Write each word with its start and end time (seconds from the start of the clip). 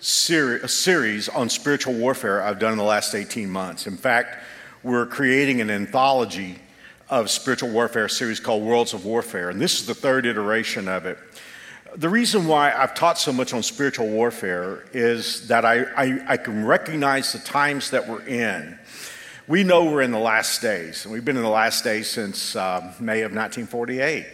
a 0.00 0.68
series 0.68 1.28
on 1.28 1.48
spiritual 1.48 1.94
warfare 1.94 2.40
I've 2.42 2.58
done 2.58 2.72
in 2.72 2.78
the 2.78 2.84
last 2.84 3.14
18 3.14 3.50
months. 3.50 3.86
In 3.86 3.96
fact, 3.96 4.44
we're 4.84 5.06
creating 5.06 5.60
an 5.60 5.70
anthology 5.70 6.58
of 7.10 7.30
spiritual 7.30 7.70
warfare 7.70 8.08
series 8.08 8.38
called 8.38 8.62
Worlds 8.62 8.94
of 8.94 9.04
Warfare, 9.04 9.50
and 9.50 9.60
this 9.60 9.80
is 9.80 9.86
the 9.86 9.94
third 9.94 10.24
iteration 10.24 10.86
of 10.86 11.04
it. 11.06 11.18
The 11.96 12.08
reason 12.08 12.46
why 12.46 12.72
I've 12.72 12.94
taught 12.94 13.18
so 13.18 13.32
much 13.32 13.52
on 13.52 13.62
spiritual 13.62 14.08
warfare 14.08 14.84
is 14.92 15.48
that 15.48 15.64
I, 15.64 15.82
I, 15.96 16.20
I 16.28 16.36
can 16.36 16.64
recognize 16.64 17.32
the 17.32 17.38
times 17.40 17.90
that 17.90 18.06
we're 18.06 18.22
in. 18.26 18.78
We 19.48 19.64
know 19.64 19.86
we're 19.86 20.02
in 20.02 20.12
the 20.12 20.18
last 20.18 20.60
days, 20.60 21.06
and 21.06 21.12
we've 21.12 21.24
been 21.24 21.38
in 21.38 21.42
the 21.42 21.48
last 21.48 21.82
days 21.82 22.08
since 22.08 22.54
uh, 22.54 22.94
May 23.00 23.22
of 23.22 23.32
1948, 23.32 24.26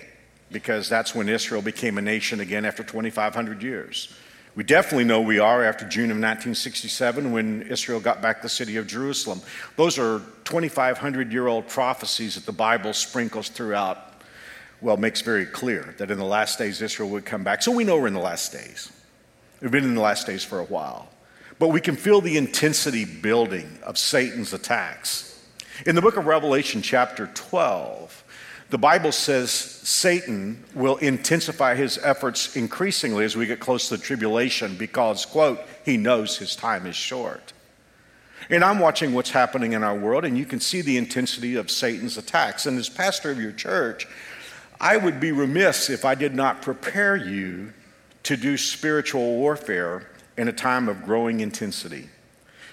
because 0.50 0.88
that's 0.88 1.14
when 1.14 1.28
Israel 1.28 1.62
became 1.62 1.96
a 1.96 2.02
nation 2.02 2.40
again 2.40 2.64
after 2.64 2.82
2,500 2.82 3.62
years. 3.62 4.12
We 4.56 4.62
definitely 4.62 5.04
know 5.04 5.20
we 5.20 5.40
are 5.40 5.64
after 5.64 5.84
June 5.84 6.04
of 6.04 6.16
1967 6.16 7.32
when 7.32 7.62
Israel 7.62 7.98
got 7.98 8.22
back 8.22 8.40
the 8.40 8.48
city 8.48 8.76
of 8.76 8.86
Jerusalem. 8.86 9.40
Those 9.76 9.98
are 9.98 10.20
2,500 10.44 11.32
year 11.32 11.48
old 11.48 11.66
prophecies 11.66 12.36
that 12.36 12.46
the 12.46 12.52
Bible 12.52 12.92
sprinkles 12.92 13.48
throughout, 13.48 14.12
well, 14.80 14.96
makes 14.96 15.22
very 15.22 15.44
clear 15.44 15.96
that 15.98 16.10
in 16.12 16.18
the 16.18 16.24
last 16.24 16.56
days 16.58 16.80
Israel 16.80 17.10
would 17.10 17.24
come 17.24 17.42
back. 17.42 17.62
So 17.62 17.72
we 17.72 17.82
know 17.82 17.98
we're 17.98 18.06
in 18.06 18.14
the 18.14 18.20
last 18.20 18.52
days. 18.52 18.92
We've 19.60 19.72
been 19.72 19.84
in 19.84 19.96
the 19.96 20.00
last 20.00 20.26
days 20.26 20.44
for 20.44 20.60
a 20.60 20.64
while. 20.64 21.08
But 21.58 21.68
we 21.68 21.80
can 21.80 21.96
feel 21.96 22.20
the 22.20 22.36
intensity 22.36 23.04
building 23.04 23.78
of 23.82 23.98
Satan's 23.98 24.52
attacks. 24.52 25.30
In 25.84 25.96
the 25.96 26.02
book 26.02 26.16
of 26.16 26.26
Revelation, 26.26 26.80
chapter 26.80 27.26
12, 27.34 28.03
the 28.70 28.78
Bible 28.78 29.12
says 29.12 29.50
Satan 29.50 30.64
will 30.74 30.96
intensify 30.96 31.74
his 31.74 31.98
efforts 31.98 32.56
increasingly 32.56 33.24
as 33.24 33.36
we 33.36 33.46
get 33.46 33.60
close 33.60 33.88
to 33.88 33.96
the 33.96 34.02
tribulation 34.02 34.76
because, 34.76 35.26
quote, 35.26 35.60
he 35.84 35.96
knows 35.96 36.38
his 36.38 36.56
time 36.56 36.86
is 36.86 36.96
short. 36.96 37.52
And 38.50 38.64
I'm 38.64 38.78
watching 38.78 39.14
what's 39.14 39.30
happening 39.30 39.72
in 39.72 39.82
our 39.82 39.96
world, 39.96 40.24
and 40.24 40.36
you 40.36 40.44
can 40.44 40.60
see 40.60 40.82
the 40.82 40.96
intensity 40.96 41.54
of 41.54 41.70
Satan's 41.70 42.18
attacks. 42.18 42.66
And 42.66 42.78
as 42.78 42.88
pastor 42.88 43.30
of 43.30 43.40
your 43.40 43.52
church, 43.52 44.06
I 44.80 44.96
would 44.96 45.20
be 45.20 45.32
remiss 45.32 45.88
if 45.88 46.04
I 46.04 46.14
did 46.14 46.34
not 46.34 46.62
prepare 46.62 47.16
you 47.16 47.72
to 48.24 48.36
do 48.36 48.56
spiritual 48.56 49.36
warfare 49.36 50.10
in 50.36 50.48
a 50.48 50.52
time 50.52 50.88
of 50.88 51.04
growing 51.04 51.40
intensity. 51.40 52.08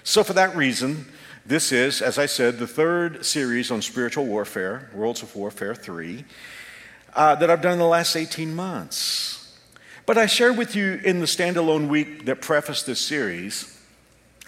So, 0.04 0.24
for 0.24 0.32
that 0.32 0.56
reason, 0.56 1.06
this 1.44 1.72
is, 1.72 2.00
as 2.00 2.18
I 2.18 2.26
said, 2.26 2.58
the 2.58 2.66
third 2.66 3.24
series 3.24 3.70
on 3.70 3.82
spiritual 3.82 4.26
warfare, 4.26 4.90
Worlds 4.94 5.22
of 5.22 5.34
Warfare 5.34 5.74
3, 5.74 6.24
uh, 7.14 7.34
that 7.34 7.50
I've 7.50 7.60
done 7.60 7.74
in 7.74 7.78
the 7.78 7.84
last 7.84 8.14
18 8.14 8.54
months. 8.54 9.58
But 10.06 10.18
I 10.18 10.26
shared 10.26 10.56
with 10.56 10.76
you 10.76 11.00
in 11.04 11.20
the 11.20 11.26
standalone 11.26 11.88
week 11.88 12.26
that 12.26 12.40
prefaced 12.40 12.86
this 12.86 13.00
series 13.00 13.80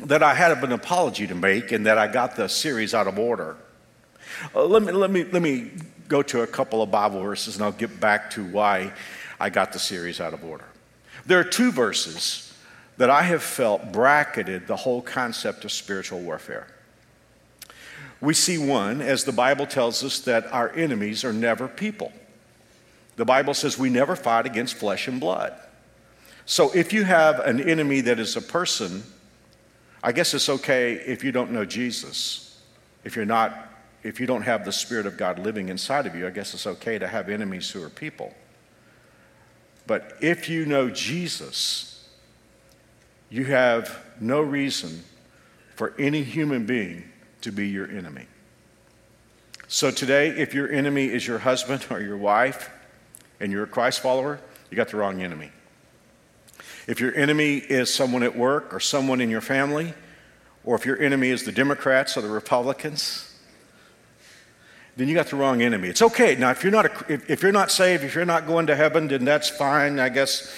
that 0.00 0.22
I 0.22 0.34
had 0.34 0.52
an 0.52 0.72
apology 0.72 1.26
to 1.26 1.34
make 1.34 1.72
and 1.72 1.86
that 1.86 1.98
I 1.98 2.06
got 2.06 2.36
the 2.36 2.48
series 2.48 2.94
out 2.94 3.06
of 3.06 3.18
order. 3.18 3.56
Uh, 4.54 4.64
let, 4.64 4.82
me, 4.82 4.92
let, 4.92 5.10
me, 5.10 5.24
let 5.24 5.42
me 5.42 5.70
go 6.08 6.22
to 6.22 6.42
a 6.42 6.46
couple 6.46 6.82
of 6.82 6.90
Bible 6.90 7.20
verses 7.20 7.56
and 7.56 7.64
I'll 7.64 7.72
get 7.72 8.00
back 8.00 8.30
to 8.30 8.44
why 8.44 8.92
I 9.38 9.50
got 9.50 9.72
the 9.72 9.78
series 9.78 10.20
out 10.20 10.34
of 10.34 10.44
order. 10.44 10.64
There 11.26 11.38
are 11.38 11.44
two 11.44 11.72
verses 11.72 12.52
that 12.96 13.10
I 13.10 13.22
have 13.22 13.42
felt 13.42 13.92
bracketed 13.92 14.66
the 14.66 14.76
whole 14.76 15.02
concept 15.02 15.64
of 15.64 15.72
spiritual 15.72 16.20
warfare. 16.20 16.66
We 18.24 18.32
see 18.32 18.56
one, 18.56 19.02
as 19.02 19.24
the 19.24 19.32
Bible 19.32 19.66
tells 19.66 20.02
us, 20.02 20.20
that 20.20 20.50
our 20.50 20.70
enemies 20.70 21.24
are 21.26 21.32
never 21.32 21.68
people. 21.68 22.10
The 23.16 23.26
Bible 23.26 23.52
says 23.52 23.76
we 23.76 23.90
never 23.90 24.16
fight 24.16 24.46
against 24.46 24.76
flesh 24.76 25.06
and 25.08 25.20
blood. 25.20 25.52
So 26.46 26.74
if 26.74 26.94
you 26.94 27.04
have 27.04 27.40
an 27.40 27.60
enemy 27.60 28.00
that 28.00 28.18
is 28.18 28.34
a 28.34 28.40
person, 28.40 29.02
I 30.02 30.12
guess 30.12 30.32
it's 30.32 30.48
okay 30.48 30.94
if 30.94 31.22
you 31.22 31.32
don't 31.32 31.50
know 31.50 31.66
Jesus. 31.66 32.62
If 33.04 33.14
you're 33.14 33.26
not, 33.26 33.70
if 34.02 34.18
you 34.18 34.26
don't 34.26 34.42
have 34.42 34.64
the 34.64 34.72
Spirit 34.72 35.04
of 35.04 35.18
God 35.18 35.38
living 35.38 35.68
inside 35.68 36.06
of 36.06 36.14
you, 36.14 36.26
I 36.26 36.30
guess 36.30 36.54
it's 36.54 36.66
okay 36.66 36.98
to 36.98 37.06
have 37.06 37.28
enemies 37.28 37.70
who 37.70 37.82
are 37.82 37.90
people. 37.90 38.34
But 39.86 40.16
if 40.22 40.48
you 40.48 40.64
know 40.64 40.88
Jesus, 40.88 42.08
you 43.28 43.44
have 43.44 44.02
no 44.18 44.40
reason 44.40 45.04
for 45.76 45.92
any 45.98 46.22
human 46.22 46.64
being 46.64 47.10
to 47.44 47.52
be 47.52 47.68
your 47.68 47.88
enemy. 47.88 48.26
So 49.68 49.90
today, 49.90 50.28
if 50.28 50.54
your 50.54 50.70
enemy 50.70 51.06
is 51.06 51.26
your 51.26 51.38
husband 51.38 51.86
or 51.90 52.00
your 52.00 52.16
wife 52.16 52.70
and 53.40 53.52
you're 53.52 53.64
a 53.64 53.68
Christ 53.68 54.00
follower, 54.00 54.40
you 54.70 54.76
got 54.76 54.88
the 54.88 54.96
wrong 54.96 55.22
enemy. 55.22 55.50
If 56.86 57.00
your 57.00 57.14
enemy 57.14 57.56
is 57.56 57.92
someone 57.92 58.22
at 58.22 58.36
work 58.36 58.74
or 58.74 58.80
someone 58.80 59.20
in 59.20 59.30
your 59.30 59.40
family, 59.40 59.94
or 60.64 60.74
if 60.74 60.86
your 60.86 61.00
enemy 61.00 61.30
is 61.30 61.44
the 61.44 61.52
Democrats 61.52 62.16
or 62.16 62.22
the 62.22 62.28
Republicans, 62.28 63.30
then 64.96 65.08
you 65.08 65.14
got 65.14 65.26
the 65.26 65.36
wrong 65.36 65.60
enemy. 65.60 65.88
It's 65.88 66.02
okay. 66.02 66.36
Now, 66.36 66.50
if 66.50 66.62
you're 66.62 66.72
not, 66.72 66.86
a, 66.86 67.12
if, 67.12 67.30
if 67.30 67.42
you're 67.42 67.52
not 67.52 67.70
saved, 67.70 68.04
if 68.04 68.14
you're 68.14 68.24
not 68.24 68.46
going 68.46 68.68
to 68.68 68.76
heaven, 68.76 69.08
then 69.08 69.24
that's 69.24 69.50
fine. 69.50 69.98
I 69.98 70.08
guess 70.08 70.54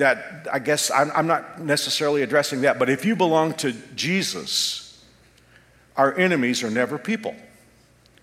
that, 0.00 0.46
I 0.52 0.58
guess 0.58 0.90
I'm, 0.90 1.10
I'm 1.12 1.26
not 1.26 1.60
necessarily 1.60 2.22
addressing 2.22 2.62
that, 2.62 2.78
but 2.78 2.90
if 2.90 3.04
you 3.04 3.16
belong 3.16 3.54
to 3.54 3.72
Jesus, 3.94 5.02
our 5.96 6.16
enemies 6.18 6.62
are 6.62 6.70
never 6.70 6.98
people. 6.98 7.34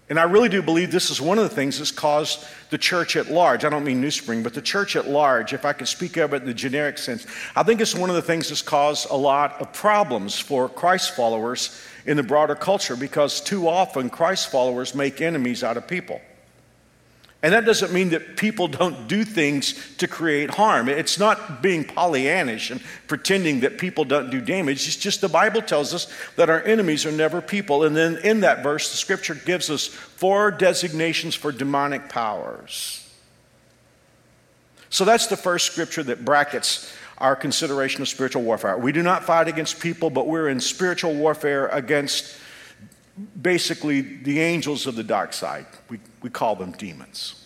And 0.10 0.18
I 0.18 0.24
really 0.24 0.48
do 0.48 0.62
believe 0.62 0.92
this 0.92 1.10
is 1.10 1.20
one 1.20 1.38
of 1.38 1.44
the 1.44 1.54
things 1.54 1.80
that's 1.80 1.92
caused 1.92 2.46
the 2.70 2.78
church 2.78 3.18
at 3.18 3.30
large. 3.30 3.66
I 3.66 3.70
don't 3.70 3.84
mean 3.84 4.00
New 4.00 4.12
Spring, 4.12 4.42
but 4.42 4.54
the 4.54 4.62
church 4.62 4.96
at 4.96 5.08
large, 5.08 5.52
if 5.52 5.66
I 5.66 5.74
could 5.74 5.88
speak 5.88 6.16
of 6.16 6.34
it 6.34 6.42
in 6.42 6.48
the 6.48 6.54
generic 6.54 6.98
sense, 6.98 7.28
I 7.56 7.64
think 7.64 7.82
it's 7.82 7.94
one 7.94 8.10
of 8.10 8.16
the 8.16 8.22
things 8.22 8.48
that's 8.48 8.62
caused 8.62 9.10
a 9.10 9.18
lot 9.18 9.60
of 9.62 9.74
problems 9.74 10.40
for 10.40 10.70
Christ 10.70 11.14
followers 11.16 11.78
in 12.06 12.16
the 12.16 12.24
broader 12.24 12.56
culture 12.56 12.96
because 12.96 13.42
too 13.42 13.68
often 13.68 14.10
Christ 14.10 14.50
followers 14.50 14.96
make 14.96 15.20
enemies 15.20 15.62
out 15.62 15.76
of 15.76 15.88
people. 15.88 16.22
And 17.47 17.53
that 17.53 17.63
doesn't 17.63 17.94
mean 17.94 18.09
that 18.09 18.35
people 18.35 18.68
don't 18.68 19.08
do 19.08 19.24
things 19.24 19.96
to 20.00 20.06
create 20.06 20.50
harm. 20.50 20.90
It's 20.90 21.18
not 21.18 21.62
being 21.62 21.85
Pollyannish 21.85 22.72
and 22.72 22.81
pretending 23.08 23.62
that 23.62 23.78
people 23.78 24.03
don't 24.03 24.30
do 24.30 24.41
damage. 24.41 24.85
It's 24.85 24.97
just 24.97 25.22
the 25.22 25.30
Bible 25.30 25.62
tells 25.62 25.94
us 25.94 26.12
that 26.36 26.50
our 26.50 26.62
enemies 26.63 27.06
are 27.06 27.12
never 27.13 27.40
people. 27.40 27.86
And 27.86 27.96
then 27.96 28.18
in 28.18 28.41
that 28.41 28.63
verse, 28.63 28.91
the 28.91 28.97
scripture 28.97 29.34
gives 29.34 29.69
us 29.69 29.88
four 29.88 30.52
designations 30.52 31.36
for 31.36 31.53
demonic 31.53 32.09
powers. 32.09 33.09
So 34.90 35.06
that's 35.06 35.28
the 35.28 35.38
first 35.38 35.72
scripture 35.72 36.03
that 36.03 36.25
brackets 36.25 36.94
our 37.18 37.38
consideration 37.38 38.02
of 38.02 38.09
spiritual 38.09 38.44
warfare. 38.44 38.78
We 38.78 38.91
do 38.91 39.03
not 39.03 39.24
fight 39.24 39.47
against 39.47 39.80
people, 39.80 40.09
but 40.09 40.28
we're 40.28 40.50
in 40.50 40.59
spiritual 40.59 41.16
warfare 41.16 41.68
against 41.68 42.36
basically 43.41 44.02
the 44.02 44.41
angels 44.41 44.86
of 44.86 44.96
the 44.96 45.03
dark 45.03 45.31
side. 45.31 45.66
We, 45.90 46.00
we 46.28 46.32
call 46.32 46.58
them 46.58 46.74
demons. 46.74 47.46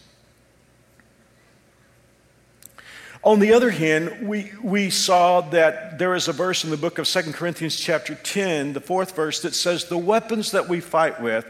On 3.23 3.39
the 3.39 3.53
other 3.53 3.69
hand, 3.69 4.27
we, 4.27 4.51
we 4.63 4.89
saw 4.89 5.41
that 5.51 5.99
there 5.99 6.15
is 6.15 6.27
a 6.27 6.33
verse 6.33 6.63
in 6.63 6.71
the 6.71 6.77
book 6.77 6.97
of 6.97 7.07
Second 7.07 7.33
Corinthians, 7.33 7.75
chapter 7.75 8.15
10, 8.15 8.73
the 8.73 8.81
fourth 8.81 9.15
verse, 9.15 9.39
that 9.43 9.53
says, 9.53 9.85
The 9.85 9.99
weapons 9.99 10.49
that 10.49 10.67
we 10.67 10.79
fight 10.79 11.21
with 11.21 11.45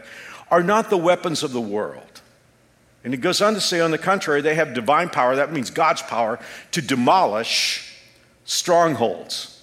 are 0.50 0.62
not 0.62 0.90
the 0.90 0.98
weapons 0.98 1.42
of 1.42 1.52
the 1.52 1.60
world. 1.62 2.20
And 3.02 3.14
it 3.14 3.22
goes 3.22 3.40
on 3.40 3.54
to 3.54 3.62
say, 3.62 3.80
on 3.80 3.92
the 3.92 3.96
contrary, 3.96 4.42
they 4.42 4.54
have 4.56 4.74
divine 4.74 5.08
power, 5.08 5.34
that 5.36 5.54
means 5.54 5.70
God's 5.70 6.02
power, 6.02 6.38
to 6.72 6.82
demolish 6.82 7.96
strongholds. 8.44 9.61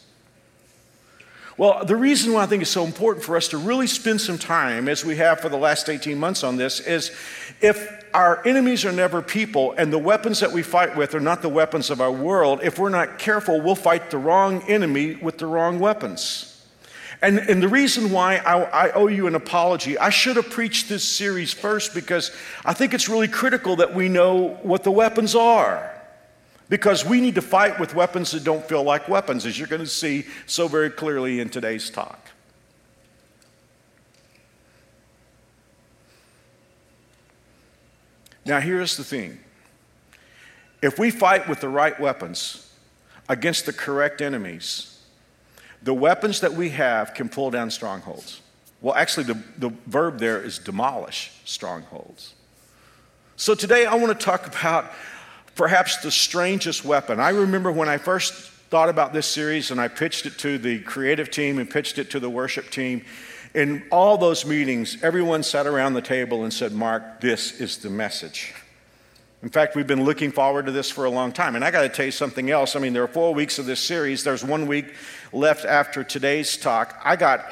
Well, 1.59 1.83
the 1.83 1.97
reason 1.97 2.31
why 2.31 2.43
I 2.43 2.45
think 2.45 2.61
it's 2.61 2.71
so 2.71 2.85
important 2.85 3.25
for 3.25 3.35
us 3.35 3.49
to 3.49 3.57
really 3.57 3.85
spend 3.85 4.21
some 4.21 4.37
time, 4.37 4.87
as 4.87 5.03
we 5.03 5.17
have 5.17 5.41
for 5.41 5.49
the 5.49 5.57
last 5.57 5.89
18 5.89 6.17
months 6.17 6.41
on 6.41 6.55
this, 6.55 6.79
is 6.79 7.11
if 7.59 8.05
our 8.13 8.41
enemies 8.47 8.85
are 8.85 8.93
never 8.93 9.21
people 9.21 9.73
and 9.77 9.91
the 9.91 9.97
weapons 9.97 10.39
that 10.39 10.53
we 10.53 10.63
fight 10.63 10.95
with 10.95 11.13
are 11.15 11.19
not 11.19 11.41
the 11.41 11.49
weapons 11.49 11.89
of 11.89 11.99
our 11.99 12.13
world, 12.13 12.61
if 12.63 12.79
we're 12.79 12.87
not 12.87 13.19
careful, 13.19 13.59
we'll 13.59 13.75
fight 13.75 14.09
the 14.09 14.17
wrong 14.17 14.61
enemy 14.69 15.15
with 15.15 15.37
the 15.37 15.47
wrong 15.47 15.79
weapons. 15.79 16.65
And, 17.21 17.39
and 17.39 17.61
the 17.61 17.67
reason 17.67 18.09
why 18.09 18.37
I, 18.37 18.61
I 18.61 18.91
owe 18.91 19.07
you 19.07 19.27
an 19.27 19.35
apology, 19.35 19.97
I 19.97 20.11
should 20.11 20.37
have 20.37 20.49
preached 20.49 20.87
this 20.87 21.03
series 21.03 21.51
first 21.51 21.93
because 21.93 22.31
I 22.63 22.71
think 22.71 22.93
it's 22.93 23.09
really 23.09 23.27
critical 23.27 23.75
that 23.75 23.93
we 23.93 24.07
know 24.07 24.57
what 24.63 24.85
the 24.85 24.91
weapons 24.91 25.35
are. 25.35 25.98
Because 26.69 27.03
we 27.03 27.19
need 27.19 27.35
to 27.35 27.41
fight 27.41 27.79
with 27.79 27.95
weapons 27.95 28.31
that 28.31 28.43
don't 28.43 28.63
feel 28.63 28.83
like 28.83 29.09
weapons, 29.09 29.45
as 29.45 29.57
you're 29.57 29.67
going 29.67 29.81
to 29.81 29.87
see 29.87 30.25
so 30.45 30.67
very 30.67 30.91
clearly 30.91 31.39
in 31.39 31.49
today's 31.49 31.89
talk. 31.89 32.29
Now, 38.45 38.59
here's 38.59 38.97
the 38.97 39.03
thing 39.03 39.39
if 40.81 40.97
we 40.97 41.11
fight 41.11 41.49
with 41.49 41.59
the 41.59 41.69
right 41.69 41.99
weapons 41.99 42.71
against 43.27 43.65
the 43.65 43.73
correct 43.73 44.21
enemies, 44.21 44.99
the 45.83 45.93
weapons 45.93 46.39
that 46.41 46.53
we 46.53 46.69
have 46.69 47.13
can 47.13 47.29
pull 47.29 47.51
down 47.51 47.71
strongholds. 47.71 48.41
Well, 48.81 48.95
actually, 48.95 49.25
the, 49.25 49.37
the 49.57 49.69
verb 49.87 50.19
there 50.19 50.41
is 50.41 50.57
demolish 50.57 51.31
strongholds. 51.45 52.33
So 53.35 53.55
today 53.55 53.85
I 53.85 53.95
want 53.95 54.17
to 54.17 54.25
talk 54.25 54.47
about 54.47 54.91
perhaps 55.59 55.97
the 55.97 56.09
strangest 56.09 56.85
weapon. 56.85 57.19
I 57.19 57.31
remember 57.31 57.69
when 57.69 57.89
I 57.89 57.97
first 57.97 58.33
thought 58.69 58.87
about 58.87 59.11
this 59.11 59.27
series 59.27 59.71
and 59.71 59.81
I 59.81 59.89
pitched 59.89 60.25
it 60.25 60.37
to 60.37 60.57
the 60.57 60.79
creative 60.79 61.29
team 61.29 61.59
and 61.59 61.69
pitched 61.69 61.97
it 61.97 62.11
to 62.11 62.19
the 62.21 62.29
worship 62.29 62.69
team. 62.69 63.03
In 63.53 63.83
all 63.91 64.17
those 64.17 64.45
meetings, 64.45 65.03
everyone 65.03 65.43
sat 65.43 65.67
around 65.67 65.95
the 65.95 66.01
table 66.01 66.45
and 66.45 66.53
said, 66.53 66.71
Mark, 66.71 67.19
this 67.19 67.59
is 67.59 67.75
the 67.79 67.89
message. 67.89 68.53
In 69.43 69.49
fact, 69.49 69.75
we've 69.75 69.85
been 69.85 70.05
looking 70.05 70.31
forward 70.31 70.65
to 70.67 70.71
this 70.71 70.89
for 70.89 71.03
a 71.03 71.09
long 71.09 71.33
time. 71.33 71.57
And 71.57 71.65
I 71.65 71.71
got 71.71 71.81
to 71.81 71.89
tell 71.89 72.05
you 72.05 72.11
something 72.11 72.49
else. 72.49 72.77
I 72.77 72.79
mean, 72.79 72.93
there 72.93 73.03
are 73.03 73.09
four 73.09 73.33
weeks 73.33 73.59
of 73.59 73.65
this 73.65 73.81
series. 73.81 74.23
There's 74.23 74.45
one 74.45 74.65
week 74.65 74.93
left 75.33 75.65
after 75.65 76.05
today's 76.05 76.55
talk. 76.55 76.97
I 77.03 77.17
got 77.17 77.43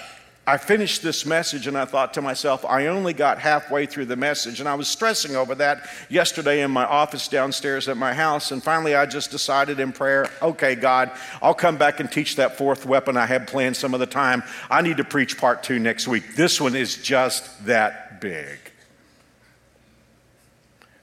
I 0.49 0.55
finished 0.55 1.03
this 1.03 1.25
message 1.25 1.67
and 1.67 1.77
I 1.77 1.83
thought 1.83 2.13
to 2.13 2.21
myself, 2.21 2.63
I 2.63 2.88
only 2.88 3.11
got 3.11 3.38
halfway 3.38 3.85
through 3.85 4.05
the 4.05 4.15
message. 4.15 4.61
And 4.61 4.69
I 4.69 4.75
was 4.75 4.88
stressing 4.88 5.35
over 5.35 5.53
that 5.55 5.89
yesterday 6.07 6.61
in 6.61 6.71
my 6.71 6.85
office 6.85 7.27
downstairs 7.27 7.89
at 7.89 7.97
my 7.97 8.13
house. 8.13 8.51
And 8.51 8.63
finally, 8.63 8.95
I 8.95 9.07
just 9.07 9.29
decided 9.29 9.81
in 9.81 9.91
prayer, 9.91 10.29
okay, 10.41 10.73
God, 10.75 11.11
I'll 11.41 11.53
come 11.53 11.77
back 11.77 11.99
and 11.99 12.09
teach 12.09 12.38
that 12.38 12.57
fourth 12.57 12.85
weapon 12.85 13.17
I 13.17 13.25
had 13.25 13.45
planned 13.45 13.75
some 13.75 13.94
of 13.94 13.99
the 13.99 14.05
time. 14.05 14.41
I 14.71 14.81
need 14.81 14.95
to 14.97 15.03
preach 15.03 15.38
part 15.38 15.63
two 15.63 15.79
next 15.79 16.07
week. 16.07 16.38
This 16.38 16.61
one 16.61 16.77
is 16.77 16.95
just 16.95 17.65
that 17.65 18.21
big. 18.21 18.57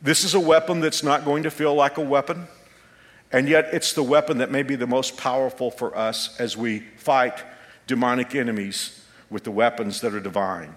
This 0.01 0.25
is 0.25 0.33
a 0.33 0.41
weapon 0.41 0.81
that's 0.81 1.03
not 1.03 1.27
going 1.27 1.43
to 1.43 1.51
feel 1.51 1.75
like 1.75 1.99
a 1.99 2.03
weapon. 2.03 2.47
And 3.31 3.47
yet, 3.47 3.69
it's 3.75 3.93
the 3.93 4.03
weapon 4.03 4.39
that 4.39 4.51
may 4.51 4.63
be 4.63 4.77
the 4.77 4.87
most 4.87 5.19
powerful 5.19 5.71
for 5.71 5.95
us 5.95 6.35
as 6.41 6.57
we 6.57 6.79
fight 6.97 7.43
demonic 7.87 8.35
enemies 8.35 9.04
with 9.35 9.43
the 9.43 9.51
weapons 9.51 10.01
that 10.01 10.15
are 10.15 10.21
divine. 10.21 10.73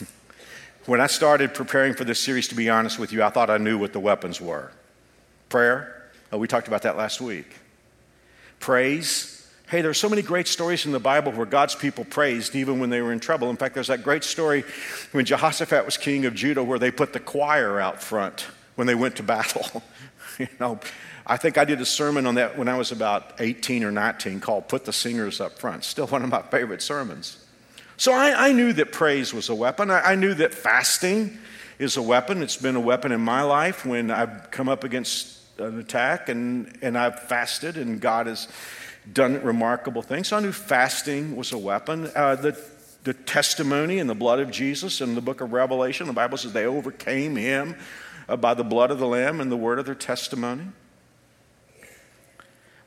when 0.86 0.98
I 0.98 1.06
started 1.06 1.52
preparing 1.52 1.92
for 1.92 2.04
this 2.04 2.20
series, 2.20 2.48
to 2.48 2.54
be 2.54 2.70
honest 2.70 2.98
with 2.98 3.12
you, 3.12 3.22
I 3.22 3.28
thought 3.28 3.50
I 3.50 3.58
knew 3.58 3.76
what 3.76 3.92
the 3.92 4.00
weapons 4.00 4.40
were. 4.40 4.72
Prayer, 5.50 6.10
oh, 6.32 6.38
we 6.38 6.48
talked 6.48 6.68
about 6.68 6.80
that 6.82 6.96
last 6.96 7.20
week. 7.20 7.54
Praise, 8.60 9.46
Hey, 9.68 9.82
there 9.82 9.90
are 9.90 9.94
so 9.94 10.08
many 10.08 10.22
great 10.22 10.48
stories 10.48 10.86
in 10.86 10.92
the 10.92 11.00
Bible 11.00 11.32
where 11.32 11.46
God's 11.46 11.74
people 11.74 12.04
praised 12.04 12.54
even 12.54 12.78
when 12.78 12.88
they 12.88 13.00
were 13.02 13.12
in 13.12 13.20
trouble. 13.20 13.48
In 13.48 13.56
fact, 13.56 13.74
there's 13.74 13.86
that 13.88 14.02
great 14.02 14.22
story 14.24 14.64
when 15.12 15.24
Jehoshaphat 15.24 15.84
was 15.84 15.96
king 15.96 16.24
of 16.26 16.34
Judah 16.34 16.62
where 16.62 16.78
they 16.78 16.90
put 16.90 17.12
the 17.12 17.20
choir 17.20 17.80
out 17.80 18.02
front 18.02 18.46
when 18.74 18.86
they 18.86 18.94
went 18.94 19.16
to 19.16 19.22
battle. 19.22 19.82
you 20.38 20.48
know, 20.60 20.78
I 21.26 21.36
think 21.36 21.56
I 21.56 21.64
did 21.64 21.80
a 21.80 21.86
sermon 21.86 22.26
on 22.26 22.34
that 22.34 22.58
when 22.58 22.68
I 22.68 22.76
was 22.76 22.90
about 22.92 23.34
18 23.40 23.84
or 23.84 23.90
19 23.92 24.40
called 24.40 24.68
Put 24.68 24.84
the 24.84 24.92
Singers 24.92 25.40
Up 25.40 25.58
Front. 25.58 25.84
Still 25.84 26.06
one 26.08 26.22
of 26.22 26.30
my 26.30 26.42
favorite 26.42 26.82
sermons. 26.82 27.44
So 27.96 28.12
I, 28.12 28.48
I 28.48 28.52
knew 28.52 28.72
that 28.72 28.90
praise 28.90 29.32
was 29.32 29.48
a 29.48 29.54
weapon. 29.54 29.90
I, 29.90 30.00
I, 30.00 30.14
knew 30.16 30.34
that 30.34 30.54
fasting 30.54 31.38
is 31.78 31.96
a 31.96 32.02
weapon. 32.02 32.42
It's 32.42 32.56
been 32.56 32.74
a 32.74 32.80
weapon 32.80 33.12
in 33.12 33.20
my 33.20 33.42
life 33.42 33.86
when 33.86 34.10
I've 34.10 34.50
come 34.50 34.68
up 34.68 34.82
against 34.82 35.38
an 35.58 35.78
attack 35.78 36.28
and, 36.28 36.76
and 36.82 36.98
I've 36.98 37.20
fasted 37.20 37.76
and 37.76 38.00
God 38.00 38.26
has 38.26 38.48
done 39.12 39.42
remarkable 39.42 40.02
things. 40.02 40.28
So 40.28 40.36
I 40.36 40.40
knew 40.40 40.52
fasting 40.52 41.36
was 41.36 41.52
a 41.52 41.58
weapon. 41.58 42.10
Uh, 42.16 42.34
the, 42.34 42.58
the 43.04 43.14
testimony 43.14 43.98
and 43.98 44.10
the 44.10 44.14
blood 44.14 44.40
of 44.40 44.50
Jesus 44.50 45.00
in 45.00 45.14
the 45.14 45.20
book 45.20 45.40
of 45.40 45.52
Revelation, 45.52 46.06
the 46.06 46.12
Bible 46.12 46.38
says 46.38 46.52
they 46.52 46.66
overcame 46.66 47.36
him 47.36 47.76
uh, 48.28 48.36
by 48.36 48.54
the 48.54 48.64
blood 48.64 48.90
of 48.90 48.98
the 48.98 49.06
Lamb 49.06 49.40
and 49.40 49.52
the 49.52 49.56
word 49.56 49.78
of 49.78 49.86
their 49.86 49.94
testimony. 49.94 50.64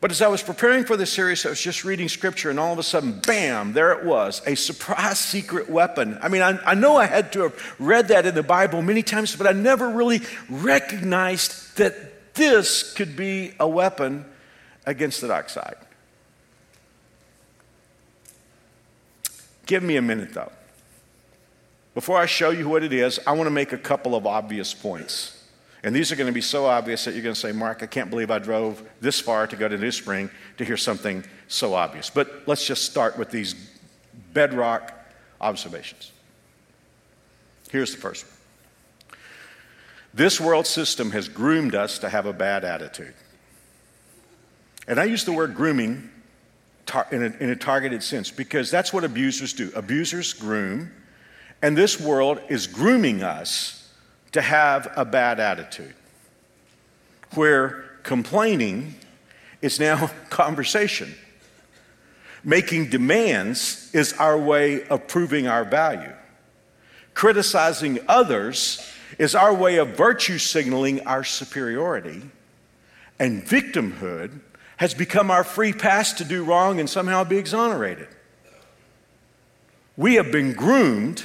But 0.06 0.12
as 0.12 0.22
I 0.22 0.28
was 0.28 0.44
preparing 0.44 0.86
for 0.86 0.96
this 0.96 1.12
series, 1.12 1.44
I 1.48 1.50
was 1.50 1.60
just 1.60 1.84
reading 1.84 2.08
scripture, 2.10 2.52
and 2.52 2.60
all 2.60 2.72
of 2.72 2.78
a 2.78 2.84
sudden, 2.84 3.22
bam, 3.26 3.74
there 3.74 3.92
it 3.92 4.06
was 4.06 4.40
a 4.46 4.54
surprise 4.54 5.18
secret 5.18 5.68
weapon. 5.68 6.20
I 6.22 6.28
mean, 6.30 6.44
I, 6.44 6.60
I, 6.64 6.76
know 6.76 6.96
I 6.96 7.08
had 7.08 7.34
to 7.34 7.42
have 7.42 7.76
read 7.80 8.10
that 8.10 8.28
in 8.28 8.36
the 8.36 8.44
Bible 8.44 8.84
many 8.84 9.02
times, 9.02 9.36
but 9.36 9.48
I 9.48 9.52
never 9.54 9.90
really 9.90 10.22
recognized 10.48 11.78
that 11.78 12.36
this 12.36 12.94
could 12.94 13.16
be 13.16 13.54
a 13.60 13.68
weapon 13.68 14.26
against 14.86 15.22
the 15.22 15.28
dark 15.28 15.50
side. 15.50 15.78
Give 19.66 19.82
me 19.82 19.96
a 19.96 20.04
minute, 20.04 20.36
though. 20.36 20.52
Before 21.96 22.20
I 22.20 22.28
show 22.28 22.52
you 22.52 22.70
what 22.70 22.84
it 22.84 22.94
is, 22.94 23.20
I 23.26 23.32
want 23.32 23.48
to 23.48 23.52
make 23.52 23.74
a 23.74 23.78
couple 23.80 24.14
of 24.14 24.28
obvious 24.28 24.72
points. 24.72 25.35
And 25.86 25.96
these 25.96 26.12
are 26.12 26.16
going 26.16 26.26
to 26.26 26.34
be 26.34 26.42
so 26.42 26.66
obvious 26.66 27.06
that 27.06 27.14
you're 27.14 27.22
going 27.22 27.36
to 27.36 27.40
say, 27.40 27.52
Mark, 27.52 27.84
I 27.84 27.86
can't 27.86 28.10
believe 28.10 28.32
I 28.32 28.40
drove 28.40 28.82
this 29.02 29.20
far 29.20 29.46
to 29.46 29.56
go 29.56 29.68
to 29.68 29.78
New 29.78 29.92
Spring 29.92 30.32
to 30.58 30.66
hear 30.66 30.78
something 30.78 31.24
so 31.48 31.76
obvious. 31.76 32.10
But 32.10 32.42
let's 32.48 32.66
just 32.66 32.86
start 32.86 33.20
with 33.20 33.30
these 33.30 33.54
bedrock 34.34 34.94
observations. 35.40 36.12
Here's 37.70 37.94
the 37.94 38.02
first 38.02 38.26
one 38.26 39.20
This 40.16 40.42
world 40.42 40.66
system 40.66 41.12
has 41.12 41.30
groomed 41.30 41.76
us 41.76 42.00
to 42.00 42.10
have 42.10 42.26
a 42.26 42.34
bad 42.34 42.66
attitude. 42.66 43.14
And 44.88 45.00
I 45.00 45.04
use 45.04 45.24
the 45.24 45.34
word 45.34 45.54
grooming 45.54 46.10
in 47.12 47.24
a, 47.24 47.44
in 47.44 47.50
a 47.52 47.56
targeted 47.56 48.02
sense 48.02 48.32
because 48.32 48.72
that's 48.72 48.92
what 48.92 49.04
abusers 49.04 49.54
do. 49.54 49.72
Abusers 49.76 50.34
groom, 50.34 50.92
and 51.62 51.78
this 51.78 52.00
world 52.00 52.40
is 52.50 52.66
grooming 52.66 53.22
us 53.22 53.85
to 54.36 54.42
have 54.42 54.92
a 54.98 55.06
bad 55.06 55.40
attitude, 55.40 55.94
where 57.36 57.86
complaining 58.04 58.94
is 59.62 59.80
now 59.80 60.12
conversation. 60.30 61.16
Making 62.44 62.90
demands 62.90 63.90
is 63.94 64.12
our 64.12 64.38
way 64.38 64.86
of 64.90 65.08
proving 65.08 65.48
our 65.48 65.64
value. 65.64 66.12
Criticizing 67.14 68.00
others 68.10 68.86
is 69.18 69.36
our 69.36 69.54
way 69.54 69.78
of 69.78 69.96
virtue 69.96 70.38
signaling 70.38 71.08
our 71.08 71.24
superiority. 71.24 72.22
And 73.18 73.42
victimhood 73.42 74.42
has 74.76 74.94
become 74.94 75.32
our 75.32 75.46
free 75.46 75.72
pass 75.72 76.12
to 76.12 76.26
do 76.26 76.44
wrong 76.44 76.82
and 76.82 76.90
somehow 76.90 77.24
be 77.24 77.38
exonerated. 77.38 78.10
We 79.96 80.16
have 80.16 80.30
been 80.30 80.52
groomed 80.52 81.24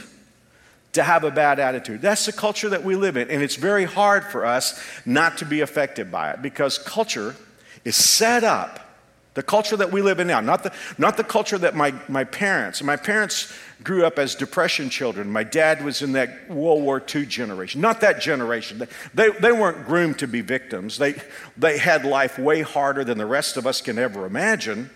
to 0.93 1.03
have 1.03 1.25
a 1.25 1.31
bad 1.31 1.59
attitude. 1.59 2.03
That's 2.03 2.27
the 2.27 2.33
culture 2.33 2.69
that 2.71 2.85
we 2.85 2.97
live 2.97 3.17
in, 3.17 3.31
and 3.31 3.43
it's 3.43 3.57
very 3.57 3.85
hard 3.85 4.25
for 4.25 4.45
us 4.45 4.81
not 5.05 5.39
to 5.39 5.45
be 5.45 5.61
affected 5.61 6.11
by 6.11 6.31
it 6.31 6.43
because 6.43 6.79
culture 6.79 7.37
is 7.85 7.97
set 7.97 8.45
up. 8.45 8.87
The 9.35 9.43
culture 9.45 9.77
that 9.77 9.93
we 9.93 10.03
live 10.03 10.19
in 10.19 10.27
now, 10.27 10.41
not 10.41 10.65
the, 10.65 10.73
not 10.99 11.17
the 11.17 11.23
culture 11.23 11.57
that 11.59 11.77
my, 11.77 11.95
my 12.09 12.25
parents, 12.25 12.83
my 12.83 12.97
parents 12.97 13.53
grew 13.83 14.05
up 14.05 14.19
as 14.19 14.35
depression 14.35 14.91
children. 14.91 15.31
My 15.31 15.45
dad 15.45 15.85
was 15.85 16.03
in 16.03 16.13
that 16.13 16.51
World 16.51 16.83
War 16.83 17.03
II 17.15 17.27
generation, 17.27 17.81
not 17.81 18.01
that 18.01 18.21
generation. 18.21 18.87
They, 19.15 19.31
they 19.31 19.53
weren't 19.53 19.87
groomed 19.87 20.19
to 20.19 20.27
be 20.27 20.41
victims. 20.41 20.99
They, 20.99 21.15
they 21.57 21.79
had 21.79 22.05
life 22.05 22.41
way 22.41 22.63
harder 22.63 23.05
than 23.05 23.19
the 23.19 23.27
rest 23.27 23.57
of 23.57 23.69
us 23.69 23.81
can 23.81 23.99
ever 23.99 24.27
imagine. 24.27 24.91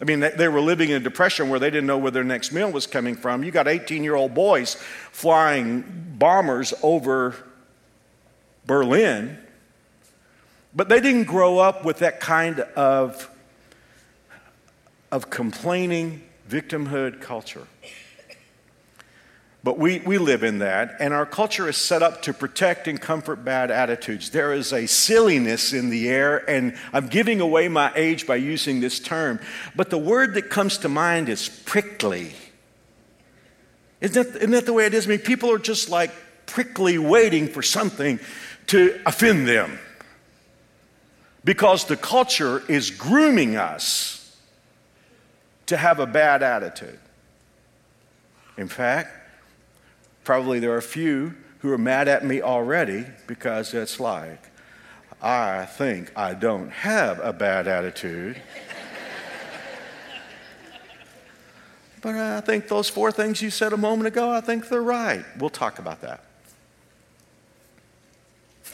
I 0.00 0.04
mean, 0.04 0.20
they 0.20 0.48
were 0.48 0.60
living 0.60 0.90
in 0.90 0.96
a 0.96 1.00
depression 1.00 1.48
where 1.48 1.58
they 1.58 1.70
didn't 1.70 1.86
know 1.86 1.98
where 1.98 2.12
their 2.12 2.24
next 2.24 2.52
meal 2.52 2.70
was 2.70 2.86
coming 2.86 3.16
from. 3.16 3.42
You 3.42 3.50
got 3.50 3.66
18 3.66 4.04
year 4.04 4.14
old 4.14 4.32
boys 4.32 4.74
flying 5.10 6.14
bombers 6.16 6.72
over 6.82 7.34
Berlin, 8.64 9.38
but 10.74 10.88
they 10.88 11.00
didn't 11.00 11.24
grow 11.24 11.58
up 11.58 11.84
with 11.84 11.98
that 11.98 12.20
kind 12.20 12.60
of, 12.60 13.28
of 15.10 15.30
complaining 15.30 16.22
victimhood 16.48 17.20
culture. 17.20 17.66
But 19.64 19.76
we, 19.76 19.98
we 20.00 20.18
live 20.18 20.44
in 20.44 20.60
that, 20.60 20.96
and 21.00 21.12
our 21.12 21.26
culture 21.26 21.68
is 21.68 21.76
set 21.76 22.00
up 22.02 22.22
to 22.22 22.32
protect 22.32 22.86
and 22.86 23.00
comfort 23.00 23.44
bad 23.44 23.72
attitudes. 23.72 24.30
There 24.30 24.52
is 24.52 24.72
a 24.72 24.86
silliness 24.86 25.72
in 25.72 25.90
the 25.90 26.08
air, 26.08 26.48
and 26.48 26.76
I'm 26.92 27.08
giving 27.08 27.40
away 27.40 27.66
my 27.66 27.92
age 27.96 28.24
by 28.26 28.36
using 28.36 28.80
this 28.80 29.00
term, 29.00 29.40
but 29.74 29.90
the 29.90 29.98
word 29.98 30.34
that 30.34 30.48
comes 30.48 30.78
to 30.78 30.88
mind 30.88 31.28
is 31.28 31.48
prickly. 31.48 32.34
Isn't 34.00 34.32
that, 34.32 34.36
isn't 34.36 34.50
that 34.52 34.66
the 34.66 34.72
way 34.72 34.86
it 34.86 34.94
is? 34.94 35.06
I 35.06 35.10
mean, 35.10 35.18
people 35.18 35.50
are 35.50 35.58
just 35.58 35.90
like 35.90 36.12
prickly 36.46 36.96
waiting 36.96 37.48
for 37.48 37.62
something 37.62 38.20
to 38.68 39.00
offend 39.06 39.48
them 39.48 39.78
because 41.44 41.84
the 41.86 41.96
culture 41.96 42.62
is 42.70 42.90
grooming 42.90 43.56
us 43.56 44.36
to 45.66 45.76
have 45.76 45.98
a 45.98 46.06
bad 46.06 46.42
attitude. 46.42 46.98
In 48.56 48.68
fact, 48.68 49.17
Probably 50.28 50.58
there 50.58 50.72
are 50.72 50.76
a 50.76 50.82
few 50.82 51.32
who 51.60 51.72
are 51.72 51.78
mad 51.78 52.06
at 52.06 52.22
me 52.22 52.42
already 52.42 53.06
because 53.26 53.72
it's 53.72 53.98
like, 53.98 54.38
I 55.22 55.64
think 55.64 56.12
I 56.14 56.34
don't 56.34 56.68
have 56.68 57.18
a 57.20 57.32
bad 57.32 57.66
attitude. 57.66 58.36
but 62.02 62.14
I 62.14 62.42
think 62.42 62.68
those 62.68 62.90
four 62.90 63.10
things 63.10 63.40
you 63.40 63.48
said 63.48 63.72
a 63.72 63.78
moment 63.78 64.06
ago, 64.06 64.30
I 64.30 64.42
think 64.42 64.68
they're 64.68 64.82
right. 64.82 65.24
We'll 65.38 65.48
talk 65.48 65.78
about 65.78 66.02
that. 66.02 66.22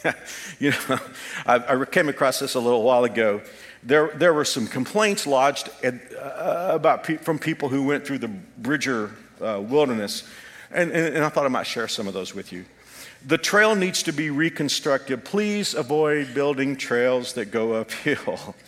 you 0.59 0.71
know, 0.71 0.77
I, 1.45 1.55
I, 1.55 1.85
came 1.85 2.09
across 2.09 2.39
this 2.39 2.55
a 2.55 2.59
little 2.59 2.83
while 2.83 3.05
ago. 3.05 3.39
There, 3.81 4.11
there 4.15 4.33
were 4.33 4.43
some 4.43 4.67
complaints 4.67 5.25
lodged 5.25 5.69
at, 5.81 5.93
uh, 6.17 6.71
about 6.73 7.05
pe- 7.05 7.15
from 7.15 7.39
people 7.39 7.69
who 7.69 7.83
went 7.83 8.05
through 8.05 8.17
the 8.17 8.27
Bridger 8.27 9.13
uh, 9.39 9.63
wilderness, 9.65 10.25
and, 10.71 10.91
and, 10.91 11.15
and 11.15 11.23
I 11.23 11.29
thought 11.29 11.45
I 11.45 11.49
might 11.49 11.67
share 11.67 11.87
some 11.87 12.07
of 12.07 12.13
those 12.13 12.33
with 12.33 12.51
you. 12.51 12.65
The 13.27 13.37
trail 13.37 13.75
needs 13.75 14.03
to 14.03 14.11
be 14.11 14.29
reconstructed. 14.29 15.25
Please 15.25 15.73
avoid 15.73 16.33
building 16.33 16.75
trails 16.75 17.33
that 17.33 17.45
go 17.45 17.73
uphill. 17.73 18.55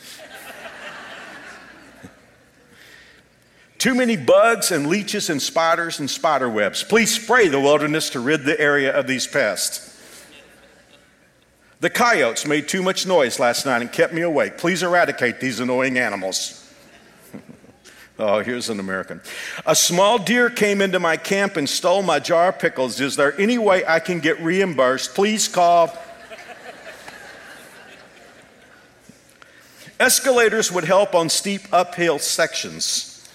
Too 3.77 3.93
many 3.93 4.17
bugs 4.17 4.71
and 4.71 4.87
leeches 4.87 5.29
and 5.29 5.39
spiders 5.39 5.99
and 5.99 6.09
spider 6.09 6.49
webs. 6.49 6.83
Please 6.83 7.13
spray 7.13 7.47
the 7.47 7.59
wilderness 7.59 8.09
to 8.11 8.19
rid 8.19 8.43
the 8.43 8.59
area 8.59 8.91
of 8.91 9.05
these 9.05 9.27
pests. 9.27 9.87
The 11.79 11.91
coyotes 11.91 12.47
made 12.47 12.67
too 12.67 12.81
much 12.81 13.05
noise 13.05 13.39
last 13.39 13.67
night 13.67 13.83
and 13.83 13.91
kept 13.91 14.11
me 14.11 14.21
awake. 14.21 14.57
Please 14.57 14.81
eradicate 14.81 15.39
these 15.39 15.59
annoying 15.59 15.99
animals. 15.99 16.66
Oh, 18.19 18.39
here's 18.39 18.69
an 18.69 18.79
American. 18.79 19.21
A 19.65 19.75
small 19.75 20.17
deer 20.17 20.49
came 20.49 20.81
into 20.81 20.99
my 20.99 21.17
camp 21.17 21.57
and 21.57 21.67
stole 21.67 22.03
my 22.03 22.19
jar 22.19 22.49
of 22.49 22.59
pickles. 22.59 22.99
Is 22.99 23.15
there 23.15 23.39
any 23.39 23.57
way 23.57 23.85
I 23.85 23.99
can 23.99 24.19
get 24.19 24.39
reimbursed? 24.41 25.15
Please 25.15 25.47
call. 25.47 25.95
Escalators 29.99 30.71
would 30.71 30.83
help 30.83 31.15
on 31.15 31.29
steep 31.29 31.61
uphill 31.71 32.19
sections. 32.19 33.27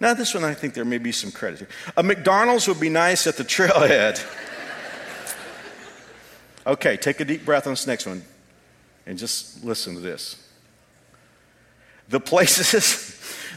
Now, 0.00 0.14
this 0.14 0.34
one 0.34 0.44
I 0.44 0.52
think 0.52 0.74
there 0.74 0.84
may 0.84 0.98
be 0.98 1.12
some 1.12 1.30
credit. 1.30 1.60
Here. 1.60 1.68
A 1.96 2.02
McDonald's 2.02 2.68
would 2.68 2.80
be 2.80 2.88
nice 2.88 3.26
at 3.26 3.36
the 3.36 3.44
trailhead. 3.44 4.22
Okay, 6.64 6.96
take 6.96 7.18
a 7.18 7.24
deep 7.24 7.44
breath 7.44 7.66
on 7.66 7.72
this 7.72 7.86
next 7.88 8.06
one 8.06 8.22
and 9.06 9.18
just 9.18 9.64
listen 9.64 9.94
to 9.94 10.00
this. 10.00 10.36
The 12.08 12.20
places, 12.20 13.01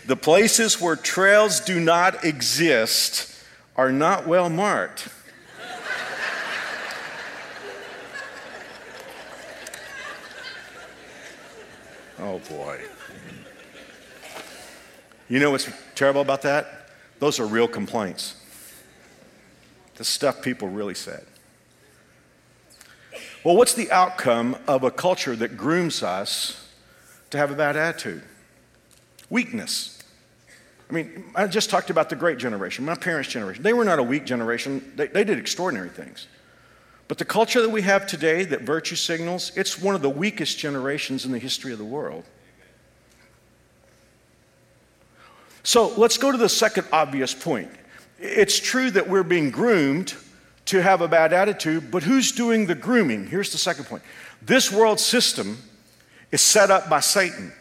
the 0.05 0.15
places 0.15 0.79
where 0.79 0.95
trails 0.95 1.59
do 1.59 1.79
not 1.79 2.23
exist 2.23 3.31
are 3.75 3.91
not 3.91 4.27
well 4.27 4.49
marked. 4.49 5.07
oh 12.19 12.39
boy. 12.49 12.79
You 15.27 15.39
know 15.39 15.49
what's 15.51 15.67
terrible 15.95 16.21
about 16.21 16.43
that? 16.43 16.89
Those 17.19 17.39
are 17.39 17.47
real 17.47 17.67
complaints. 17.67 18.35
The 19.95 20.03
stuff 20.03 20.41
people 20.43 20.67
really 20.67 20.93
said. 20.93 21.25
Well, 23.43 23.55
what's 23.55 23.73
the 23.73 23.91
outcome 23.91 24.57
of 24.67 24.83
a 24.83 24.91
culture 24.91 25.35
that 25.35 25.57
grooms 25.57 26.03
us 26.03 26.69
to 27.31 27.37
have 27.37 27.51
a 27.51 27.55
bad 27.55 27.75
attitude? 27.75 28.21
Weakness. 29.29 29.94
I 30.89 30.93
mean, 30.93 31.25
I 31.33 31.47
just 31.47 31.69
talked 31.69 31.89
about 31.89 32.09
the 32.09 32.15
great 32.15 32.37
generation, 32.37 32.85
my 32.85 32.95
parents' 32.95 33.29
generation. 33.29 33.63
They 33.63 33.73
were 33.73 33.85
not 33.85 33.99
a 33.99 34.03
weak 34.03 34.25
generation, 34.25 34.93
they, 34.95 35.07
they 35.07 35.23
did 35.23 35.39
extraordinary 35.39 35.89
things. 35.89 36.27
But 37.07 37.17
the 37.17 37.25
culture 37.25 37.61
that 37.61 37.69
we 37.69 37.83
have 37.83 38.07
today 38.07 38.45
that 38.45 38.61
virtue 38.61 38.95
signals, 38.95 39.51
it's 39.55 39.79
one 39.79 39.95
of 39.95 40.01
the 40.01 40.09
weakest 40.09 40.57
generations 40.57 41.25
in 41.25 41.31
the 41.31 41.39
history 41.39 41.71
of 41.71 41.77
the 41.77 41.85
world. 41.85 42.23
So 45.63 45.93
let's 45.97 46.17
go 46.17 46.31
to 46.31 46.37
the 46.37 46.49
second 46.49 46.87
obvious 46.91 47.33
point. 47.33 47.71
It's 48.19 48.59
true 48.59 48.91
that 48.91 49.09
we're 49.09 49.23
being 49.23 49.49
groomed 49.49 50.13
to 50.65 50.81
have 50.81 51.01
a 51.01 51.07
bad 51.07 51.33
attitude, 51.33 51.91
but 51.91 52.03
who's 52.03 52.31
doing 52.31 52.65
the 52.65 52.75
grooming? 52.75 53.27
Here's 53.27 53.51
the 53.51 53.57
second 53.57 53.85
point 53.85 54.03
this 54.41 54.71
world 54.71 54.99
system 54.99 55.57
is 56.31 56.41
set 56.41 56.69
up 56.69 56.89
by 56.89 56.99
Satan. 56.99 57.51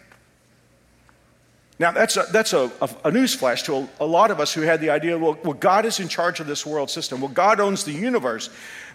Now, 1.78 1.90
that's 1.90 2.16
a, 2.16 2.25
that's 2.31 2.52
a, 2.52 2.71
a, 2.81 2.85
a 3.04 3.11
newsflash 3.11 3.64
to 3.64 3.75
a, 3.75 4.04
a, 4.04 4.07
lot 4.07 4.31
of 4.31 4.38
us 4.38 4.54
who 4.54 4.61
had 4.61 4.81
the 4.81 4.90
idea 4.90 5.19
well, 5.19 5.37
well, 5.43 5.54
God 5.54 5.85
is 5.85 5.99
in 5.99 6.07
charge 6.07 6.38
of 6.38 6.47
this 6.47 6.64
world 6.64 6.88
system. 6.88 7.21
Well, 7.21 7.31
God 7.31 7.59
owns 7.59 7.83
the 7.83 7.93
universe. 7.93 8.49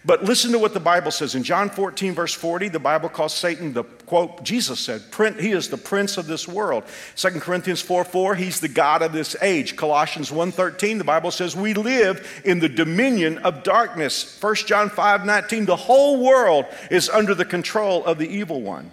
But 0.06 0.24
listen 0.24 0.54
to 0.54 0.60
what 0.60 0.74
the 0.74 0.80
Bible 0.80 1.12
says. 1.12 1.36
In 1.36 1.44
John 1.44 1.70
14, 1.70 2.14
verse 2.14 2.34
40, 2.34 2.70
the 2.70 2.80
Bible 2.80 3.10
calls 3.10 3.34
Satan 3.34 3.74
the 3.74 3.84
quote, 3.84 4.44
Jesus 4.44 4.80
said, 4.80 5.02
he 5.38 5.52
is 5.52 5.68
the 5.68 5.78
prince 5.78 6.18
of 6.18 6.26
this 6.26 6.48
world. 6.48 6.86
2 7.18 7.30
Corinthians 7.42 7.82
4 7.82 8.06
4, 8.06 8.36
he's 8.36 8.62
the 8.62 8.70
God 8.70 9.02
of 9.02 9.12
this 9.12 9.36
age. 9.42 9.76
Colossians 9.76 10.32
1 10.32 10.54
13, 10.54 11.00
the 11.00 11.04
Bible 11.04 11.32
says, 11.32 11.56
we 11.56 11.74
live 11.74 12.42
in 12.46 12.60
the 12.60 12.70
dominion 12.70 13.40
of 13.40 13.64
darkness. 13.64 14.42
1 14.42 14.56
John 14.56 14.90
5 14.90 15.26
19, 15.26 15.66
the 15.66 15.76
whole 15.76 16.24
world 16.24 16.66
is 16.90 17.10
under 17.10 17.36
the 17.36 17.46
control 17.46 18.06
of 18.06 18.18
the 18.18 18.28
evil 18.30 18.62
one. 18.62 18.92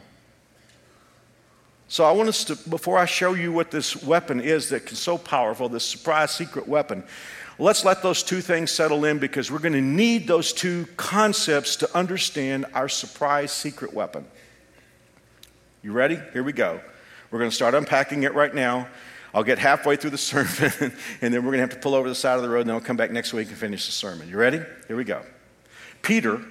So 1.89 2.05
I 2.05 2.11
want 2.11 2.29
us 2.29 2.45
to, 2.45 2.57
before 2.69 2.99
I 2.99 3.05
show 3.05 3.35
you 3.35 3.53
what 3.53 3.71
this 3.71 4.03
weapon 4.03 4.41
is 4.41 4.69
that's 4.71 4.99
so 4.99 5.17
powerful, 5.17 5.69
this 5.69 5.85
surprise 5.85 6.33
secret 6.33 6.67
weapon, 6.67 7.05
let's 7.59 7.85
let 7.85 8.03
those 8.03 8.25
two 8.25 8.41
things 8.41 8.73
settle 8.73 9.05
in 9.05 9.19
because 9.19 9.53
we're 9.53 9.61
going 9.61 9.73
to 9.73 9.81
need 9.81 10.27
those 10.27 10.53
two 10.53 10.87
concepts 10.97 11.77
to 11.77 11.97
understand 11.97 12.67
our 12.75 12.89
surprise 12.89 13.53
secret 13.53 13.95
weapon. 13.95 14.27
You 15.83 15.93
ready? 15.93 16.19
Here 16.33 16.43
we 16.43 16.53
go. 16.53 16.81
We're 17.31 17.39
going 17.39 17.51
to 17.51 17.55
start 17.55 17.75
unpacking 17.75 18.25
it 18.25 18.35
right 18.35 18.53
now. 18.53 18.89
I'll 19.33 19.45
get 19.45 19.59
halfway 19.59 19.95
through 19.95 20.11
the 20.11 20.19
sermon, 20.19 20.93
and 21.21 21.33
then 21.33 21.45
we're 21.45 21.53
going 21.53 21.59
to 21.59 21.61
have 21.61 21.71
to 21.71 21.79
pull 21.79 21.95
over 21.95 22.09
the 22.09 22.15
side 22.17 22.35
of 22.35 22.43
the 22.43 22.49
road, 22.49 22.61
and 22.63 22.71
then 22.71 22.75
I'll 22.75 22.81
come 22.81 22.97
back 22.97 23.13
next 23.13 23.33
week 23.33 23.49
and 23.49 23.57
finish 23.57 23.87
the 23.87 23.93
sermon. 23.93 24.29
You 24.29 24.39
ready? 24.39 24.61
Here 24.89 24.97
we 24.97 25.05
go. 25.05 25.23
Peter 26.03 26.43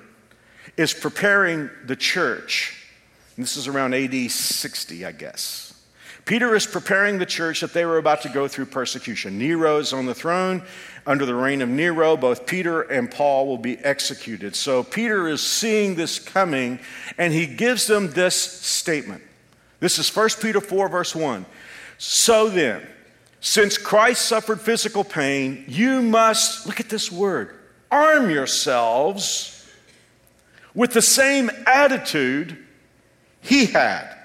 is 0.77 0.93
preparing 0.93 1.69
the 1.85 1.97
church 1.97 2.84
this 3.37 3.57
is 3.57 3.67
around 3.67 3.93
AD 3.93 4.31
60, 4.31 5.05
I 5.05 5.11
guess. 5.11 5.73
Peter 6.25 6.55
is 6.55 6.65
preparing 6.65 7.19
the 7.19 7.25
church 7.25 7.61
that 7.61 7.73
they 7.73 7.85
were 7.85 7.99
about 7.99 8.21
to 8.23 8.29
go 8.29 8.47
through 8.47 8.65
persecution. 8.65 9.37
Nero's 9.37 9.93
on 9.93 10.07
the 10.07 10.15
throne. 10.15 10.63
Under 11.05 11.23
the 11.23 11.35
reign 11.35 11.61
of 11.61 11.69
Nero, 11.69 12.17
both 12.17 12.47
Peter 12.47 12.81
and 12.81 13.11
Paul 13.11 13.45
will 13.45 13.59
be 13.59 13.77
executed. 13.77 14.55
So 14.55 14.83
Peter 14.83 15.27
is 15.27 15.39
seeing 15.41 15.93
this 15.93 16.17
coming, 16.17 16.79
and 17.19 17.31
he 17.31 17.45
gives 17.45 17.85
them 17.85 18.09
this 18.11 18.35
statement. 18.35 19.21
This 19.79 19.99
is 19.99 20.13
1 20.15 20.29
Peter 20.41 20.59
4, 20.59 20.89
verse 20.89 21.13
1. 21.13 21.45
So 21.99 22.49
then, 22.49 22.81
since 23.39 23.77
Christ 23.77 24.23
suffered 24.23 24.59
physical 24.59 25.03
pain, 25.03 25.65
you 25.67 26.01
must, 26.01 26.65
look 26.65 26.79
at 26.79 26.89
this 26.89 27.11
word, 27.11 27.55
arm 27.91 28.31
yourselves 28.31 29.69
with 30.73 30.91
the 30.93 31.03
same 31.03 31.51
attitude 31.67 32.64
he 33.45 33.67
had. 33.67 34.15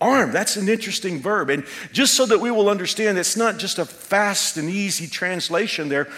Arm, 0.00 0.32
that's 0.32 0.56
an 0.56 0.68
interesting 0.68 1.20
verb. 1.20 1.48
And 1.48 1.64
just 1.92 2.14
so 2.14 2.26
that 2.26 2.40
we 2.40 2.50
will 2.50 2.68
understand, 2.68 3.18
it's 3.18 3.36
not 3.36 3.58
just 3.58 3.78
a 3.78 3.84
fast 3.84 4.56
and 4.56 4.68
easy 4.68 5.06
translation 5.06 5.88
there. 5.88 6.08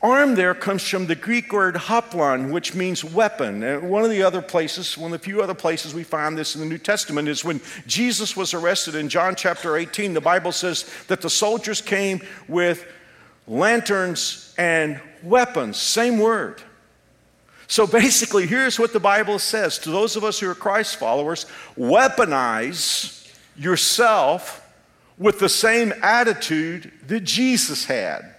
Arm 0.00 0.36
there 0.36 0.54
comes 0.54 0.88
from 0.88 1.06
the 1.06 1.16
Greek 1.16 1.52
word 1.52 1.74
hoplon, 1.74 2.52
which 2.52 2.74
means 2.74 3.04
weapon. 3.04 3.62
And 3.64 3.90
one 3.90 4.04
of 4.04 4.10
the 4.10 4.22
other 4.22 4.40
places, 4.40 4.96
one 4.96 5.12
of 5.12 5.20
the 5.20 5.24
few 5.24 5.42
other 5.42 5.54
places 5.54 5.92
we 5.92 6.04
find 6.04 6.38
this 6.38 6.54
in 6.54 6.60
the 6.60 6.68
New 6.68 6.78
Testament 6.78 7.28
is 7.28 7.44
when 7.44 7.60
Jesus 7.86 8.36
was 8.36 8.54
arrested 8.54 8.94
in 8.94 9.08
John 9.08 9.34
chapter 9.34 9.76
18. 9.76 10.14
The 10.14 10.20
Bible 10.20 10.52
says 10.52 10.88
that 11.08 11.20
the 11.20 11.28
soldiers 11.28 11.82
came 11.82 12.22
with 12.46 12.86
lanterns 13.48 14.54
and 14.56 15.00
weapons, 15.22 15.76
same 15.76 16.18
word. 16.18 16.62
So 17.68 17.86
basically, 17.86 18.46
here's 18.46 18.78
what 18.78 18.94
the 18.94 19.00
Bible 19.00 19.38
says 19.38 19.78
to 19.80 19.90
those 19.90 20.16
of 20.16 20.24
us 20.24 20.40
who 20.40 20.50
are 20.50 20.54
Christ 20.54 20.96
followers 20.96 21.44
weaponize 21.76 23.30
yourself 23.56 24.64
with 25.18 25.38
the 25.38 25.50
same 25.50 25.92
attitude 26.02 26.90
that 27.06 27.20
Jesus 27.20 27.84
had. 27.84 28.34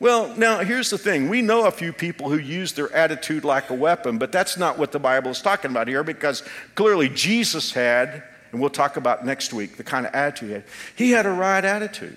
Well, 0.00 0.34
now 0.36 0.58
here's 0.58 0.90
the 0.90 0.98
thing. 0.98 1.28
We 1.28 1.42
know 1.42 1.66
a 1.66 1.70
few 1.70 1.92
people 1.92 2.28
who 2.28 2.38
use 2.38 2.72
their 2.72 2.92
attitude 2.92 3.44
like 3.44 3.70
a 3.70 3.74
weapon, 3.74 4.18
but 4.18 4.32
that's 4.32 4.56
not 4.56 4.78
what 4.78 4.90
the 4.90 4.98
Bible 4.98 5.30
is 5.30 5.40
talking 5.40 5.70
about 5.70 5.86
here 5.86 6.02
because 6.02 6.42
clearly 6.74 7.08
Jesus 7.08 7.72
had, 7.72 8.24
and 8.50 8.60
we'll 8.60 8.70
talk 8.70 8.96
about 8.96 9.26
next 9.26 9.52
week, 9.52 9.76
the 9.76 9.84
kind 9.84 10.06
of 10.06 10.14
attitude 10.14 10.48
he 10.48 10.54
had. 10.54 10.64
He 10.96 11.10
had 11.12 11.26
a 11.26 11.30
right 11.30 11.64
attitude. 11.64 12.16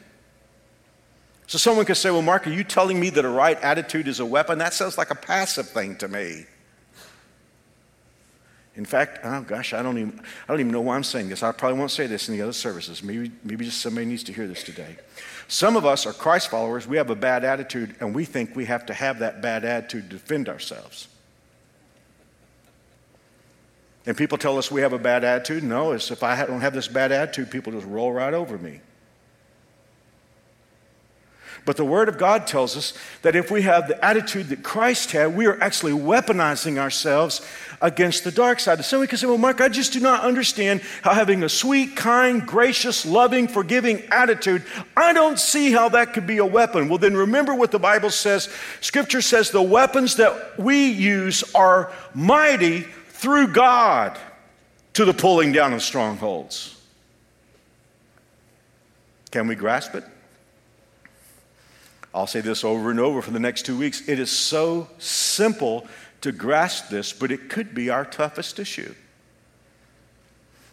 So 1.51 1.57
someone 1.57 1.85
could 1.85 1.97
say, 1.97 2.09
Well, 2.09 2.21
Mark, 2.21 2.47
are 2.47 2.51
you 2.51 2.63
telling 2.63 2.97
me 2.97 3.09
that 3.09 3.25
a 3.25 3.29
right 3.29 3.61
attitude 3.61 4.07
is 4.07 4.21
a 4.21 4.25
weapon? 4.25 4.59
That 4.59 4.73
sounds 4.73 4.97
like 4.97 5.11
a 5.11 5.15
passive 5.15 5.67
thing 5.67 5.97
to 5.97 6.07
me. 6.07 6.45
In 8.77 8.85
fact, 8.85 9.19
oh 9.25 9.41
gosh, 9.41 9.73
I 9.73 9.81
don't 9.81 9.97
even, 9.97 10.17
I 10.17 10.47
don't 10.47 10.61
even 10.61 10.71
know 10.71 10.79
why 10.79 10.95
I'm 10.95 11.03
saying 11.03 11.27
this. 11.27 11.43
I 11.43 11.51
probably 11.51 11.77
won't 11.77 11.91
say 11.91 12.07
this 12.07 12.29
in 12.29 12.37
the 12.37 12.41
other 12.41 12.53
services. 12.53 13.03
Maybe, 13.03 13.33
maybe 13.43 13.65
just 13.65 13.81
somebody 13.81 14.05
needs 14.05 14.23
to 14.23 14.31
hear 14.31 14.47
this 14.47 14.63
today. 14.63 14.95
Some 15.49 15.75
of 15.75 15.85
us 15.85 16.05
are 16.05 16.13
Christ 16.13 16.47
followers. 16.47 16.87
We 16.87 16.95
have 16.95 17.09
a 17.09 17.17
bad 17.17 17.43
attitude, 17.43 17.97
and 17.99 18.15
we 18.15 18.23
think 18.23 18.55
we 18.55 18.63
have 18.63 18.85
to 18.85 18.93
have 18.93 19.19
that 19.19 19.41
bad 19.41 19.65
attitude 19.65 20.09
to 20.09 20.15
defend 20.15 20.47
ourselves. 20.47 21.09
And 24.05 24.15
people 24.15 24.37
tell 24.37 24.57
us 24.57 24.71
we 24.71 24.79
have 24.83 24.93
a 24.93 24.99
bad 24.99 25.25
attitude. 25.25 25.63
No, 25.65 25.91
it's 25.91 26.11
if 26.11 26.23
I 26.23 26.45
don't 26.45 26.61
have 26.61 26.73
this 26.73 26.87
bad 26.87 27.11
attitude, 27.11 27.51
people 27.51 27.73
just 27.73 27.87
roll 27.87 28.13
right 28.13 28.33
over 28.33 28.57
me. 28.57 28.79
But 31.63 31.77
the 31.77 31.85
Word 31.85 32.09
of 32.09 32.17
God 32.17 32.47
tells 32.47 32.75
us 32.75 32.93
that 33.21 33.35
if 33.35 33.51
we 33.51 33.61
have 33.61 33.87
the 33.87 34.03
attitude 34.03 34.49
that 34.49 34.63
Christ 34.63 35.11
had, 35.11 35.35
we 35.35 35.45
are 35.45 35.61
actually 35.61 35.93
weaponizing 35.93 36.79
ourselves 36.79 37.47
against 37.81 38.23
the 38.23 38.31
dark 38.31 38.59
side. 38.59 38.83
So 38.83 38.99
we 38.99 39.05
can 39.05 39.19
say, 39.19 39.27
Well, 39.27 39.37
Mark, 39.37 39.61
I 39.61 39.69
just 39.69 39.93
do 39.93 39.99
not 39.99 40.23
understand 40.23 40.81
how 41.03 41.13
having 41.13 41.43
a 41.43 41.49
sweet, 41.49 41.95
kind, 41.95 42.45
gracious, 42.45 43.05
loving, 43.05 43.47
forgiving 43.47 44.01
attitude, 44.11 44.63
I 44.97 45.13
don't 45.13 45.39
see 45.39 45.71
how 45.71 45.89
that 45.89 46.13
could 46.13 46.25
be 46.25 46.39
a 46.39 46.45
weapon. 46.45 46.89
Well, 46.89 46.97
then 46.97 47.15
remember 47.15 47.53
what 47.53 47.69
the 47.69 47.79
Bible 47.79 48.09
says. 48.09 48.49
Scripture 48.81 49.21
says 49.21 49.51
the 49.51 49.61
weapons 49.61 50.15
that 50.15 50.59
we 50.59 50.87
use 50.87 51.43
are 51.53 51.91
mighty 52.15 52.81
through 53.09 53.49
God 53.49 54.17
to 54.93 55.05
the 55.05 55.13
pulling 55.13 55.51
down 55.51 55.73
of 55.73 55.83
strongholds. 55.83 56.75
Can 59.29 59.47
we 59.47 59.53
grasp 59.55 59.93
it? 59.93 60.03
I'll 62.13 62.27
say 62.27 62.41
this 62.41 62.63
over 62.63 62.91
and 62.91 62.99
over 62.99 63.21
for 63.21 63.31
the 63.31 63.39
next 63.39 63.65
two 63.65 63.77
weeks. 63.77 64.07
It 64.07 64.19
is 64.19 64.29
so 64.29 64.89
simple 64.97 65.87
to 66.21 66.31
grasp 66.31 66.89
this, 66.89 67.13
but 67.13 67.31
it 67.31 67.49
could 67.49 67.73
be 67.73 67.89
our 67.89 68.05
toughest 68.05 68.59
issue. 68.59 68.93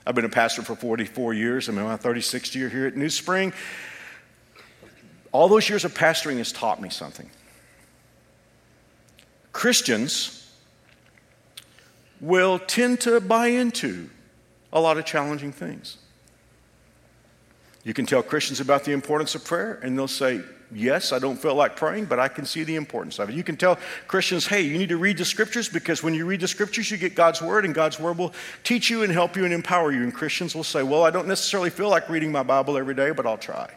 I've 0.07 0.15
been 0.15 0.25
a 0.25 0.31
pastor 0.31 0.63
for 0.63 0.75
44 0.75 1.35
years. 1.35 1.69
I'm 1.69 1.79
in 1.79 1.85
my 1.85 1.97
36th 1.97 2.55
year 2.55 2.69
here 2.69 2.87
at 2.87 2.97
New 2.97 3.11
Spring. 3.11 3.53
All 5.33 5.49
those 5.49 5.69
years 5.69 5.85
of 5.85 5.95
pastoring 5.95 6.39
has 6.39 6.51
taught 6.51 6.81
me 6.81 6.89
something. 6.89 7.29
Christians 9.53 10.51
will 12.21 12.59
tend 12.59 13.01
to 13.03 13.21
buy 13.21 13.49
into 13.49 14.09
a 14.73 14.81
lot 14.81 14.99
of 14.99 15.05
challenging 15.05 15.53
things. 15.53 15.99
You 17.85 17.95
can 17.95 18.07
tell 18.07 18.23
Christians 18.23 18.61
about 18.61 18.85
the 18.85 18.93
importance 18.93 19.35
of 19.35 19.45
prayer, 19.45 19.79
and 19.83 19.97
they'll 19.97 20.09
say, 20.09 20.41
Yes, 20.71 21.13
I 21.13 21.19
don't 21.19 21.37
feel 21.37 21.55
like 21.55 21.77
praying, 21.77 22.07
but 22.07 22.19
I 22.19 22.29
can 22.29 22.45
see 22.45 22.63
the 22.63 22.77
importance 22.77 23.19
of 23.19 23.31
it. 23.31 23.35
You 23.35 23.43
can 23.43 23.57
tell 23.57 23.79
Christians, 24.07 24.47
hey, 24.47 24.61
you 24.61 24.77
need 24.77 24.91
to 24.91 24.99
read 24.99 25.17
the 25.17 25.25
scriptures 25.25 25.67
because 25.67 26.03
when 26.03 26.13
you 26.13 26.27
read 26.27 26.41
the 26.41 26.49
scriptures, 26.49 26.91
you 26.91 26.99
get 26.99 27.15
God's 27.15 27.41
word, 27.41 27.65
and 27.65 27.75
God's 27.75 27.99
word 27.99 28.19
will 28.19 28.35
teach 28.65 28.91
you 28.91 29.03
and 29.03 29.11
help 29.11 29.35
you 29.35 29.47
and 29.47 29.55
empower 29.55 29.93
you. 29.93 30.03
And 30.03 30.13
Christians 30.13 30.55
will 30.55 30.65
say, 30.65 30.83
well, 30.83 31.05
I 31.05 31.11
don't 31.11 31.27
necessarily 31.27 31.71
feel 31.71 31.89
like 31.89 32.11
reading 32.11 32.31
my 32.31 32.43
Bible 32.43 32.77
every 32.77 32.95
day, 32.95 33.13
but 33.13 33.27
I'll 33.27 33.39
try. 33.39 33.71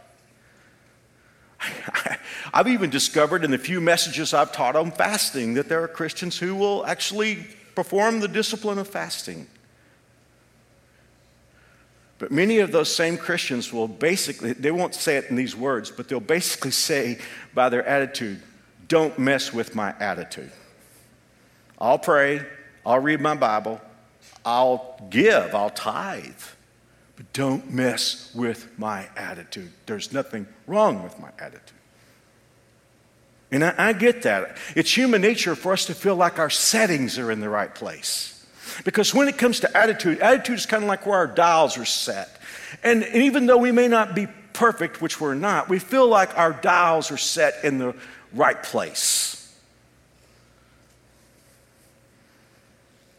I've 2.54 2.68
even 2.68 2.90
discovered 2.90 3.46
in 3.46 3.52
the 3.52 3.58
few 3.58 3.80
messages 3.80 4.34
I've 4.34 4.52
taught 4.52 4.76
on 4.76 4.92
fasting 4.92 5.54
that 5.54 5.70
there 5.70 5.84
are 5.84 5.88
Christians 5.88 6.38
who 6.38 6.56
will 6.56 6.86
actually 6.86 7.48
perform 7.74 8.20
the 8.20 8.28
discipline 8.28 8.80
of 8.80 8.88
fasting. 8.88 9.48
But 12.22 12.32
many 12.32 12.60
of 12.60 12.72
those 12.72 12.96
same 12.96 13.18
Christians 13.18 13.74
will 13.74 13.88
basically, 13.88 14.54
they 14.54 14.70
won't 14.70 14.94
say 14.94 15.18
it 15.18 15.32
in 15.32 15.36
these 15.36 15.56
words, 15.56 15.90
but 15.90 16.08
they'll 16.08 16.20
basically 16.20 16.70
say 16.90 17.18
by 17.56 17.68
their 17.70 17.84
attitude, 17.84 18.44
don't 18.88 19.18
mess 19.18 19.52
with 19.52 19.74
my 19.74 19.96
attitude. 20.00 20.52
I'll 21.80 21.98
pray, 21.98 22.46
I'll 22.86 23.00
read 23.00 23.22
my 23.22 23.34
Bible, 23.34 23.82
I'll 24.46 25.00
give, 25.10 25.56
I'll 25.56 25.72
tithe, 25.72 26.44
but 27.16 27.34
don't 27.34 27.74
mess 27.74 28.32
with 28.36 28.70
my 28.78 29.10
attitude. 29.18 29.72
There's 29.88 30.14
nothing 30.14 30.46
wrong 30.68 31.02
with 31.02 31.20
my 31.20 31.30
attitude. 31.40 31.80
And 33.50 33.64
I, 33.64 33.74
I 33.76 33.94
get 33.94 34.22
that. 34.22 34.58
It's 34.76 34.96
human 34.96 35.24
nature 35.24 35.56
for 35.56 35.74
us 35.74 35.86
to 35.86 35.96
feel 35.96 36.16
like 36.16 36.38
our 36.38 36.52
settings 36.52 37.18
are 37.18 37.32
in 37.32 37.40
the 37.40 37.50
right 37.50 37.74
place. 37.74 38.41
Because 38.84 39.14
when 39.14 39.28
it 39.28 39.38
comes 39.38 39.60
to 39.62 39.78
attitude, 39.78 40.20
attitude 40.20 40.58
is 40.58 40.66
kind 40.66 40.84
of 40.84 40.90
like 40.90 41.06
where 41.06 41.18
our 41.18 41.28
dials 41.28 41.78
are 41.78 41.86
set. 41.86 42.30
And, 42.84 43.04
even 43.14 43.46
though 43.46 43.58
we 43.58 43.72
may 43.72 43.88
not 43.88 44.16
be 44.16 44.28
perfect, 44.54 45.02
which 45.02 45.20
we're 45.20 45.36
not, 45.36 45.70
we 45.70 45.80
feel 45.80 46.08
like 46.08 46.38
our 46.38 46.54
dials 46.54 47.12
are 47.12 47.18
set 47.18 47.64
in 47.64 47.78
the 47.78 47.96
right 48.34 48.62
place. 48.62 49.38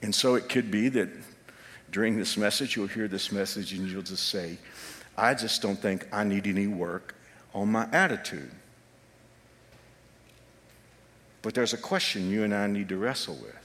And 0.02 0.14
so 0.14 0.34
it 0.34 0.48
could 0.48 0.70
be 0.70 0.88
that 0.90 1.08
during 1.92 2.16
this 2.16 2.36
message, 2.36 2.74
you'll 2.74 2.88
hear 2.88 3.06
this 3.06 3.30
message 3.30 3.72
and 3.72 3.88
you'll 3.88 4.02
just 4.02 4.28
say, 4.28 4.58
I 5.16 5.34
just 5.34 5.62
don't 5.62 5.78
think 5.78 6.08
I 6.12 6.24
need 6.24 6.46
any 6.46 6.66
work 6.66 7.14
on 7.54 7.70
my 7.70 7.86
attitude. 7.92 8.50
But 11.42 11.54
there's 11.54 11.72
a 11.72 11.78
question 11.78 12.30
you 12.30 12.44
and 12.44 12.54
I 12.54 12.66
need 12.66 12.88
to 12.88 12.96
wrestle 12.96 13.36
with. 13.36 13.61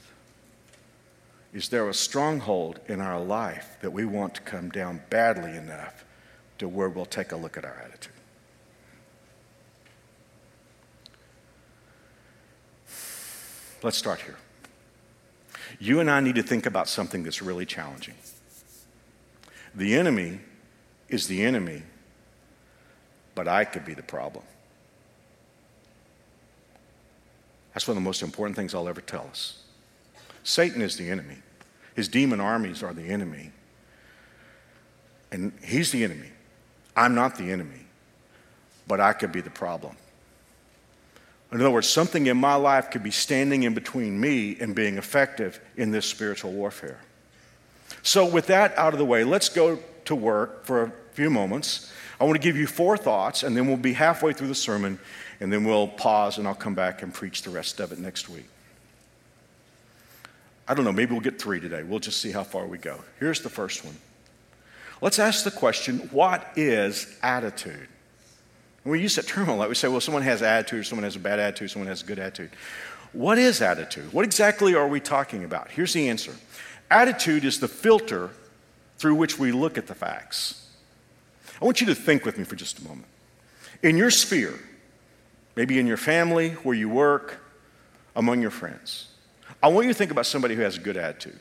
Is 1.58 1.70
there 1.70 1.88
a 1.88 1.92
stronghold 1.92 2.78
in 2.86 3.00
our 3.00 3.20
life 3.20 3.78
that 3.80 3.90
we 3.90 4.04
want 4.04 4.36
to 4.36 4.40
come 4.42 4.70
down 4.70 5.00
badly 5.10 5.56
enough 5.56 6.04
to 6.58 6.68
where 6.68 6.88
we'll 6.88 7.04
take 7.04 7.32
a 7.32 7.36
look 7.36 7.56
at 7.56 7.64
our 7.64 7.82
attitude? 7.84 8.12
Let's 13.82 13.98
start 13.98 14.20
here. 14.20 14.36
You 15.80 15.98
and 15.98 16.08
I 16.08 16.20
need 16.20 16.36
to 16.36 16.44
think 16.44 16.64
about 16.64 16.86
something 16.86 17.24
that's 17.24 17.42
really 17.42 17.66
challenging. 17.66 18.14
The 19.74 19.96
enemy 19.96 20.38
is 21.08 21.26
the 21.26 21.42
enemy, 21.42 21.82
but 23.34 23.48
I 23.48 23.64
could 23.64 23.84
be 23.84 23.94
the 23.94 24.04
problem. 24.04 24.44
That's 27.74 27.88
one 27.88 27.96
of 27.96 28.00
the 28.04 28.08
most 28.08 28.22
important 28.22 28.54
things 28.54 28.76
I'll 28.76 28.88
ever 28.88 29.00
tell 29.00 29.26
us. 29.28 29.64
Satan 30.44 30.82
is 30.82 30.96
the 30.96 31.10
enemy. 31.10 31.38
His 31.98 32.06
demon 32.06 32.38
armies 32.38 32.84
are 32.84 32.94
the 32.94 33.08
enemy. 33.08 33.50
And 35.32 35.52
he's 35.64 35.90
the 35.90 36.04
enemy. 36.04 36.28
I'm 36.94 37.16
not 37.16 37.36
the 37.36 37.50
enemy, 37.50 37.86
but 38.86 39.00
I 39.00 39.12
could 39.12 39.32
be 39.32 39.40
the 39.40 39.50
problem. 39.50 39.96
In 41.50 41.60
other 41.60 41.72
words, 41.72 41.88
something 41.88 42.28
in 42.28 42.36
my 42.36 42.54
life 42.54 42.92
could 42.92 43.02
be 43.02 43.10
standing 43.10 43.64
in 43.64 43.74
between 43.74 44.20
me 44.20 44.56
and 44.60 44.76
being 44.76 44.96
effective 44.96 45.58
in 45.76 45.90
this 45.90 46.06
spiritual 46.06 46.52
warfare. 46.52 47.00
So, 48.04 48.24
with 48.24 48.46
that 48.46 48.78
out 48.78 48.92
of 48.92 49.00
the 49.00 49.04
way, 49.04 49.24
let's 49.24 49.48
go 49.48 49.80
to 50.04 50.14
work 50.14 50.64
for 50.64 50.84
a 50.84 50.92
few 51.14 51.30
moments. 51.30 51.92
I 52.20 52.24
want 52.24 52.36
to 52.36 52.40
give 52.40 52.56
you 52.56 52.68
four 52.68 52.96
thoughts, 52.96 53.42
and 53.42 53.56
then 53.56 53.66
we'll 53.66 53.76
be 53.76 53.94
halfway 53.94 54.32
through 54.32 54.46
the 54.46 54.54
sermon, 54.54 55.00
and 55.40 55.52
then 55.52 55.64
we'll 55.64 55.88
pause, 55.88 56.38
and 56.38 56.46
I'll 56.46 56.54
come 56.54 56.76
back 56.76 57.02
and 57.02 57.12
preach 57.12 57.42
the 57.42 57.50
rest 57.50 57.80
of 57.80 57.90
it 57.90 57.98
next 57.98 58.28
week. 58.28 58.46
I 60.68 60.74
don't 60.74 60.84
know, 60.84 60.92
maybe 60.92 61.12
we'll 61.12 61.20
get 61.20 61.40
three 61.40 61.60
today. 61.60 61.82
We'll 61.82 61.98
just 61.98 62.20
see 62.20 62.30
how 62.30 62.44
far 62.44 62.66
we 62.66 62.76
go. 62.78 63.00
Here's 63.18 63.40
the 63.40 63.48
first 63.48 63.84
one. 63.84 63.96
Let's 65.00 65.18
ask 65.18 65.44
the 65.44 65.50
question 65.50 66.00
what 66.10 66.52
is 66.56 67.16
attitude? 67.22 67.88
We 68.84 69.00
use 69.00 69.16
that 69.16 69.26
term 69.26 69.48
a 69.48 69.56
lot. 69.56 69.68
We 69.68 69.74
say, 69.74 69.88
well, 69.88 70.00
someone 70.00 70.22
has 70.22 70.42
attitude, 70.42 70.86
someone 70.86 71.04
has 71.04 71.16
a 71.16 71.18
bad 71.18 71.38
attitude, 71.38 71.70
someone 71.70 71.88
has 71.88 72.02
a 72.02 72.06
good 72.06 72.18
attitude. 72.18 72.50
What 73.12 73.38
is 73.38 73.60
attitude? 73.60 74.12
What 74.12 74.24
exactly 74.24 74.74
are 74.74 74.88
we 74.88 75.00
talking 75.00 75.44
about? 75.44 75.70
Here's 75.70 75.92
the 75.92 76.08
answer 76.08 76.34
attitude 76.90 77.44
is 77.44 77.60
the 77.60 77.68
filter 77.68 78.30
through 78.96 79.14
which 79.14 79.38
we 79.38 79.52
look 79.52 79.78
at 79.78 79.86
the 79.86 79.94
facts. 79.94 80.70
I 81.60 81.64
want 81.64 81.80
you 81.80 81.86
to 81.88 81.94
think 81.94 82.24
with 82.24 82.38
me 82.38 82.44
for 82.44 82.56
just 82.56 82.78
a 82.78 82.84
moment. 82.84 83.08
In 83.82 83.96
your 83.96 84.10
sphere, 84.10 84.58
maybe 85.54 85.78
in 85.78 85.86
your 85.86 85.96
family, 85.96 86.50
where 86.50 86.74
you 86.74 86.88
work, 86.88 87.40
among 88.16 88.40
your 88.40 88.50
friends, 88.50 89.08
I 89.62 89.68
want 89.68 89.86
you 89.86 89.92
to 89.92 89.98
think 89.98 90.10
about 90.10 90.26
somebody 90.26 90.54
who 90.54 90.62
has 90.62 90.76
a 90.76 90.80
good 90.80 90.96
attitude. 90.96 91.38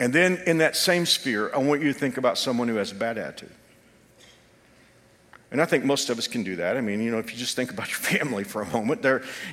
And 0.00 0.12
then 0.12 0.42
in 0.46 0.58
that 0.58 0.74
same 0.76 1.06
sphere, 1.06 1.50
I 1.54 1.58
want 1.58 1.80
you 1.80 1.92
to 1.92 1.98
think 1.98 2.16
about 2.16 2.36
someone 2.36 2.66
who 2.66 2.74
has 2.76 2.90
a 2.90 2.96
bad 2.96 3.18
attitude. 3.18 3.52
And 5.52 5.60
I 5.60 5.66
think 5.66 5.84
most 5.84 6.08
of 6.08 6.16
us 6.18 6.26
can 6.26 6.42
do 6.42 6.56
that. 6.56 6.78
I 6.78 6.80
mean, 6.80 7.02
you 7.02 7.10
know, 7.10 7.18
if 7.18 7.30
you 7.30 7.38
just 7.38 7.54
think 7.54 7.70
about 7.70 7.88
your 7.90 7.98
family 7.98 8.42
for 8.42 8.62
a 8.62 8.66
moment, 8.66 9.04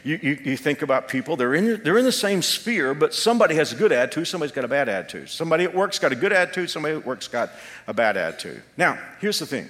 you, 0.03 0.17
you, 0.21 0.39
you, 0.43 0.57
think 0.57 0.81
about 0.81 1.09
people, 1.09 1.35
they're 1.35 1.53
in, 1.53 1.83
they're 1.83 1.97
in 1.97 2.05
the 2.05 2.11
same 2.11 2.41
sphere, 2.41 2.93
but 2.93 3.13
somebody 3.13 3.55
has 3.55 3.73
a 3.73 3.75
good 3.75 3.91
attitude, 3.91 4.27
somebody's 4.27 4.53
got 4.53 4.63
a 4.63 4.69
bad 4.69 4.87
attitude. 4.87 5.29
Somebody 5.29 5.65
at 5.65 5.75
work's 5.75 5.99
got 5.99 6.13
a 6.13 6.15
good 6.15 6.31
attitude, 6.31 6.69
somebody 6.69 6.95
at 6.95 7.05
work's 7.05 7.27
got 7.27 7.51
a 7.85 7.93
bad 7.93 8.15
attitude. 8.15 8.63
Now, 8.77 8.97
here's 9.19 9.39
the 9.39 9.45
thing 9.45 9.67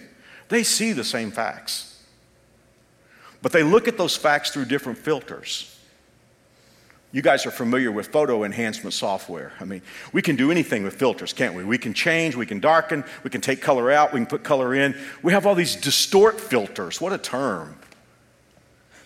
they 0.50 0.64
see 0.64 0.94
the 0.94 1.04
same 1.04 1.32
facts, 1.32 2.02
but 3.42 3.52
they 3.52 3.64
look 3.64 3.88
at 3.88 3.98
those 3.98 4.16
facts 4.16 4.52
through 4.52 4.66
different 4.66 5.00
filters. 5.00 5.76
You 7.12 7.24
guys 7.24 7.46
are 7.48 7.52
familiar 7.52 7.92
with 7.92 8.10
photo 8.10 8.44
enhancement 8.44 8.94
software. 8.94 9.52
I 9.60 9.66
mean, 9.66 9.82
we 10.14 10.22
can 10.22 10.36
do 10.36 10.52
anything 10.52 10.84
with 10.84 10.96
filters, 10.96 11.34
can't 11.34 11.56
we? 11.56 11.64
We 11.64 11.80
can 11.80 11.94
change, 11.94 12.36
we 12.36 12.46
can 12.46 12.60
darken, 12.60 13.04
we 13.24 13.32
can 13.32 13.42
take 13.42 13.62
color 13.62 13.92
out, 13.92 14.14
we 14.14 14.20
can 14.20 14.28
put 14.28 14.44
color 14.44 14.76
in. 14.76 14.96
We 15.24 15.34
have 15.34 15.48
all 15.48 15.56
these 15.56 15.76
distort 15.76 16.40
filters. 16.40 17.02
What 17.02 17.12
a 17.12 17.18
term. 17.18 17.76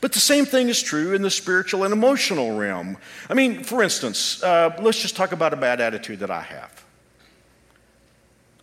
But 0.02 0.12
the 0.12 0.20
same 0.20 0.46
thing 0.46 0.68
is 0.68 0.82
true 0.82 1.14
in 1.14 1.22
the 1.22 1.30
spiritual 1.30 1.86
and 1.86 1.94
emotional 1.94 2.58
realm. 2.58 2.98
I 3.30 3.36
mean, 3.36 3.64
for 3.64 3.82
instance, 3.82 4.44
uh, 4.44 4.76
let's 4.82 5.02
just 5.02 5.16
talk 5.16 5.32
about 5.32 5.54
a 5.54 5.56
bad 5.56 5.80
attitude 5.80 6.20
that 6.20 6.30
I 6.30 6.42
have. 6.42 6.86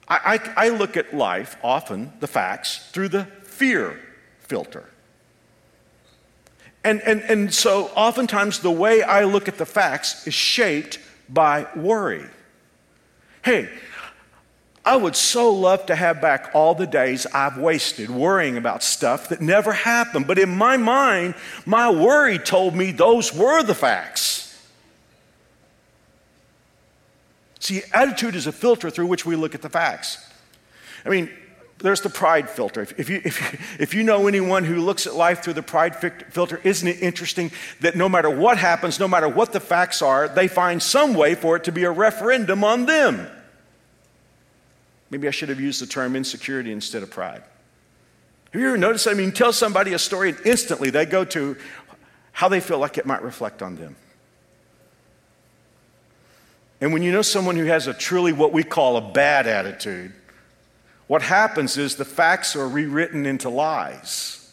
I, 0.07 0.39
I, 0.57 0.67
I 0.67 0.69
look 0.69 0.99
at 0.99 1.15
life, 1.15 1.57
often 1.65 2.13
the 2.21 2.27
facts, 2.27 2.91
through 2.91 3.09
the 3.09 3.25
fear 3.43 3.99
filter. 4.41 4.91
And, 6.83 7.01
and, 7.03 7.21
and 7.23 7.53
so 7.53 7.91
oftentimes 7.95 8.61
the 8.61 8.71
way 8.71 9.03
I 9.03 9.25
look 9.25 9.49
at 9.49 9.59
the 9.59 9.67
facts 9.67 10.27
is 10.27 10.35
shaped 10.35 10.99
by 11.29 11.67
worry. 11.77 12.25
Hey, 13.43 13.69
I 14.85 14.97
would 14.97 15.15
so 15.15 15.53
love 15.53 15.87
to 15.87 15.95
have 15.95 16.23
back 16.23 16.51
all 16.55 16.75
the 16.75 16.87
days 16.87 17.27
I've 17.27 17.59
wasted 17.59 18.09
worrying 18.09 18.57
about 18.57 18.83
stuff 18.83 19.29
that 19.29 19.41
never 19.41 19.73
happened. 19.73 20.27
But 20.27 20.39
in 20.39 20.49
my 20.49 20.79
mind, 20.79 21.35
my 21.67 21.91
worry 21.91 22.39
told 22.39 22.75
me 22.75 22.91
those 22.91 23.35
were 23.35 23.63
the 23.63 23.75
facts. 23.75 24.39
See, 27.59 27.83
attitude 27.93 28.35
is 28.35 28.47
a 28.47 28.53
filter 28.53 28.89
through 28.89 29.07
which 29.07 29.27
we 29.27 29.37
look 29.37 29.55
at 29.55 29.61
the 29.61 29.69
facts. 29.69 30.27
I 31.05 31.11
mean, 31.11 31.31
there's 31.83 32.01
the 32.01 32.11
pride 32.11 32.51
filter. 32.51 32.83
If 32.83 33.09
you, 33.09 33.21
if, 33.25 33.41
you, 33.41 33.59
if 33.79 33.95
you 33.95 34.03
know 34.03 34.27
anyone 34.27 34.65
who 34.65 34.81
looks 34.81 35.07
at 35.07 35.15
life 35.15 35.43
through 35.43 35.55
the 35.55 35.63
pride 35.63 35.97
filter, 35.97 36.61
isn't 36.63 36.87
it 36.87 37.01
interesting 37.03 37.51
that 37.81 37.97
no 37.97 38.09
matter 38.09 38.31
what 38.31 38.59
happens, 38.59 39.01
no 39.01 39.09
matter 39.09 39.29
what 39.29 39.53
the 39.53 39.61
facts 39.61 40.03
are, 40.03 40.29
they 40.29 40.49
find 40.49 40.83
some 40.83 41.15
way 41.15 41.35
for 41.35 41.57
it 41.57 41.65
to 41.65 41.73
be 41.73 41.85
a 41.85 41.91
referendum 41.91 42.65
on 42.65 42.87
them? 42.87 43.27
Maybe 45.11 45.27
I 45.27 45.31
should 45.31 45.49
have 45.49 45.61
used 45.61 45.83
the 45.83 45.87
term 45.87 46.17
insecurity 46.17 46.71
instead 46.71 47.03
of 47.03 47.11
pride. 47.11 47.43
Have 48.53 48.61
you 48.61 48.69
ever 48.69 48.77
noticed? 48.77 49.09
I 49.09 49.15
mean, 49.15 49.33
tell 49.33 49.53
somebody 49.53 49.93
a 49.93 49.99
story 49.99 50.31
and 50.31 50.39
instantly 50.45 50.91
they 50.91 51.07
go 51.07 51.25
to 51.27 51.57
how 52.33 52.49
they 52.49 52.61
feel 52.61 52.79
like 52.79 52.99
it 52.99 53.07
might 53.07 53.23
reflect 53.23 53.63
on 53.63 53.77
them. 53.77 53.97
And 56.81 56.93
when 56.93 57.03
you 57.03 57.13
know 57.13 57.23
someone 57.23 57.57
who 57.57 57.67
has 57.67 57.87
a 57.87 57.95
truly 57.95 58.33
what 58.33 58.53
we 58.53 58.65
call 58.65 58.97
a 58.97 59.13
bad 59.13 59.47
attitude, 59.47 60.13
what 61.11 61.23
happens 61.23 61.77
is 61.77 61.97
the 61.97 62.05
facts 62.05 62.55
are 62.55 62.69
rewritten 62.69 63.27
into 63.27 63.49
lies. 63.49 64.49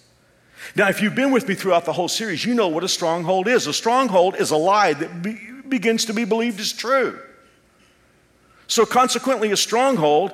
Now, 0.76 0.90
if 0.90 1.04
you've 1.04 1.14
been 1.14 1.30
with 1.30 1.48
me 1.48 1.54
throughout 1.54 1.86
the 1.86 1.94
whole 1.94 2.08
series, 2.08 2.44
you 2.44 2.56
know 2.56 2.68
what 2.68 2.84
a 2.84 2.88
stronghold 2.88 3.48
is. 3.48 3.68
A 3.68 3.74
stronghold 3.74 4.36
is 4.38 4.50
a 4.50 4.58
lie 4.58 4.94
that 4.94 5.22
be, 5.22 5.40
begins 5.68 6.06
to 6.06 6.16
be 6.16 6.26
believed 6.26 6.60
as 6.60 6.74
true. 6.74 7.20
So, 8.66 8.88
consequently, 8.88 9.52
a 9.52 9.56
stronghold 9.56 10.34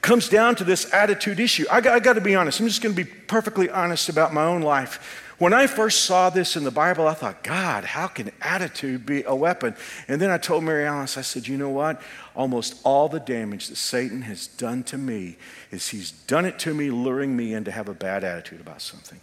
comes 0.00 0.30
down 0.30 0.56
to 0.56 0.64
this 0.64 0.90
attitude 0.90 1.38
issue. 1.38 1.66
I 1.70 1.82
got, 1.82 1.92
I 1.96 1.98
got 1.98 2.14
to 2.14 2.22
be 2.22 2.34
honest. 2.34 2.60
I'm 2.60 2.66
just 2.66 2.80
going 2.80 2.94
to 2.94 3.04
be 3.04 3.10
perfectly 3.26 3.68
honest 3.68 4.08
about 4.08 4.32
my 4.32 4.46
own 4.46 4.62
life. 4.62 5.27
When 5.38 5.52
I 5.52 5.68
first 5.68 6.04
saw 6.04 6.30
this 6.30 6.56
in 6.56 6.64
the 6.64 6.72
Bible, 6.72 7.06
I 7.06 7.14
thought, 7.14 7.44
God, 7.44 7.84
how 7.84 8.08
can 8.08 8.32
attitude 8.40 9.06
be 9.06 9.22
a 9.22 9.34
weapon? 9.36 9.76
And 10.08 10.20
then 10.20 10.30
I 10.30 10.38
told 10.38 10.64
Mary 10.64 10.84
Alice, 10.84 11.16
I 11.16 11.22
said, 11.22 11.46
you 11.46 11.56
know 11.56 11.70
what? 11.70 12.02
Almost 12.34 12.80
all 12.82 13.08
the 13.08 13.20
damage 13.20 13.68
that 13.68 13.76
Satan 13.76 14.22
has 14.22 14.48
done 14.48 14.82
to 14.84 14.98
me 14.98 15.36
is 15.70 15.88
he's 15.88 16.10
done 16.10 16.44
it 16.44 16.58
to 16.60 16.74
me, 16.74 16.90
luring 16.90 17.36
me 17.36 17.54
in 17.54 17.62
to 17.64 17.70
have 17.70 17.88
a 17.88 17.94
bad 17.94 18.24
attitude 18.24 18.60
about 18.60 18.82
something. 18.82 19.20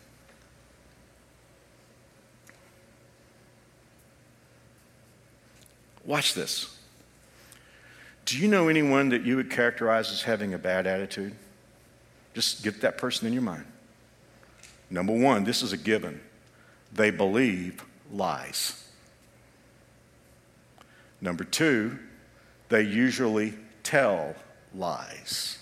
Watch 6.06 6.34
this. 6.34 6.78
Do 8.24 8.38
you 8.38 8.48
know 8.48 8.70
anyone 8.70 9.10
that 9.10 9.24
you 9.24 9.36
would 9.36 9.52
characterize 9.52 10.12
as 10.12 10.22
having 10.22 10.54
a 10.54 10.58
bad 10.58 10.88
attitude? 10.88 11.36
Just 12.34 12.64
get 12.64 12.80
that 12.82 12.98
person 12.98 13.28
in 13.28 13.34
your 13.34 13.42
mind. 13.42 13.66
Number 14.96 15.12
one, 15.12 15.44
this 15.44 15.62
is 15.62 15.74
a 15.74 15.78
given. 15.78 16.22
They 16.94 17.10
believe 17.10 17.84
lies. 18.14 18.88
Number 21.20 21.44
two, 21.44 22.00
they 22.70 22.84
usually 22.84 23.56
tell 23.84 24.36
lies. 24.74 25.60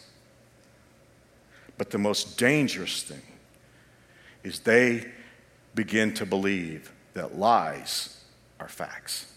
But 1.79 1.89
the 1.89 1.97
most 1.97 2.37
dangerous 2.37 3.01
thing 3.01 3.23
is 4.43 4.59
they 4.59 5.09
begin 5.73 6.13
to 6.13 6.27
believe 6.27 6.93
that 7.15 7.35
lies 7.35 8.23
are 8.59 8.67
facts. 8.67 9.33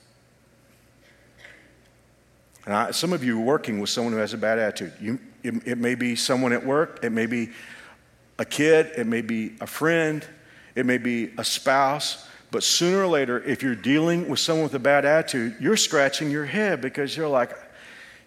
And 2.67 2.75
I, 2.75 2.91
some 2.91 3.15
of 3.15 3.25
you 3.25 3.41
working 3.41 3.81
with 3.81 3.89
someone 3.89 4.13
who 4.13 4.19
has 4.19 4.35
a 4.35 4.39
bad 4.39 4.59
attitude. 4.59 4.93
You, 5.01 5.19
it, 5.43 5.55
it 5.67 5.79
may 5.79 5.95
be 5.95 6.17
someone 6.17 6.53
at 6.53 6.67
work, 6.67 6.99
it 7.03 7.13
may 7.13 7.25
be 7.25 7.49
a 8.39 8.45
kid, 8.45 8.93
it 8.97 9.07
may 9.07 9.23
be 9.23 9.55
a 9.61 9.67
friend, 9.67 10.27
it 10.75 10.87
may 10.87 10.99
be 10.99 11.33
a 11.39 11.45
spouse. 11.45 12.29
But 12.51 12.63
sooner 12.63 13.03
or 13.03 13.07
later, 13.07 13.43
if 13.43 13.63
you're 13.63 13.75
dealing 13.75 14.29
with 14.29 14.39
someone 14.39 14.65
with 14.65 14.75
a 14.75 14.79
bad 14.79 15.05
attitude, 15.05 15.57
you're 15.61 15.77
scratching 15.77 16.31
your 16.31 16.45
head 16.45 16.81
because 16.81 17.17
you're 17.17 17.29
like, 17.29 17.53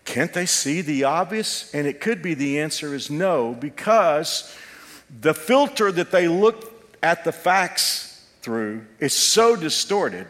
can't 0.06 0.34
they 0.34 0.46
see 0.46 0.82
the 0.82 1.04
obvious? 1.06 1.74
And 1.74 1.88
it 1.88 2.02
could 2.02 2.22
be 2.22 2.34
the 2.34 2.60
answer 2.60 2.94
is 2.94 3.10
no, 3.10 3.54
because 3.54 4.56
the 5.22 5.34
filter 5.34 5.92
that 5.92 6.12
they 6.12 6.28
look 6.28 6.98
at 7.02 7.24
the 7.24 7.32
facts 7.32 8.28
through 8.42 8.86
is 9.00 9.14
so 9.14 9.56
distorted 9.56 10.28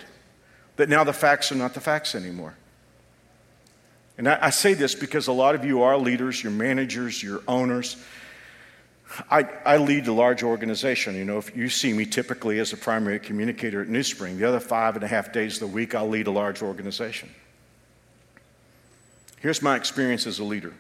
that 0.76 0.90
now 0.90 1.04
the 1.04 1.14
facts 1.14 1.52
are 1.52 1.56
not 1.56 1.74
the 1.74 1.80
facts 1.80 2.16
anymore. 2.16 2.56
And 4.18 4.28
I, 4.28 4.38
I 4.44 4.50
say 4.50 4.74
this 4.74 4.96
because 4.96 5.28
a 5.28 5.34
lot 5.34 5.56
of 5.56 5.66
you 5.66 5.82
are 5.82 5.98
leaders, 5.98 6.44
you're 6.44 6.52
managers, 6.52 7.24
you're 7.24 7.42
owners. 7.48 7.98
I, 9.30 9.44
I, 9.66 9.78
lead 9.78 10.08
a 10.08 10.14
large 10.14 10.44
organization. 10.44 11.16
You 11.16 11.26
know, 11.26 11.40
if 11.40 11.56
you 11.56 11.68
see 11.68 11.94
me 11.94 12.06
typically 12.06 12.60
as 12.60 12.74
a 12.74 12.78
primary 12.78 13.20
communicator 13.20 13.82
at 13.82 13.88
NewSpring, 13.88 14.38
the 14.38 14.48
other 14.48 14.60
five 14.60 14.96
and 14.96 15.04
a 15.04 15.08
half 15.08 15.34
days 15.34 15.56
of 15.56 15.62
the 15.62 15.76
week, 15.76 15.96
I'll 15.96 16.08
lead 16.08 16.28
a 16.28 16.32
large 16.32 16.62
organization. 16.62 17.30
Here's 19.40 19.62
my 19.62 19.76
experience 19.76 20.28
as 20.28 20.40
a 20.40 20.44
leader 20.44 20.74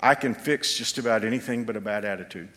I 0.00 0.14
can 0.14 0.34
fix 0.34 0.74
just 0.74 0.98
about 0.98 1.24
anything 1.24 1.64
but 1.64 1.76
a 1.76 1.80
bad 1.80 2.04
attitude. 2.04 2.48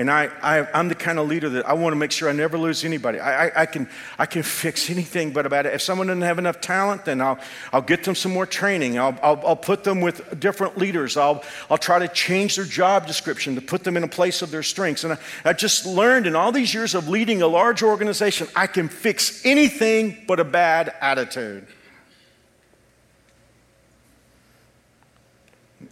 And 0.00 0.10
I, 0.10 0.30
I, 0.40 0.80
am 0.80 0.88
the 0.88 0.94
kind 0.94 1.18
of 1.18 1.28
leader 1.28 1.50
that 1.50 1.68
I 1.68 1.74
want 1.74 1.92
to 1.92 1.96
make 1.96 2.10
sure 2.10 2.30
I 2.30 2.32
never 2.32 2.56
lose 2.56 2.86
anybody. 2.86 3.20
I, 3.20 3.48
I, 3.48 3.52
I, 3.54 3.66
can, 3.66 3.86
I 4.18 4.24
can 4.24 4.42
fix 4.42 4.88
anything 4.88 5.30
but 5.30 5.44
about 5.44 5.66
it. 5.66 5.74
If 5.74 5.82
someone 5.82 6.06
doesn't 6.06 6.22
have 6.22 6.38
enough 6.38 6.62
talent, 6.62 7.04
then 7.04 7.20
I'll, 7.20 7.38
I'll 7.70 7.82
get 7.82 8.04
them 8.04 8.14
some 8.14 8.32
more 8.32 8.46
training. 8.46 8.98
I'll, 8.98 9.18
I'll, 9.22 9.46
I'll 9.48 9.56
put 9.56 9.84
them 9.84 10.00
with 10.00 10.40
different 10.40 10.78
leaders. 10.78 11.18
I'll, 11.18 11.44
I'll 11.68 11.76
try 11.76 11.98
to 11.98 12.08
change 12.08 12.56
their 12.56 12.64
job 12.64 13.06
description 13.06 13.56
to 13.56 13.60
put 13.60 13.84
them 13.84 13.98
in 13.98 14.02
a 14.02 14.08
place 14.08 14.40
of 14.40 14.50
their 14.50 14.62
strengths. 14.62 15.04
And 15.04 15.12
I, 15.12 15.18
I 15.44 15.52
just 15.52 15.84
learned 15.84 16.26
in 16.26 16.34
all 16.34 16.50
these 16.50 16.72
years 16.72 16.94
of 16.94 17.06
leading 17.10 17.42
a 17.42 17.46
large 17.46 17.82
organization, 17.82 18.48
I 18.56 18.68
can 18.68 18.88
fix 18.88 19.44
anything 19.44 20.24
but 20.26 20.40
a 20.40 20.44
bad 20.44 20.94
attitude. 21.02 21.66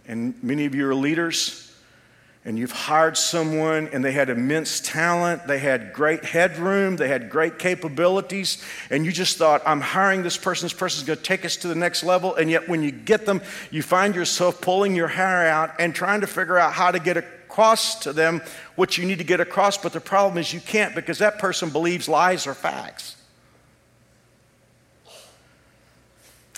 And 0.07 0.33
many 0.43 0.65
of 0.65 0.73
you 0.73 0.89
are 0.89 0.95
leaders 0.95 1.68
and 2.45 2.57
you've 2.57 2.71
hired 2.71 3.17
someone 3.17 3.89
and 3.91 4.03
they 4.03 4.13
had 4.13 4.29
immense 4.29 4.79
talent, 4.79 5.45
they 5.45 5.59
had 5.59 5.91
great 5.91 6.23
headroom, 6.23 6.95
they 6.95 7.07
had 7.07 7.29
great 7.29 7.59
capabilities, 7.59 8.63
and 8.89 9.05
you 9.05 9.11
just 9.11 9.37
thought, 9.37 9.61
I'm 9.65 9.81
hiring 9.81 10.23
this 10.23 10.37
person, 10.37 10.65
this 10.65 10.73
person's 10.73 11.05
gonna 11.05 11.17
take 11.17 11.43
us 11.43 11.57
to 11.57 11.67
the 11.67 11.75
next 11.75 12.03
level. 12.03 12.35
And 12.35 12.49
yet, 12.49 12.69
when 12.69 12.81
you 12.81 12.91
get 12.91 13.25
them, 13.25 13.41
you 13.71 13.83
find 13.83 14.15
yourself 14.15 14.61
pulling 14.61 14.95
your 14.95 15.09
hair 15.09 15.47
out 15.47 15.75
and 15.79 15.93
trying 15.93 16.21
to 16.21 16.27
figure 16.27 16.57
out 16.57 16.73
how 16.73 16.91
to 16.91 16.99
get 16.99 17.17
across 17.17 17.99
to 17.99 18.13
them 18.13 18.41
what 18.75 18.97
you 18.97 19.05
need 19.05 19.17
to 19.17 19.23
get 19.25 19.41
across. 19.41 19.77
But 19.77 19.91
the 19.91 19.99
problem 19.99 20.37
is, 20.37 20.53
you 20.53 20.61
can't 20.61 20.95
because 20.95 21.19
that 21.19 21.39
person 21.39 21.69
believes 21.69 22.07
lies 22.07 22.47
are 22.47 22.53
facts. 22.53 23.17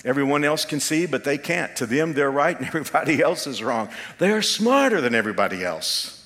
Everyone 0.04 0.44
else 0.44 0.64
can 0.64 0.80
see, 0.80 1.06
but 1.06 1.24
they 1.24 1.38
can't. 1.38 1.74
To 1.76 1.86
them, 1.86 2.12
they're 2.12 2.30
right 2.30 2.56
and 2.56 2.66
everybody 2.66 3.22
else 3.22 3.46
is 3.46 3.62
wrong. 3.62 3.88
They 4.18 4.32
are 4.32 4.42
smarter 4.42 5.00
than 5.00 5.14
everybody 5.14 5.64
else. 5.64 6.18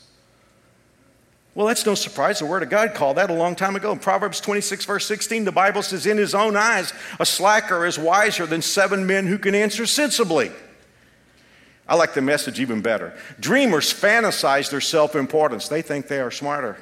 Well, 1.55 1.67
that's 1.67 1.87
no 1.87 1.95
surprise. 1.95 2.39
The 2.39 2.47
Word 2.47 2.63
of 2.63 2.69
God 2.69 2.95
called 2.95 3.17
that 3.17 3.31
a 3.31 3.35
long 3.35 3.55
time 3.55 3.77
ago. 3.77 3.91
In 3.93 3.99
Proverbs 3.99 4.41
26, 4.41 4.85
verse 4.85 5.07
16, 5.07 5.45
the 5.45 5.53
Bible 5.53 5.83
says, 5.83 6.05
In 6.05 6.19
his 6.19 6.35
own 6.35 6.55
eyes, 6.55 6.93
a 7.19 7.25
slacker 7.25 7.87
is 7.87 7.99
wiser 7.99 8.45
than 8.45 8.61
seven 8.61 9.07
men 9.07 9.27
who 9.27 9.39
can 9.39 9.55
answer 9.55 9.87
sensibly. 9.87 10.53
I 11.89 11.95
like 11.95 12.13
the 12.13 12.21
message 12.21 12.61
even 12.61 12.83
better. 12.83 13.17
Dreamers 13.41 13.93
fantasize 13.93 14.71
their 14.71 14.83
self 14.83 15.17
importance, 15.17 15.69
they 15.69 15.81
think 15.81 16.09
they 16.09 16.21
are 16.21 16.31
smarter. 16.31 16.77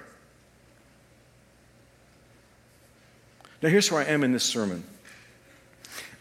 Now, 3.62 3.68
here's 3.68 3.90
where 3.90 4.02
I 4.02 4.06
am 4.06 4.24
in 4.24 4.32
this 4.32 4.44
sermon. 4.44 4.84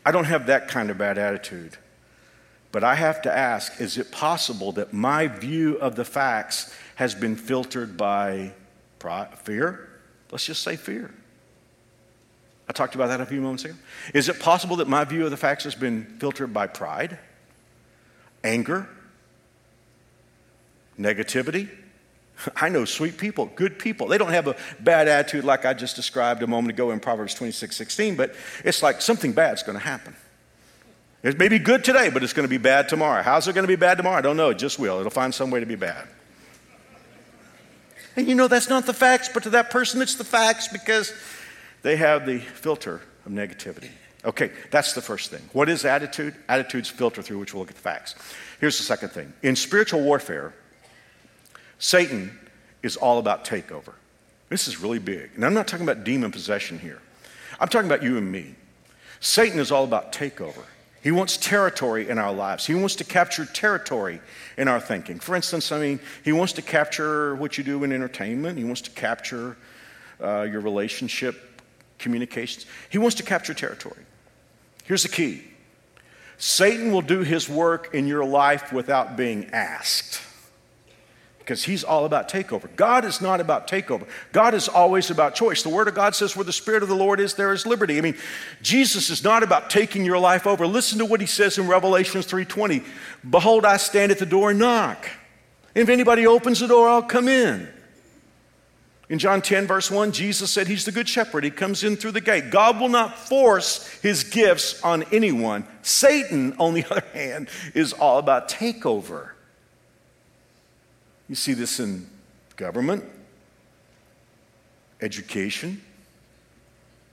I 0.06 0.12
don't 0.12 0.26
have 0.26 0.48
that 0.48 0.68
kind 0.68 0.89
of 0.89 0.98
bad 0.98 1.18
attitude. 1.18 1.78
But 2.72 2.84
I 2.84 2.96
have 2.96 3.22
to 3.22 3.36
ask 3.36 3.80
is 3.80 3.98
it 3.98 4.12
possible 4.12 4.72
that 4.74 4.94
my 4.94 5.28
view 5.28 5.78
of 5.78 5.96
the 5.96 6.04
facts 6.04 6.76
has 6.96 7.13
been 7.13 7.36
filtered 7.36 7.96
by 7.98 8.54
fear? 9.44 9.89
Let's 10.32 10.46
just 10.46 10.63
say 10.63 10.76
fear. 10.76 11.13
I 12.68 12.74
talked 12.74 12.96
about 12.96 13.10
that 13.10 13.22
a 13.22 13.26
few 13.26 13.42
moments 13.42 13.66
ago. 13.66 13.76
Is 14.13 14.30
it 14.30 14.39
possible 14.39 14.78
that 14.78 14.88
my 14.88 15.04
view 15.04 15.26
of 15.26 15.32
the 15.32 15.38
facts 15.38 15.66
has 15.66 15.76
been 15.76 16.06
filtered 16.20 16.54
by 16.54 16.66
pride, 16.66 17.20
anger, 18.44 18.88
negativity? 21.00 21.70
I 22.56 22.69
know 22.69 22.86
sweet 22.86 23.17
people, 23.17 23.46
good 23.56 23.80
people. 23.80 24.08
They 24.08 24.17
don't 24.17 24.32
have 24.32 24.48
a 24.48 24.56
bad 24.80 25.08
attitude 25.08 25.43
like 25.43 25.65
I 25.65 25.74
just 25.74 25.96
described 25.96 26.43
a 26.43 26.48
moment 26.48 26.72
ago 26.72 26.91
in 26.91 27.00
Proverbs 27.00 27.34
26 27.36 27.76
16, 27.76 28.15
but 28.15 28.36
it's 28.63 28.84
like 28.84 29.02
something 29.02 29.34
bad's 29.34 29.63
going 29.63 29.78
to 29.78 29.84
happen. 29.84 30.15
It 31.22 31.39
may 31.39 31.48
be 31.48 31.60
good 31.60 31.86
today, 31.86 32.10
but 32.10 32.22
it's 32.22 32.34
going 32.34 32.43
to 32.43 32.50
be 32.50 32.58
bad 32.58 32.89
tomorrow. 32.89 33.24
How's 33.24 33.48
it 33.48 33.54
going 33.54 33.63
to 33.63 33.67
be 33.67 33.78
bad 33.78 33.96
tomorrow? 33.96 34.17
I 34.17 34.22
don't 34.22 34.36
know. 34.36 34.50
It 34.50 34.58
just 34.58 34.78
will. 34.78 35.00
It'll 35.00 35.10
find 35.10 35.34
some 35.34 35.52
way 35.52 35.62
to 35.62 35.65
be 35.65 35.76
bad. 35.76 36.06
And 38.15 38.28
you 38.28 38.36
know, 38.36 38.48
that's 38.48 38.69
not 38.69 38.86
the 38.86 38.93
facts, 38.93 39.30
but 39.34 39.43
to 39.43 39.52
that 39.52 39.72
person, 39.72 40.02
it's 40.02 40.15
the 40.15 40.26
facts 40.26 40.67
because 40.67 41.13
they 41.82 41.96
have 41.96 42.26
the 42.26 42.39
filter 42.39 43.02
of 43.26 43.32
negativity. 43.32 43.89
Okay, 44.26 44.52
that's 44.69 44.93
the 44.93 45.02
first 45.02 45.32
thing. 45.32 45.41
What 45.54 45.69
is 45.69 45.86
attitude? 45.86 46.36
Attitudes 46.48 46.89
filter 46.89 47.22
through 47.22 47.39
which 47.39 47.54
we'll 47.54 47.62
look 47.62 47.69
at 47.69 47.76
the 47.76 47.82
facts. 47.82 48.15
Here's 48.60 48.78
the 48.78 48.84
second 48.84 49.10
thing. 49.10 49.34
In 49.41 49.56
spiritual 49.56 50.02
warfare, 50.02 50.54
Satan 51.80 52.38
is 52.82 52.98
all 52.98 53.20
about 53.20 53.46
takeover. 53.46 53.94
This 54.50 54.68
is 54.68 54.80
really 54.80 55.00
big. 55.00 55.32
And 55.36 55.46
I'm 55.46 55.54
not 55.54 55.68
talking 55.68 55.86
about 55.86 56.04
demon 56.04 56.32
possession 56.32 56.78
here. 56.78 57.02
I'm 57.60 57.68
talking 57.68 57.88
about 57.88 58.04
you 58.04 58.18
and 58.18 58.32
me. 58.32 58.56
Satan 59.20 59.60
is 59.60 59.72
all 59.72 59.84
about 59.84 60.12
takeover. 60.12 60.64
He 61.02 61.12
wants 61.12 61.38
territory 61.38 62.10
in 62.10 62.18
our 62.18 62.32
lives. 62.32 62.66
He 62.66 62.76
wants 62.76 62.96
to 62.98 63.04
capture 63.04 63.46
territory 63.46 64.22
in 64.58 64.68
our 64.68 64.80
thinking. 64.80 65.20
For 65.20 65.36
instance, 65.36 65.72
I 65.72 65.80
mean, 65.80 66.00
he 66.24 66.32
wants 66.32 66.54
to 66.54 66.62
capture 66.62 67.36
what 67.36 67.58
you 67.58 67.64
do 67.64 67.84
in 67.84 67.92
entertainment. 67.92 68.58
He 68.58 68.64
wants 68.64 68.82
to 68.82 68.92
capture 68.92 69.58
uh, 70.22 70.44
your 70.44 70.62
relationship 70.62 71.62
communications. 72.00 72.66
He 72.90 72.98
wants 72.98 73.16
to 73.16 73.24
capture 73.24 73.54
territory. 73.54 74.06
Here's 74.86 75.04
the 75.04 75.10
key 75.10 75.44
Satan 76.38 76.92
will 76.92 77.02
do 77.02 77.20
his 77.20 77.50
work 77.50 77.94
in 77.94 78.08
your 78.08 78.26
life 78.26 78.72
without 78.72 79.18
being 79.18 79.46
asked 79.52 80.22
because 81.44 81.66
he's 81.66 81.84
all 81.84 82.06
about 82.06 82.30
takeover. 82.30 82.74
God 82.78 83.04
is 83.04 83.20
not 83.20 83.42
about 83.42 83.68
takeover. 83.68 84.08
God 84.32 84.54
is 84.54 84.70
always 84.70 85.10
about 85.10 85.36
choice. 85.36 85.62
The 85.62 85.70
word 85.70 85.90
of 85.90 85.96
God 85.96 86.16
says 86.16 86.38
where 86.38 86.46
the 86.46 86.54
spirit 86.54 86.84
of 86.84 86.90
the 86.90 86.96
Lord 86.96 87.20
is 87.20 87.34
there 87.34 87.52
is 87.52 87.66
liberty. 87.66 87.98
I 87.98 88.02
mean, 88.02 88.16
Jesus 88.62 89.10
is 89.10 89.26
not 89.26 89.44
about 89.44 89.70
taking 89.70 90.06
your 90.06 90.20
life 90.20 90.48
over. 90.48 90.66
Listen 90.66 91.00
to 91.00 91.06
what 91.06 91.20
he 91.20 91.28
says 91.28 91.58
in 91.58 91.68
Revelations 91.68 92.26
3:20. 92.28 92.82
Behold, 93.30 93.66
I 93.66 93.76
stand 93.76 94.12
at 94.12 94.20
the 94.20 94.26
door 94.26 94.52
and 94.52 94.60
knock. 94.60 95.10
If 95.76 95.90
anybody 95.90 96.26
opens 96.26 96.62
the 96.62 96.68
door, 96.68 96.88
I'll 96.88 97.02
come 97.02 97.28
in. 97.28 97.68
In 99.10 99.20
John 99.20 99.42
10, 99.42 99.68
verse 99.68 99.92
1, 99.92 100.14
Jesus 100.14 100.50
said 100.50 100.68
he's 100.68 100.86
the 100.86 100.92
good 100.94 101.10
shepherd. 101.10 101.44
He 101.44 101.52
comes 101.52 101.84
in 101.84 101.98
through 101.98 102.14
the 102.14 102.22
gate. 102.22 102.52
God 102.52 102.80
will 102.80 102.90
not 102.90 103.20
force 103.20 103.86
his 104.02 104.24
gifts 104.24 104.82
on 104.82 105.04
anyone. 105.12 105.68
Satan, 105.82 106.56
on 106.58 106.74
the 106.74 106.86
other 106.90 107.06
hand, 107.14 107.50
is 107.76 107.92
all 107.92 108.18
about 108.18 108.48
takeover. 108.48 109.33
You 111.30 111.36
see 111.36 111.54
this 111.54 111.80
in 111.80 112.08
government, 112.58 113.04
education. 115.02 115.82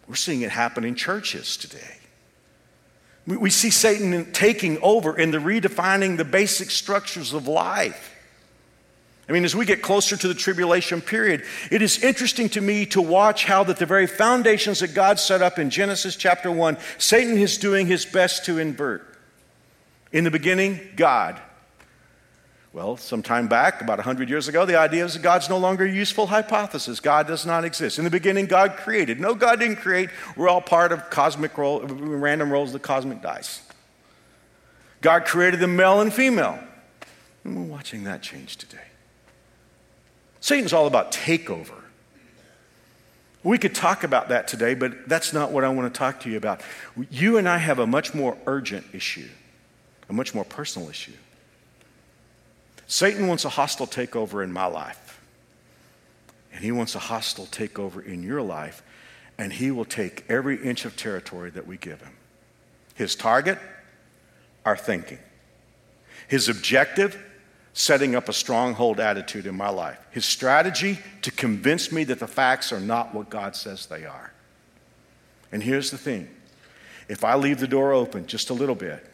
We're 0.08 0.16
seeing 0.16 0.42
it 0.42 0.50
happen 0.50 0.84
in 0.84 0.94
churches 0.94 1.56
today. 1.56 1.96
We 3.26 3.50
see 3.50 3.70
Satan 3.70 4.32
taking 4.32 4.78
over 4.82 5.16
in 5.16 5.30
the 5.30 5.38
redefining 5.38 6.16
the 6.16 6.24
basic 6.24 6.70
structures 6.70 7.32
of 7.32 7.46
life. 7.46 8.16
I 9.28 9.32
mean, 9.32 9.44
as 9.44 9.54
we 9.54 9.64
get 9.64 9.82
closer 9.82 10.16
to 10.16 10.26
the 10.26 10.34
tribulation 10.34 11.00
period, 11.00 11.44
it 11.70 11.82
is 11.82 12.02
interesting 12.02 12.48
to 12.48 12.60
me 12.60 12.86
to 12.86 13.00
watch 13.00 13.44
how 13.44 13.62
that 13.62 13.76
the 13.76 13.86
very 13.86 14.08
foundations 14.08 14.80
that 14.80 14.92
God 14.94 15.20
set 15.20 15.40
up 15.40 15.60
in 15.60 15.70
Genesis 15.70 16.16
chapter 16.16 16.50
1, 16.50 16.76
Satan 16.98 17.38
is 17.38 17.56
doing 17.56 17.86
his 17.86 18.04
best 18.04 18.44
to 18.46 18.58
invert. 18.58 19.06
In 20.10 20.24
the 20.24 20.32
beginning, 20.32 20.80
God. 20.96 21.40
Well, 22.72 22.96
some 22.96 23.22
time 23.22 23.48
back, 23.48 23.80
about 23.80 23.98
100 23.98 24.28
years 24.28 24.46
ago, 24.46 24.64
the 24.64 24.78
idea 24.78 25.04
is 25.04 25.14
that 25.14 25.22
God's 25.22 25.48
no 25.48 25.58
longer 25.58 25.84
a 25.84 25.90
useful 25.90 26.28
hypothesis. 26.28 27.00
God 27.00 27.26
does 27.26 27.44
not 27.44 27.64
exist. 27.64 27.98
In 27.98 28.04
the 28.04 28.10
beginning, 28.10 28.46
God 28.46 28.76
created. 28.76 29.18
No, 29.18 29.34
God 29.34 29.58
didn't 29.58 29.76
create. 29.76 30.08
We're 30.36 30.48
all 30.48 30.60
part 30.60 30.92
of 30.92 31.10
cosmic 31.10 31.58
roll, 31.58 31.80
random 31.80 32.52
rolls 32.52 32.68
of 32.68 32.74
the 32.74 32.78
cosmic 32.86 33.22
dice. 33.22 33.60
God 35.00 35.24
created 35.24 35.58
the 35.58 35.66
male 35.66 36.00
and 36.00 36.12
female. 36.12 36.60
And 37.42 37.56
we're 37.56 37.74
watching 37.74 38.04
that 38.04 38.22
change 38.22 38.56
today. 38.56 38.78
Satan's 40.40 40.72
all 40.72 40.86
about 40.86 41.10
takeover. 41.10 41.74
We 43.42 43.58
could 43.58 43.74
talk 43.74 44.04
about 44.04 44.28
that 44.28 44.46
today, 44.46 44.74
but 44.74 45.08
that's 45.08 45.32
not 45.32 45.50
what 45.50 45.64
I 45.64 45.70
want 45.70 45.92
to 45.92 45.98
talk 45.98 46.20
to 46.20 46.30
you 46.30 46.36
about. 46.36 46.60
You 47.10 47.36
and 47.36 47.48
I 47.48 47.58
have 47.58 47.78
a 47.78 47.86
much 47.86 48.14
more 48.14 48.36
urgent 48.46 48.86
issue, 48.92 49.28
a 50.08 50.12
much 50.12 50.34
more 50.34 50.44
personal 50.44 50.88
issue. 50.88 51.12
Satan 52.90 53.28
wants 53.28 53.44
a 53.44 53.50
hostile 53.50 53.86
takeover 53.86 54.42
in 54.42 54.52
my 54.52 54.66
life, 54.66 55.20
and 56.52 56.64
he 56.64 56.72
wants 56.72 56.96
a 56.96 56.98
hostile 56.98 57.46
takeover 57.46 58.04
in 58.04 58.24
your 58.24 58.42
life, 58.42 58.82
and 59.38 59.52
he 59.52 59.70
will 59.70 59.84
take 59.84 60.24
every 60.28 60.60
inch 60.60 60.84
of 60.84 60.96
territory 60.96 61.50
that 61.50 61.68
we 61.68 61.76
give 61.76 62.00
him. 62.00 62.14
His 62.96 63.14
target, 63.14 63.60
our 64.64 64.76
thinking. 64.76 65.20
His 66.26 66.48
objective, 66.48 67.16
setting 67.74 68.16
up 68.16 68.28
a 68.28 68.32
stronghold 68.32 68.98
attitude 68.98 69.46
in 69.46 69.56
my 69.56 69.70
life. 69.70 70.04
His 70.10 70.24
strategy 70.24 70.98
to 71.22 71.30
convince 71.30 71.92
me 71.92 72.02
that 72.02 72.18
the 72.18 72.26
facts 72.26 72.72
are 72.72 72.80
not 72.80 73.14
what 73.14 73.30
God 73.30 73.54
says 73.54 73.86
they 73.86 74.04
are. 74.04 74.32
And 75.52 75.62
here's 75.62 75.92
the 75.92 75.98
thing 75.98 76.28
if 77.08 77.22
I 77.22 77.36
leave 77.36 77.60
the 77.60 77.68
door 77.68 77.92
open 77.92 78.26
just 78.26 78.50
a 78.50 78.54
little 78.54 78.74
bit, 78.74 79.06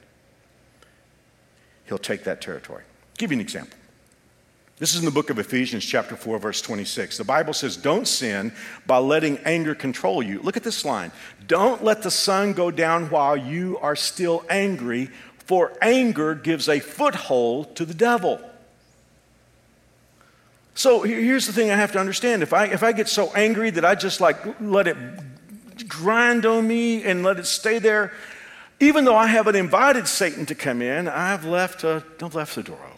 he'll 1.85 1.99
take 1.99 2.25
that 2.25 2.41
territory. 2.41 2.85
Give 3.17 3.31
you 3.31 3.37
an 3.37 3.41
example. 3.41 3.79
This 4.79 4.93
is 4.93 4.99
in 4.99 5.07
the 5.07 5.11
book 5.11 5.31
of 5.31 5.39
Ephesians, 5.39 5.87
chapter 5.87 6.17
4, 6.17 6.39
verse 6.39 6.61
26. 6.61 7.17
The 7.17 7.25
Bible 7.25 7.55
says, 7.55 7.79
Don't 7.79 8.07
sin 8.07 8.53
by 8.87 8.99
letting 8.99 9.39
anger 9.39 9.75
control 9.75 10.23
you. 10.23 10.43
Look 10.43 10.59
at 10.59 10.63
this 10.63 10.85
line. 10.85 11.13
Don't 11.47 11.83
let 11.83 12.03
the 12.03 12.11
sun 12.11 12.53
go 12.53 12.71
down 12.71 13.09
while 13.09 13.39
you 13.39 13.79
are 13.79 13.97
still 13.97 14.45
angry, 14.51 15.09
for 15.39 15.73
anger 15.81 16.35
gives 16.35 16.69
a 16.69 16.79
foothold 16.79 17.75
to 17.77 17.87
the 17.87 17.95
devil. 17.95 18.39
So 20.75 21.03
here's 21.05 21.47
the 21.47 21.55
thing 21.55 21.71
I 21.71 21.77
have 21.77 21.93
to 21.93 21.99
understand. 21.99 22.43
If 22.43 22.53
I, 22.53 22.67
if 22.67 22.83
I 22.83 22.93
get 22.93 23.09
so 23.09 23.33
angry 23.33 23.71
that 23.71 23.85
I 23.85 23.95
just 23.95 24.21
like 24.21 24.61
let 24.61 24.87
it 24.87 24.97
grind 25.89 26.45
on 26.45 26.69
me 26.69 27.03
and 27.03 27.23
let 27.23 27.39
it 27.39 27.47
stay 27.47 27.79
there, 27.79 28.13
even 28.79 29.07
though 29.07 29.17
I 29.17 29.27
haven't 29.27 29.57
invited 29.57 30.07
Satan 30.07 30.45
to 30.47 30.55
come 30.55 30.83
in, 30.83 31.09
I've 31.09 31.47
left, 31.47 31.83
a, 31.83 32.05
I've 32.21 32.35
left 32.35 32.57
the 32.57 32.63
door 32.63 32.79
open. 32.85 32.96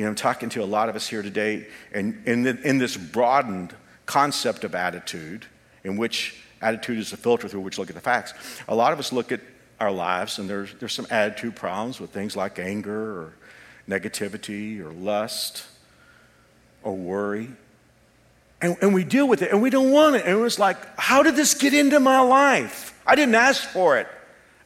You 0.00 0.06
know, 0.06 0.12
I'm 0.12 0.16
talking 0.16 0.48
to 0.48 0.62
a 0.62 0.64
lot 0.64 0.88
of 0.88 0.96
us 0.96 1.06
here 1.06 1.20
today, 1.20 1.66
and 1.92 2.22
in, 2.24 2.42
the, 2.42 2.58
in 2.62 2.78
this 2.78 2.96
broadened 2.96 3.74
concept 4.06 4.64
of 4.64 4.74
attitude, 4.74 5.44
in 5.84 5.98
which 5.98 6.40
Attitude 6.62 6.98
is 6.98 7.10
the 7.10 7.16
filter 7.16 7.48
through 7.48 7.60
which 7.60 7.78
look 7.78 7.88
at 7.88 7.94
the 7.94 8.02
facts. 8.02 8.34
A 8.68 8.74
lot 8.74 8.92
of 8.92 8.98
us 8.98 9.12
look 9.12 9.32
at 9.32 9.40
our 9.78 9.90
lives, 9.90 10.38
and 10.38 10.48
there's, 10.48 10.74
there's 10.74 10.92
some 10.92 11.06
attitude 11.10 11.56
problems 11.56 11.98
with 11.98 12.10
things 12.10 12.36
like 12.36 12.58
anger 12.58 13.22
or 13.22 13.34
negativity 13.88 14.80
or 14.80 14.92
lust 14.92 15.64
or 16.82 16.94
worry. 16.94 17.48
And, 18.60 18.76
and 18.82 18.92
we 18.92 19.04
deal 19.04 19.26
with 19.26 19.40
it, 19.40 19.52
and 19.52 19.62
we 19.62 19.70
don't 19.70 19.90
want 19.90 20.16
it. 20.16 20.26
And 20.26 20.44
it's 20.44 20.58
like, 20.58 20.76
how 20.98 21.22
did 21.22 21.34
this 21.34 21.54
get 21.54 21.72
into 21.72 21.98
my 21.98 22.20
life? 22.20 22.98
I 23.06 23.14
didn't 23.14 23.34
ask 23.34 23.66
for 23.70 23.98
it. 23.98 24.06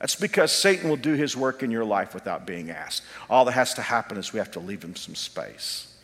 That's 0.01 0.17
because 0.17 0.53
Satan 0.53 0.89
will 0.89 0.97
do 0.97 1.15
his 1.15 1.37
work 1.37 1.63
in 1.63 1.71
your 1.71 1.85
life 1.85 2.15
without 2.15 2.47
being 2.47 2.71
asked. 2.71 3.03
All 3.31 3.45
that 3.47 3.53
has 3.53 3.75
to 3.75 3.83
happen 3.83 4.19
is 4.19 4.33
we 4.33 4.39
have 4.39 4.51
to 4.53 4.61
leave 4.61 4.83
him 4.83 4.97
some 4.97 5.15
space. 5.15 5.95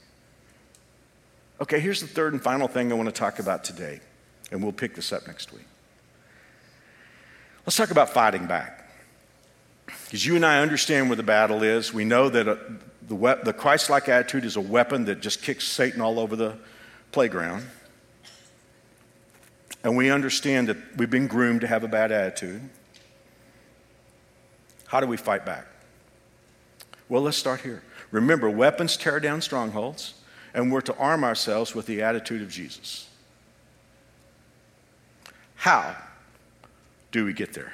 Okay, 1.60 1.80
here's 1.80 2.00
the 2.00 2.06
third 2.06 2.32
and 2.32 2.42
final 2.42 2.68
thing 2.68 2.90
I 2.90 2.94
want 2.94 3.08
to 3.08 3.14
talk 3.14 3.38
about 3.38 3.64
today, 3.64 4.00
and 4.50 4.62
we'll 4.62 4.72
pick 4.72 4.94
this 4.94 5.12
up 5.12 5.26
next 5.26 5.52
week. 5.52 5.66
Let's 7.66 7.76
talk 7.76 7.90
about 7.90 8.08
fighting 8.08 8.46
back. 8.46 8.90
Because 10.04 10.24
you 10.24 10.36
and 10.36 10.46
I 10.46 10.60
understand 10.60 11.08
where 11.08 11.16
the 11.16 11.22
battle 11.22 11.62
is. 11.62 11.92
We 11.92 12.04
know 12.04 12.28
that 12.30 12.48
a, 12.48 12.52
uh, 12.52 12.58
the, 13.06 13.14
we- 13.14 13.42
the 13.44 13.52
Christ 13.52 13.90
like 13.90 14.08
attitude 14.08 14.44
is 14.44 14.56
a 14.56 14.60
weapon 14.60 15.04
that 15.06 15.20
just 15.20 15.42
kicks 15.42 15.66
Satan 15.66 16.00
all 16.00 16.18
over 16.18 16.36
the 16.36 16.56
playground. 17.12 17.66
And 19.82 19.96
we 19.96 20.10
understand 20.10 20.68
that 20.68 20.76
we've 20.96 21.10
been 21.10 21.26
groomed 21.26 21.62
to 21.62 21.66
have 21.66 21.84
a 21.84 21.88
bad 21.88 22.12
attitude. 22.12 22.68
How 24.90 25.00
do 25.00 25.06
we 25.06 25.16
fight 25.16 25.46
back? 25.46 25.66
Well, 27.08 27.22
let's 27.22 27.36
start 27.36 27.62
here. 27.62 27.82
Remember, 28.10 28.50
weapons 28.50 28.96
tear 28.96 29.20
down 29.20 29.40
strongholds, 29.40 30.14
and 30.52 30.72
we're 30.72 30.80
to 30.82 30.96
arm 30.96 31.24
ourselves 31.24 31.74
with 31.74 31.86
the 31.86 32.02
attitude 32.02 32.42
of 32.42 32.50
Jesus. 32.50 33.08
How? 35.56 35.96
do 37.12 37.24
we 37.24 37.32
get 37.32 37.52
there? 37.52 37.72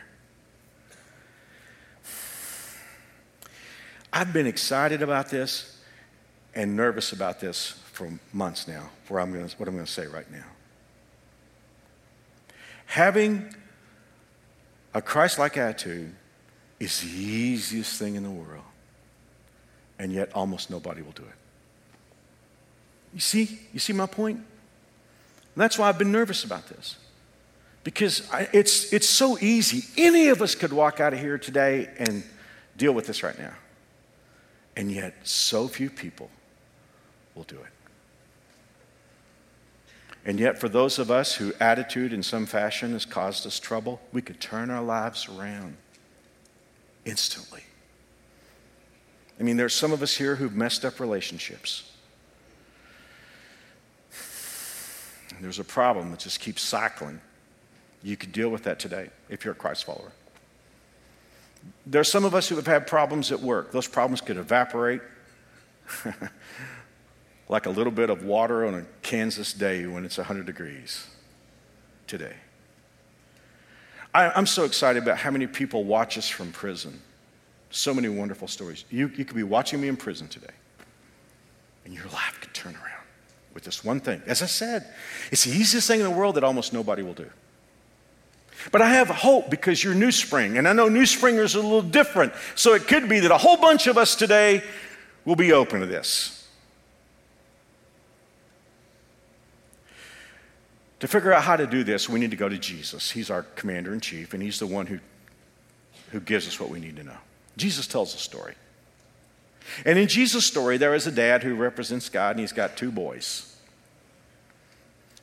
I've 4.13 4.33
been 4.33 4.47
excited 4.47 5.03
about 5.03 5.29
this 5.31 5.79
and 6.55 6.75
nervous 6.75 7.13
about 7.13 7.41
this 7.41 7.71
for 7.93 8.19
months 8.33 8.67
now, 8.67 8.89
for 9.05 9.21
I'm 9.21 9.33
gonna, 9.33 9.49
what 9.59 9.69
I'm 9.69 9.75
going 9.75 9.85
to 9.85 9.93
say 9.93 10.07
right 10.07 10.31
now. 10.33 10.45
Having 12.87 13.55
a 14.95 15.03
Christ 15.03 15.39
like 15.39 15.59
attitude 15.59 16.15
is 16.79 17.01
the 17.01 17.09
easiest 17.09 17.99
thing 17.99 18.15
in 18.17 18.23
the 18.23 18.31
world, 18.31 18.65
and 19.99 20.13
yet 20.13 20.31
almost 20.35 20.71
nobody 20.71 21.03
will 21.03 21.13
do 21.13 21.23
it. 21.23 21.29
You 23.15 23.21
see, 23.21 23.61
you 23.73 23.79
see 23.79 23.93
my 23.93 24.07
point? 24.07 24.37
And 24.37 25.63
that's 25.63 25.79
why 25.79 25.89
I've 25.89 25.99
been 25.99 26.13
nervous 26.13 26.45
about 26.45 26.69
this 26.69 26.97
because 27.87 28.29
it's, 28.53 28.93
it's 28.93 29.09
so 29.09 29.39
easy. 29.39 29.85
Any 29.97 30.27
of 30.27 30.43
us 30.43 30.57
could 30.57 30.73
walk 30.73 30.99
out 30.99 31.13
of 31.13 31.21
here 31.21 31.39
today 31.39 31.89
and 31.99 32.25
deal 32.77 32.91
with 32.91 33.07
this 33.07 33.23
right 33.23 33.39
now. 33.39 33.55
And 34.77 34.91
yet, 34.91 35.15
so 35.23 35.69
few 35.69 35.89
people 35.89 36.29
will 37.37 37.45
do 37.45 37.55
it. 37.55 37.73
And 40.25 40.41
yet, 40.41 40.59
for 40.59 40.69
those 40.69 40.99
of 40.99 41.13
us 41.13 41.37
who 41.37 41.53
attitude 41.61 42.13
in 42.13 42.25
some 42.25 42.45
fashion 42.45 42.93
has 42.93 43.07
caused 43.07 43.47
us 43.47 43.61
trouble, 43.61 44.01
we 44.13 44.21
could 44.21 44.41
turn 44.41 44.69
our 44.69 44.83
lives 44.83 45.29
around 45.29 45.77
instantly. 47.07 47.63
I 49.41 49.43
mean, 49.43 49.57
there's 49.57 49.75
some 49.75 49.93
of 49.93 50.03
us 50.03 50.17
here 50.17 50.37
who've 50.37 50.55
messed 50.55 50.85
up 50.85 51.01
relationships. 51.01 51.91
There's 55.41 55.59
a 55.59 55.65
problem 55.65 56.11
that 56.11 56.21
just 56.21 56.41
keeps 56.41 56.63
cycling. 56.63 57.21
You 58.03 58.17
could 58.17 58.33
deal 58.33 58.49
with 58.49 58.65
that 58.65 58.79
today 58.79 59.11
if 59.29 59.45
you're 59.45 59.53
a 59.53 59.57
Christ 59.57 59.85
follower. 59.85 60.13
There's 61.85 62.11
some 62.11 62.25
of 62.25 62.35
us 62.35 62.49
who 62.49 62.57
have 62.57 62.67
had 62.67 62.87
problems 62.87 63.33
at 63.33 63.41
work. 63.41 63.73
Those 63.73 63.89
problems 63.89 64.21
could 64.21 64.37
evaporate 64.37 65.03
like 67.49 67.67
a 67.67 67.71
little 67.71 67.93
bit 67.93 68.09
of 68.11 68.25
water 68.25 68.65
on 68.67 68.75
a 68.75 68.85
Kansas 69.03 69.53
day 69.53 69.87
when 69.87 70.05
it's 70.05 70.17
100 70.17 70.47
degrees 70.47 71.07
today. 72.07 72.35
I, 74.17 74.39
am 74.39 74.47
so 74.47 74.65
excited 74.65 75.03
about 75.03 75.19
how 75.19 75.31
many 75.31 75.47
people 75.47 75.85
watch 75.85 76.17
us 76.17 76.27
from 76.27 76.51
prison. 76.51 76.99
So 77.71 77.93
many 77.93 78.09
wonderful 78.09 78.49
stories. 78.49 78.87
You, 78.91 79.09
you 79.15 79.27
could 79.27 79.37
be 79.37 79.43
watching 79.43 79.79
me 79.79 79.89
in 79.89 79.97
prison 79.99 80.27
today, 80.27 80.55
and 81.85 81.93
your 81.93 82.07
life 82.07 82.39
could 82.41 82.55
turn 82.55 82.75
around 82.75 83.05
with 83.53 83.65
this 83.65 83.85
one 83.85 84.01
thing. 84.01 84.23
As 84.27 84.43
I 84.43 84.47
said, 84.47 84.87
it's 85.31 85.45
the 85.45 85.51
easiest 85.51 85.87
thing 85.87 86.01
in 86.01 86.05
the 86.05 86.17
world 86.17 86.37
that 86.37 86.45
almost 86.45 86.73
nobody 86.73 87.03
will 87.03 87.13
do. 87.13 87.29
But 88.73 88.81
I 88.81 88.89
have 88.89 89.09
hope 89.09 89.51
because 89.51 89.85
you're 89.85 89.95
New 89.95 90.11
Spring, 90.11 90.57
and 90.57 90.67
I 90.67 90.73
know 90.73 90.89
New 90.89 91.05
Springers 91.05 91.55
are 91.55 91.59
a 91.59 91.63
little 91.63 91.83
different. 91.83 92.33
So 92.55 92.73
it 92.73 92.89
could 92.89 93.11
be 93.11 93.21
that 93.21 93.31
a 93.31 93.37
whole 93.37 93.59
bunch 93.59 93.87
of 93.87 93.99
us 93.99 94.17
today 94.17 94.63
will 95.27 95.37
be 95.37 95.53
open 95.53 95.81
to 95.81 95.87
this. 95.87 96.36
To 101.01 101.09
figure 101.09 101.33
out 101.33 101.43
how 101.43 101.57
to 101.57 101.67
do 101.67 101.85
this, 101.85 102.09
we 102.09 102.19
need 102.19 102.31
to 102.31 102.37
go 102.37 102.49
to 102.49 102.59
Jesus. 102.59 103.11
He's 103.11 103.31
our 103.31 103.43
commander 103.43 103.93
in 103.93 104.01
chief, 104.01 104.33
and 104.33 104.43
he's 104.43 104.59
the 104.59 104.67
one 104.67 104.87
who, 104.87 104.99
who 106.11 106.21
gives 106.21 106.49
us 106.49 106.59
what 106.59 106.71
we 106.71 106.81
need 106.81 106.97
to 106.97 107.05
know. 107.05 107.19
Jesus 107.57 107.87
tells 107.87 108.15
a 108.15 108.19
story. 108.19 108.55
And 109.85 109.99
in 109.99 110.09
Jesus' 110.09 110.47
story, 110.47 110.77
there 110.79 110.95
is 110.95 111.07
a 111.07 111.13
dad 111.13 111.43
who 111.43 111.55
represents 111.55 112.09
God, 112.09 112.33
and 112.33 112.41
he's 112.41 112.53
got 112.53 112.77
two 112.77 112.91
boys. 112.91 113.53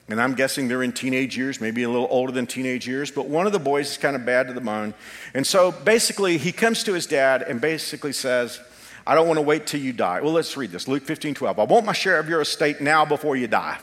And 0.09 0.21
I'm 0.21 0.33
guessing 0.33 0.67
they're 0.67 0.83
in 0.83 0.91
teenage 0.91 1.37
years, 1.37 1.61
maybe 1.61 1.83
a 1.83 1.89
little 1.89 2.09
older 2.11 2.31
than 2.31 2.45
teenage 2.45 2.87
years, 2.87 3.09
but 3.09 3.27
one 3.27 3.47
of 3.47 3.53
the 3.53 3.59
boys 3.59 3.91
is 3.91 3.97
kind 3.97 4.15
of 4.15 4.25
bad 4.25 4.47
to 4.47 4.53
the 4.53 4.61
bone. 4.61 4.93
And 5.33 5.47
so 5.47 5.71
basically, 5.71 6.37
he 6.37 6.51
comes 6.51 6.83
to 6.83 6.93
his 6.93 7.07
dad 7.07 7.41
and 7.41 7.61
basically 7.61 8.11
says, 8.11 8.59
I 9.07 9.15
don't 9.15 9.27
want 9.27 9.37
to 9.37 9.41
wait 9.41 9.65
till 9.65 9.79
you 9.79 9.93
die. 9.93 10.21
Well, 10.21 10.33
let's 10.33 10.55
read 10.57 10.71
this 10.71 10.87
Luke 10.87 11.03
15 11.03 11.33
12. 11.35 11.57
I 11.57 11.63
want 11.63 11.85
my 11.85 11.93
share 11.93 12.19
of 12.19 12.29
your 12.29 12.41
estate 12.41 12.81
now 12.81 13.05
before 13.05 13.35
you 13.35 13.47
die. 13.47 13.79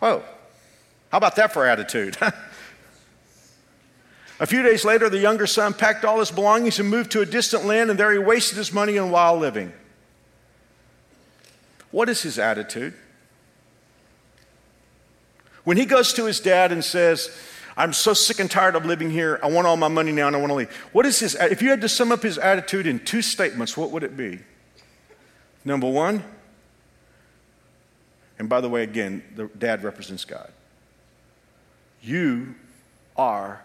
Whoa. 0.00 0.22
How 1.12 1.18
about 1.18 1.36
that 1.36 1.52
for 1.52 1.66
attitude? 1.66 2.16
a 4.40 4.46
few 4.46 4.62
days 4.62 4.82
later, 4.82 5.10
the 5.10 5.18
younger 5.18 5.46
son 5.46 5.74
packed 5.74 6.06
all 6.06 6.18
his 6.18 6.30
belongings 6.30 6.80
and 6.80 6.88
moved 6.88 7.12
to 7.12 7.20
a 7.20 7.26
distant 7.26 7.66
land, 7.66 7.90
and 7.90 8.00
there 8.00 8.10
he 8.12 8.18
wasted 8.18 8.56
his 8.56 8.72
money 8.72 8.96
on 8.96 9.10
wild 9.10 9.38
living. 9.38 9.74
What 11.90 12.08
is 12.08 12.22
his 12.22 12.38
attitude? 12.38 12.94
When 15.64 15.76
he 15.76 15.84
goes 15.84 16.14
to 16.14 16.24
his 16.24 16.40
dad 16.40 16.72
and 16.72 16.82
says, 16.82 17.30
I'm 17.76 17.92
so 17.92 18.14
sick 18.14 18.40
and 18.40 18.50
tired 18.50 18.74
of 18.74 18.86
living 18.86 19.10
here. 19.10 19.38
I 19.42 19.50
want 19.50 19.66
all 19.66 19.76
my 19.76 19.88
money 19.88 20.12
now 20.12 20.28
and 20.28 20.34
I 20.34 20.38
want 20.38 20.48
to 20.48 20.54
leave. 20.54 20.74
What 20.92 21.04
is 21.04 21.20
his, 21.20 21.34
if 21.34 21.60
you 21.60 21.68
had 21.68 21.82
to 21.82 21.90
sum 21.90 22.10
up 22.10 22.22
his 22.22 22.38
attitude 22.38 22.86
in 22.86 23.00
two 23.00 23.20
statements, 23.20 23.76
what 23.76 23.90
would 23.90 24.02
it 24.02 24.16
be? 24.16 24.38
Number 25.62 25.90
one, 25.90 26.24
and 28.38 28.48
by 28.48 28.62
the 28.62 28.68
way, 28.70 28.82
again, 28.82 29.22
the 29.36 29.48
dad 29.58 29.84
represents 29.84 30.24
God. 30.24 30.50
You 32.02 32.54
are 33.16 33.64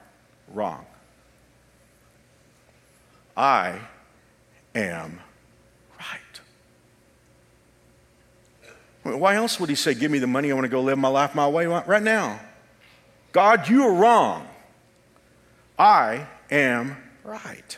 wrong. 0.54 0.86
I 3.36 3.80
am 4.76 5.20
right. 6.00 6.20
Why 9.04 9.36
else 9.36 9.60
would 9.60 9.70
he 9.70 9.76
say, 9.76 9.94
Give 9.94 10.12
me 10.12 10.20
the 10.20 10.28
money, 10.28 10.52
I 10.52 10.54
want 10.54 10.66
to 10.66 10.70
go 10.70 10.82
live 10.82 10.98
my 10.98 11.08
life 11.08 11.34
my 11.34 11.48
way 11.48 11.66
right 11.66 12.04
now? 12.04 12.40
God, 13.32 13.70
you 13.70 13.84
are 13.84 13.94
wrong. 13.94 14.48
I 15.78 16.28
am 16.50 16.98
right. 17.24 17.78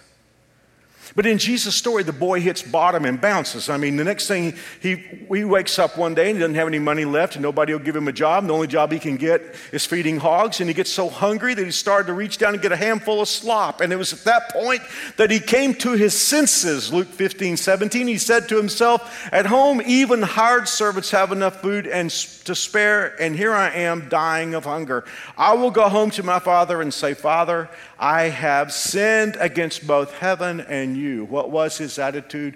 But 1.15 1.25
in 1.25 1.37
Jesus' 1.37 1.75
story, 1.75 2.03
the 2.03 2.13
boy 2.13 2.41
hits 2.41 2.61
bottom 2.61 3.05
and 3.05 3.19
bounces. 3.19 3.69
I 3.69 3.77
mean, 3.77 3.95
the 3.95 4.03
next 4.03 4.27
thing 4.27 4.55
he, 4.79 4.95
he 4.95 5.43
wakes 5.43 5.79
up 5.79 5.97
one 5.97 6.13
day 6.13 6.29
and 6.29 6.37
he 6.37 6.41
doesn't 6.41 6.55
have 6.55 6.67
any 6.67 6.79
money 6.79 7.05
left, 7.05 7.35
and 7.35 7.43
nobody 7.43 7.73
will 7.73 7.79
give 7.79 7.95
him 7.95 8.07
a 8.07 8.11
job. 8.11 8.43
And 8.43 8.49
the 8.49 8.53
only 8.53 8.67
job 8.67 8.91
he 8.91 8.99
can 8.99 9.17
get 9.17 9.41
is 9.71 9.85
feeding 9.85 10.17
hogs. 10.17 10.59
And 10.59 10.69
he 10.69 10.73
gets 10.73 10.91
so 10.91 11.09
hungry 11.09 11.53
that 11.53 11.65
he 11.65 11.71
started 11.71 12.07
to 12.07 12.13
reach 12.13 12.37
down 12.37 12.53
and 12.53 12.61
get 12.61 12.71
a 12.71 12.77
handful 12.77 13.21
of 13.21 13.27
slop. 13.27 13.81
And 13.81 13.91
it 13.91 13.97
was 13.97 14.13
at 14.13 14.23
that 14.25 14.49
point 14.51 14.81
that 15.17 15.31
he 15.31 15.39
came 15.39 15.73
to 15.75 15.93
his 15.93 16.13
senses. 16.13 16.93
Luke 16.93 17.07
15, 17.07 17.57
17, 17.57 18.07
he 18.07 18.17
said 18.17 18.47
to 18.49 18.57
himself, 18.57 19.29
At 19.31 19.45
home, 19.45 19.81
even 19.85 20.21
hired 20.21 20.67
servants 20.67 21.11
have 21.11 21.31
enough 21.31 21.61
food 21.61 21.87
and 21.87 22.09
to 22.49 22.55
spare, 22.55 23.15
and 23.21 23.35
here 23.35 23.53
I 23.53 23.69
am 23.69 24.09
dying 24.09 24.55
of 24.55 24.65
hunger. 24.65 25.05
I 25.37 25.53
will 25.53 25.69
go 25.69 25.87
home 25.87 26.09
to 26.11 26.23
my 26.23 26.39
father 26.39 26.81
and 26.81 26.91
say, 26.91 27.13
Father, 27.13 27.69
I 27.99 28.23
have 28.23 28.73
sinned 28.73 29.37
against 29.39 29.85
both 29.85 30.13
heaven 30.13 30.59
and 30.61 30.97
you. 30.99 31.25
What 31.25 31.49
was 31.49 31.77
his 31.77 31.97
attitude? 31.97 32.55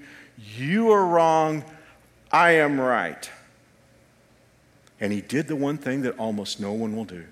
You 0.58 0.92
are 0.92 1.06
wrong, 1.06 1.64
I 2.32 2.52
am 2.52 2.80
right. 2.80 3.30
And 5.00 5.12
he 5.12 5.22
did 5.22 5.48
the 5.48 5.56
one 5.56 5.78
thing 5.78 6.02
that 6.04 6.18
almost 6.18 6.60
no 6.60 6.74
one 6.74 6.96
will 6.96 7.06
do. 7.06 7.26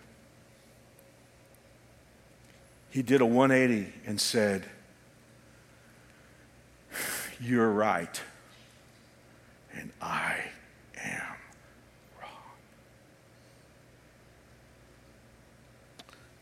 He 2.90 3.02
did 3.02 3.22
a 3.22 3.26
180 3.26 3.92
and 4.06 4.20
said, 4.20 4.66
You're 7.40 7.72
right, 7.72 8.22
and 9.74 9.92
I 10.02 10.36
am 11.02 11.22
wrong. 12.22 12.30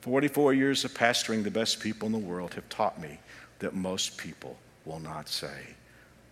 44 0.02 0.54
years 0.56 0.84
of 0.84 0.94
pastoring 0.94 1.44
the 1.44 1.52
best 1.52 1.80
people 1.80 2.08
in 2.08 2.12
the 2.12 2.18
world 2.18 2.56
have 2.56 2.68
taught 2.68 3.00
me 3.00 3.20
that 3.60 3.76
most 3.76 4.18
people 4.18 4.58
will 4.86 5.00
not 5.00 5.30
say, 5.30 5.76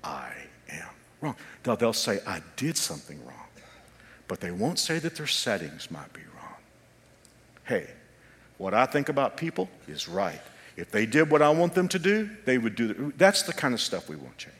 I 0.03 0.31
am 0.69 0.87
wrong. 1.21 1.35
They'll, 1.63 1.75
they'll 1.75 1.93
say, 1.93 2.19
I 2.25 2.41
did 2.55 2.77
something 2.77 3.23
wrong, 3.25 3.47
but 4.27 4.39
they 4.39 4.51
won't 4.51 4.79
say 4.79 4.99
that 4.99 5.15
their 5.15 5.27
settings 5.27 5.91
might 5.91 6.11
be 6.13 6.21
wrong. 6.35 6.55
Hey, 7.65 7.87
what 8.57 8.73
I 8.73 8.85
think 8.85 9.09
about 9.09 9.37
people 9.37 9.69
is 9.87 10.07
right. 10.07 10.41
If 10.75 10.91
they 10.91 11.05
did 11.05 11.29
what 11.29 11.41
I 11.41 11.49
want 11.49 11.73
them 11.73 11.87
to 11.89 11.99
do, 11.99 12.29
they 12.45 12.57
would 12.57 12.75
do 12.75 12.87
that. 12.87 13.17
That's 13.17 13.43
the 13.43 13.53
kind 13.53 13.73
of 13.73 13.81
stuff 13.81 14.09
we 14.09 14.15
won't 14.15 14.37
change. 14.37 14.56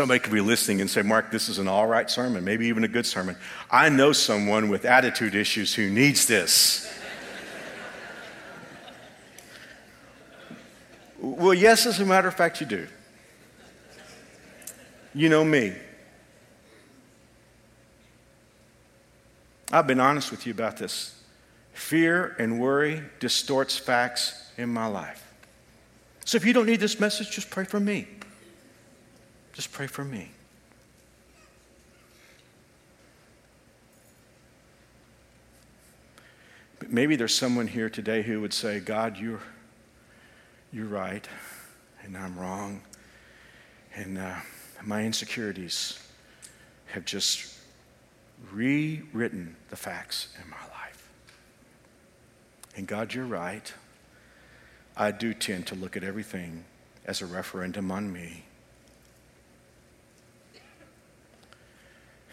Somebody 0.00 0.20
could 0.20 0.32
be 0.32 0.40
listening 0.40 0.80
and 0.80 0.88
say, 0.88 1.02
Mark, 1.02 1.30
this 1.30 1.50
is 1.50 1.58
an 1.58 1.68
all 1.68 1.86
right 1.86 2.10
sermon, 2.10 2.42
maybe 2.42 2.68
even 2.68 2.84
a 2.84 2.88
good 2.88 3.04
sermon. 3.04 3.36
I 3.70 3.90
know 3.90 4.12
someone 4.12 4.70
with 4.70 4.86
attitude 4.86 5.34
issues 5.34 5.74
who 5.74 5.90
needs 5.90 6.26
this. 6.26 6.90
well, 11.20 11.52
yes, 11.52 11.84
as 11.84 12.00
a 12.00 12.06
matter 12.06 12.28
of 12.28 12.34
fact, 12.34 12.62
you 12.62 12.66
do. 12.66 12.86
You 15.12 15.28
know 15.28 15.44
me. 15.44 15.74
I've 19.70 19.86
been 19.86 20.00
honest 20.00 20.30
with 20.30 20.46
you 20.46 20.54
about 20.54 20.78
this. 20.78 21.14
Fear 21.74 22.36
and 22.38 22.58
worry 22.58 23.02
distorts 23.18 23.76
facts 23.76 24.50
in 24.56 24.70
my 24.70 24.86
life. 24.86 25.30
So 26.24 26.36
if 26.36 26.46
you 26.46 26.54
don't 26.54 26.64
need 26.64 26.80
this 26.80 26.98
message, 26.98 27.30
just 27.30 27.50
pray 27.50 27.66
for 27.66 27.78
me. 27.78 28.08
Just 29.60 29.72
pray 29.72 29.88
for 29.88 30.06
me. 30.06 30.30
But 36.78 36.90
maybe 36.90 37.14
there's 37.14 37.34
someone 37.34 37.66
here 37.66 37.90
today 37.90 38.22
who 38.22 38.40
would 38.40 38.54
say, 38.54 38.80
God, 38.80 39.18
you're, 39.18 39.42
you're 40.72 40.86
right, 40.86 41.28
and 42.02 42.16
I'm 42.16 42.38
wrong, 42.38 42.80
and 43.94 44.16
uh, 44.16 44.36
my 44.82 45.04
insecurities 45.04 46.02
have 46.86 47.04
just 47.04 47.54
rewritten 48.50 49.56
the 49.68 49.76
facts 49.76 50.28
in 50.42 50.48
my 50.48 50.56
life. 50.56 51.06
And 52.76 52.86
God, 52.86 53.12
you're 53.12 53.26
right. 53.26 53.70
I 54.96 55.10
do 55.10 55.34
tend 55.34 55.66
to 55.66 55.74
look 55.74 55.98
at 55.98 56.02
everything 56.02 56.64
as 57.04 57.20
a 57.20 57.26
referendum 57.26 57.90
on 57.90 58.10
me. 58.10 58.44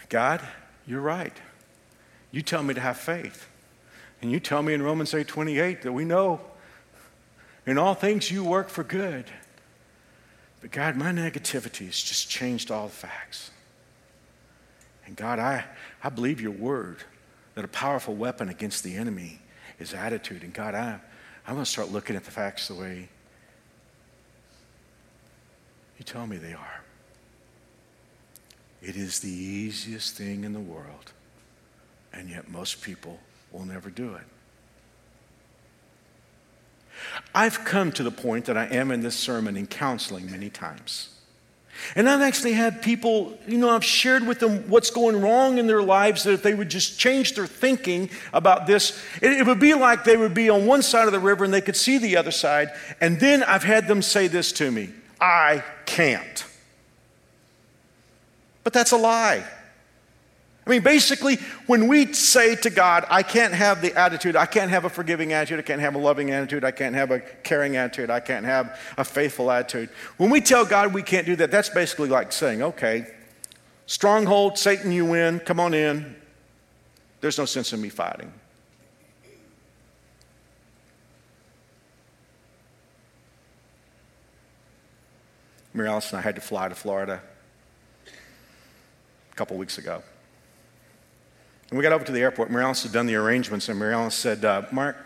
God, 0.10 0.42
you're 0.86 1.02
right. 1.02 1.36
You 2.32 2.42
tell 2.42 2.64
me 2.64 2.74
to 2.74 2.80
have 2.80 2.98
faith. 2.98 3.48
And 4.22 4.32
you 4.32 4.40
tell 4.40 4.62
me 4.64 4.74
in 4.74 4.82
Romans 4.82 5.14
8 5.14 5.28
28 5.28 5.84
that 5.84 5.92
we 5.92 6.06
know 6.06 6.42
in 7.66 7.78
all 7.78 7.94
things 7.94 8.32
you 8.32 8.44
work 8.44 8.70
for 8.70 8.84
good. 8.84 9.26
But 10.62 10.72
God, 10.72 10.96
my 10.96 11.12
negativity 11.12 11.86
has 11.86 12.02
just 12.02 12.30
changed 12.30 12.72
all 12.72 12.88
the 12.88 12.94
facts. 12.94 13.52
And 15.06 15.16
God, 15.16 15.40
I, 15.40 15.66
I 16.04 16.10
believe 16.10 16.42
your 16.42 16.52
word 16.52 17.04
that 17.56 17.64
a 17.64 17.68
powerful 17.68 18.16
weapon 18.16 18.50
against 18.50 18.84
the 18.84 18.96
enemy 18.96 19.40
is 19.80 19.94
attitude. 19.94 20.44
And 20.44 20.54
God, 20.54 20.76
I, 20.76 21.00
I'm 21.46 21.54
going 21.54 21.66
to 21.66 21.70
start 21.70 21.92
looking 21.92 22.16
at 22.16 22.24
the 22.24 22.32
facts 22.32 22.68
the 22.68 22.76
way 22.76 23.10
you 25.98 26.04
tell 26.04 26.28
me 26.28 26.38
they 26.38 26.54
are. 26.54 26.77
It 28.88 28.96
is 28.96 29.20
the 29.20 29.30
easiest 29.30 30.16
thing 30.16 30.46
in 30.46 30.54
the 30.54 30.62
world, 30.62 31.12
and 32.14 32.30
yet 32.30 32.50
most 32.50 32.82
people 32.82 33.20
will 33.52 33.66
never 33.66 33.90
do 33.90 34.16
it. 34.16 34.24
I've 37.36 37.66
come 37.66 37.92
to 37.92 38.02
the 38.02 38.12
point 38.12 38.46
that 38.46 38.56
I 38.56 38.66
am 38.68 38.92
in 38.92 39.02
this 39.02 39.18
sermon 39.18 39.58
in 39.58 39.68
counseling 39.68 40.32
many 40.32 40.50
times. 40.50 41.10
And 41.96 42.08
I've 42.08 42.22
actually 42.22 42.54
had 42.54 42.82
people, 42.82 43.38
you 43.46 43.58
know, 43.58 43.70
I've 43.70 43.84
shared 43.84 44.26
with 44.26 44.40
them 44.40 44.70
what's 44.70 44.90
going 44.90 45.22
wrong 45.22 45.58
in 45.58 45.68
their 45.68 45.84
lives 45.84 46.24
that 46.24 46.32
if 46.32 46.42
they 46.42 46.54
would 46.54 46.70
just 46.70 46.98
change 46.98 47.36
their 47.36 47.46
thinking 47.46 48.10
about 48.32 48.68
this, 48.68 49.04
it, 49.22 49.34
it, 49.34 49.46
would 49.46 49.60
be 49.60 49.74
like 49.74 50.06
they 50.06 50.16
would 50.16 50.34
be 50.34 50.50
on 50.50 50.66
one 50.66 50.82
side 50.82 51.08
of 51.08 51.12
the 51.12 51.20
river 51.20 51.44
and 51.44 51.54
they 51.54 51.62
could 51.62 51.76
see 51.76 51.98
the 51.98 52.16
other 52.16 52.32
side. 52.32 52.70
And 53.02 53.20
then 53.20 53.44
I've 53.44 53.64
had 53.64 53.90
them 53.90 54.02
say 54.02 54.28
this 54.28 54.54
to 54.54 54.72
me 54.72 54.92
I 55.20 55.62
can't. 55.86 56.47
But 58.68 58.74
that's 58.74 58.92
a 58.92 58.98
lie. 58.98 59.46
I 60.66 60.70
mean, 60.70 60.82
basically, 60.82 61.38
when 61.68 61.88
we 61.88 62.12
say 62.12 62.58
to 62.58 62.70
God, 62.70 63.06
I 63.10 63.24
can't 63.24 63.54
have 63.54 63.82
the 63.82 63.98
attitude, 63.98 64.36
I 64.36 64.46
can't 64.46 64.70
have 64.70 64.84
a 64.84 64.90
forgiving 64.90 65.32
attitude, 65.32 65.60
I 65.60 65.62
can't 65.62 65.80
have 65.80 65.96
a 65.96 65.98
loving 65.98 66.32
attitude, 66.32 66.66
I 66.66 66.72
can't 66.72 66.94
have 66.94 67.10
a 67.10 67.22
caring 67.22 67.78
attitude, 67.78 68.10
I 68.10 68.20
can't 68.20 68.46
have 68.46 68.78
a 68.98 69.06
faithful 69.06 69.50
attitude. 69.52 69.88
When 70.18 70.30
we 70.30 70.42
tell 70.42 70.66
God 70.66 70.94
we 70.94 71.02
can't 71.02 71.26
do 71.26 71.38
that, 71.38 71.50
that's 71.50 71.70
basically 71.70 72.10
like 72.10 72.34
saying, 72.34 72.62
okay, 72.62 73.08
stronghold, 73.86 74.58
Satan, 74.58 74.92
you 74.92 75.06
win, 75.06 75.40
come 75.40 75.62
on 75.62 75.74
in. 75.74 76.14
There's 77.22 77.38
no 77.38 77.46
sense 77.46 77.72
in 77.72 77.80
me 77.80 77.88
fighting. 77.88 78.34
Mary 85.74 85.88
Alice 85.88 86.10
and 86.12 86.20
I 86.20 86.22
had 86.22 86.36
to 86.36 86.42
fly 86.42 86.68
to 86.68 86.76
Florida 86.76 87.22
couple 89.38 89.56
weeks 89.56 89.78
ago. 89.78 90.02
And 91.70 91.78
we 91.78 91.84
got 91.84 91.94
over 91.94 92.04
to 92.04 92.12
the 92.12 92.22
airport. 92.22 92.50
Mary 92.50 92.66
had 92.66 92.92
done 92.92 93.06
the 93.06 93.16
arrangements, 93.16 93.70
and 93.70 93.78
Mary 93.78 94.12
said, 94.12 94.44
uh, 94.44 94.64
Mark, 94.72 94.98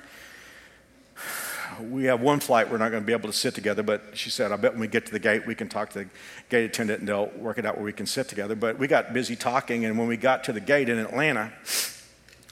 we 1.90 2.06
have 2.06 2.22
one 2.22 2.40
flight 2.40 2.70
we're 2.70 2.78
not 2.78 2.92
going 2.92 3.04
to 3.04 3.08
be 3.08 3.12
able 3.12 3.30
to 3.30 3.38
sit 3.38 3.54
together, 3.54 3.84
but 3.84 4.04
she 4.14 4.30
said, 4.30 4.52
I 4.52 4.56
bet 4.56 4.72
when 4.72 4.80
we 4.80 4.88
get 4.88 5.06
to 5.08 5.12
the 5.12 5.20
gate, 5.20 5.46
we 5.46 5.54
can 5.54 5.68
talk 5.68 5.90
to 5.92 6.00
the 6.00 6.10
gate 6.50 6.64
attendant 6.64 7.00
and 7.00 7.10
they'll 7.10 7.32
work 7.38 7.58
it 7.58 7.66
out 7.66 7.76
where 7.76 7.84
we 7.84 7.92
can 7.92 8.06
sit 8.06 8.30
together. 8.30 8.56
But 8.56 8.78
we 8.80 8.88
got 8.88 9.14
busy 9.14 9.36
talking, 9.36 9.84
and 9.84 9.98
when 9.98 10.08
we 10.08 10.16
got 10.16 10.46
to 10.46 10.54
the 10.54 10.62
gate 10.62 10.88
in 10.88 10.98
Atlanta, 10.98 11.52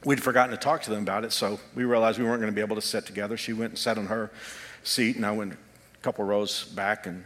we'd 0.03 0.21
forgotten 0.21 0.51
to 0.51 0.57
talk 0.57 0.81
to 0.83 0.89
them 0.89 1.03
about 1.03 1.23
it, 1.23 1.31
so 1.31 1.59
we 1.75 1.85
realized 1.85 2.19
we 2.19 2.25
weren't 2.25 2.41
going 2.41 2.51
to 2.51 2.55
be 2.55 2.61
able 2.61 2.75
to 2.75 2.81
sit 2.81 3.05
together. 3.05 3.37
She 3.37 3.53
went 3.53 3.71
and 3.71 3.79
sat 3.79 3.97
on 3.97 4.07
her 4.07 4.31
seat, 4.83 5.15
and 5.15 5.25
I 5.25 5.31
went 5.31 5.53
a 5.53 5.57
couple 6.01 6.25
rows 6.25 6.65
back. 6.65 7.05
And, 7.05 7.23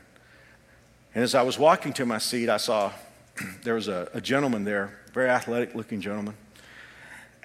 and 1.16 1.24
as 1.24 1.34
I 1.34 1.42
was 1.42 1.58
walking 1.58 1.94
to 1.94 2.06
my 2.06 2.20
seat, 2.20 2.50
I 2.50 2.58
saw 2.58 2.92
there 3.64 3.76
was 3.76 3.88
a, 3.88 4.10
a 4.14 4.22
gentleman 4.22 4.64
there, 4.64 5.00
very 5.14 5.30
athletic 5.30 5.76
looking 5.76 6.02
gentleman. 6.02 6.36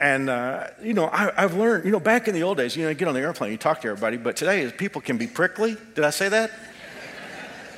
And, 0.01 0.31
uh, 0.31 0.69
you 0.81 0.95
know, 0.95 1.09
I, 1.13 1.33
have 1.37 1.55
learned, 1.55 1.85
you 1.85 1.91
know, 1.91 1.99
back 1.99 2.29
in 2.29 2.35
the 2.35 2.45
old 2.45 2.59
days, 2.59 2.77
you 2.77 2.85
know, 2.85 2.89
you 2.91 2.95
get 2.95 3.09
on 3.09 3.15
the 3.15 3.21
airplane, 3.21 3.51
you 3.51 3.59
talk 3.59 3.81
to 3.81 3.89
everybody, 3.89 4.17
but 4.17 4.37
today 4.37 4.71
people 4.71 5.01
can 5.01 5.19
be 5.19 5.27
prickly. 5.27 5.77
Did 5.95 6.05
I 6.05 6.11
say 6.11 6.29
that? 6.29 6.51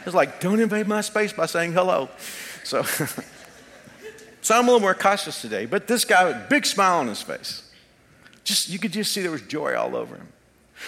It's 0.07 0.15
like, 0.15 0.41
don't 0.41 0.61
invade 0.61 0.89
my 0.89 1.03
space 1.03 1.31
by 1.31 1.45
saying 1.45 1.75
hello. 1.75 2.09
So, 2.65 2.83
so 4.41 4.55
I'm 4.55 4.65
a 4.65 4.67
little 4.67 4.81
more 4.81 4.95
cautious 4.95 5.43
today. 5.43 5.67
But 5.67 5.87
this 5.87 6.07
guy 6.07 6.33
big 6.33 6.65
smile 6.65 7.01
on 7.01 7.09
his 7.09 7.21
face, 7.21 7.71
just, 8.43 8.71
you 8.71 8.79
could 8.79 8.93
just 8.93 9.13
see 9.13 9.21
there 9.21 9.31
was 9.31 9.43
joy 9.43 9.75
all 9.75 9.95
over 9.95 10.17
him. 10.17 10.29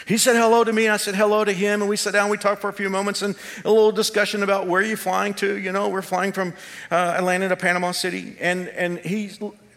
He 0.07 0.18
said 0.18 0.36
hello 0.36 0.64
to 0.64 0.72
me, 0.72 0.88
I 0.88 0.97
said 0.97 1.14
hello 1.14 1.45
to 1.45 1.53
him, 1.53 1.82
and 1.82 1.88
we 1.88 1.97
sat 1.97 2.12
down, 2.12 2.30
we 2.30 2.38
talked 2.38 2.61
for 2.61 2.70
a 2.70 2.72
few 2.72 2.90
moments, 2.90 3.22
and 3.22 3.34
a 3.64 3.70
little 3.70 3.93
discussion 3.93 4.43
about 4.43 4.66
where 4.66 4.82
are 4.82 4.84
you 4.84 4.97
flying 4.97 5.34
to? 5.34 5.59
You 5.59 5.72
know, 5.72 5.88
we're 5.88 6.03
flying 6.03 6.32
from 6.32 6.55
uh, 6.90 7.14
Atlanta 7.18 7.49
to 7.49 7.57
Panama 7.57 7.93
City. 7.93 8.36
And, 8.40 8.68
and 8.68 8.99
he 8.99 9.30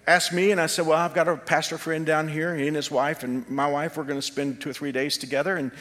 asked 0.07 0.33
me, 0.33 0.51
and 0.51 0.61
I 0.61 0.67
said, 0.67 0.85
Well, 0.85 0.97
I've 0.97 1.13
got 1.13 1.27
a 1.27 1.37
pastor 1.37 1.77
friend 1.77 2.05
down 2.05 2.27
here. 2.27 2.55
He 2.55 2.67
and 2.67 2.75
his 2.75 2.91
wife, 2.91 3.23
and 3.23 3.49
my 3.49 3.67
wife, 3.67 3.97
we're 3.97 4.03
going 4.03 4.19
to 4.19 4.25
spend 4.25 4.61
two 4.61 4.69
or 4.69 4.73
three 4.73 4.91
days 4.91 5.17
together. 5.17 5.57
And, 5.57 5.71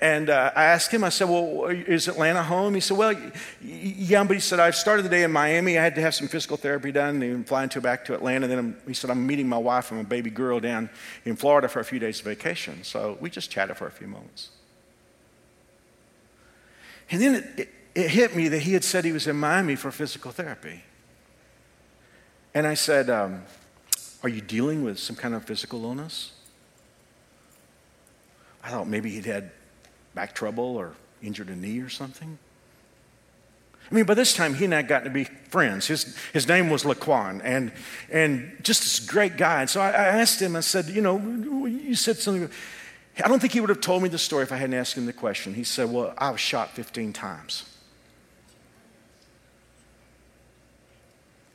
and 0.00 0.30
uh, 0.30 0.52
I 0.54 0.64
asked 0.66 0.92
him, 0.92 1.02
I 1.02 1.08
said, 1.08 1.28
Well, 1.28 1.66
is 1.66 2.06
Atlanta 2.06 2.42
home? 2.44 2.74
He 2.74 2.80
said, 2.80 2.96
Well, 2.96 3.14
yeah, 3.60 4.22
but 4.22 4.34
he 4.34 4.40
said, 4.40 4.60
I've 4.60 4.76
started 4.76 5.04
the 5.04 5.08
day 5.08 5.24
in 5.24 5.32
Miami. 5.32 5.76
I 5.76 5.82
had 5.82 5.96
to 5.96 6.00
have 6.00 6.14
some 6.14 6.28
physical 6.28 6.56
therapy 6.56 6.92
done, 6.92 7.20
and 7.20 7.46
flying 7.46 7.68
to 7.70 7.80
back 7.80 8.04
to 8.04 8.14
Atlanta. 8.14 8.46
Then 8.46 8.58
I'm, 8.58 8.76
he 8.86 8.94
said, 8.94 9.10
I'm 9.10 9.26
meeting 9.26 9.48
my 9.48 9.58
wife 9.58 9.90
and 9.90 9.98
my 9.98 10.04
baby 10.04 10.30
girl 10.30 10.60
down 10.60 10.88
in 11.24 11.34
Florida 11.34 11.68
for 11.68 11.80
a 11.80 11.84
few 11.84 11.98
days 11.98 12.20
of 12.20 12.26
vacation. 12.26 12.84
So 12.84 13.18
we 13.20 13.28
just 13.28 13.50
chatted 13.50 13.76
for 13.76 13.88
a 13.88 13.90
few 13.90 14.06
moments. 14.06 14.50
And 17.10 17.20
then 17.20 17.34
it, 17.34 17.44
it, 17.58 17.68
it 17.96 18.10
hit 18.10 18.36
me 18.36 18.46
that 18.48 18.60
he 18.60 18.74
had 18.74 18.84
said 18.84 19.04
he 19.04 19.12
was 19.12 19.26
in 19.26 19.36
Miami 19.36 19.74
for 19.74 19.90
physical 19.90 20.30
therapy. 20.30 20.84
And 22.54 22.68
I 22.68 22.74
said, 22.74 23.10
um, 23.10 23.42
are 24.22 24.28
you 24.28 24.40
dealing 24.40 24.84
with 24.84 25.00
some 25.00 25.16
kind 25.16 25.34
of 25.34 25.44
physical 25.44 25.82
illness? 25.82 26.32
I 28.62 28.70
thought 28.70 28.86
maybe 28.86 29.10
he'd 29.10 29.26
had 29.26 29.50
back 30.18 30.34
trouble 30.34 30.76
or 30.76 30.94
injured 31.22 31.48
a 31.48 31.54
knee 31.54 31.78
or 31.78 31.88
something. 31.88 32.38
I 33.88 33.94
mean, 33.94 34.04
by 34.04 34.14
this 34.14 34.34
time, 34.34 34.52
he 34.54 34.64
and 34.64 34.74
I 34.74 34.82
got 34.82 35.04
to 35.04 35.10
be 35.10 35.22
friends. 35.22 35.86
His, 35.86 36.16
his 36.32 36.48
name 36.48 36.70
was 36.70 36.82
Laquan, 36.82 37.40
and, 37.44 37.70
and 38.10 38.50
just 38.64 38.82
this 38.82 38.98
great 38.98 39.36
guy. 39.36 39.60
And 39.60 39.70
so 39.70 39.80
I, 39.80 39.90
I 39.90 40.06
asked 40.20 40.42
him, 40.42 40.56
I 40.56 40.60
said, 40.60 40.86
You 40.86 41.02
know, 41.02 41.66
you 41.66 41.94
said 41.94 42.16
something. 42.16 42.50
I 43.24 43.28
don't 43.28 43.38
think 43.38 43.52
he 43.52 43.60
would 43.60 43.68
have 43.68 43.80
told 43.80 44.02
me 44.02 44.08
the 44.08 44.18
story 44.18 44.42
if 44.42 44.50
I 44.50 44.56
hadn't 44.56 44.74
asked 44.74 44.96
him 44.96 45.06
the 45.06 45.12
question. 45.12 45.54
He 45.54 45.62
said, 45.62 45.88
Well, 45.88 46.12
I 46.18 46.30
was 46.30 46.40
shot 46.40 46.72
15 46.72 47.12
times. 47.12 47.64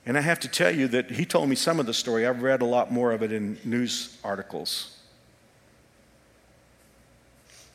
And 0.05 0.17
I 0.17 0.21
have 0.21 0.39
to 0.39 0.47
tell 0.47 0.73
you 0.73 0.87
that 0.87 1.11
he 1.11 1.25
told 1.25 1.49
me 1.49 1.57
some 1.57 1.81
of 1.81 1.85
the 1.85 1.93
story. 1.93 2.25
I've 2.25 2.41
read 2.41 2.61
a 2.61 2.65
lot 2.65 2.93
more 2.93 3.11
of 3.11 3.23
it 3.23 3.33
in 3.33 3.59
news 3.65 4.17
articles. 4.23 4.92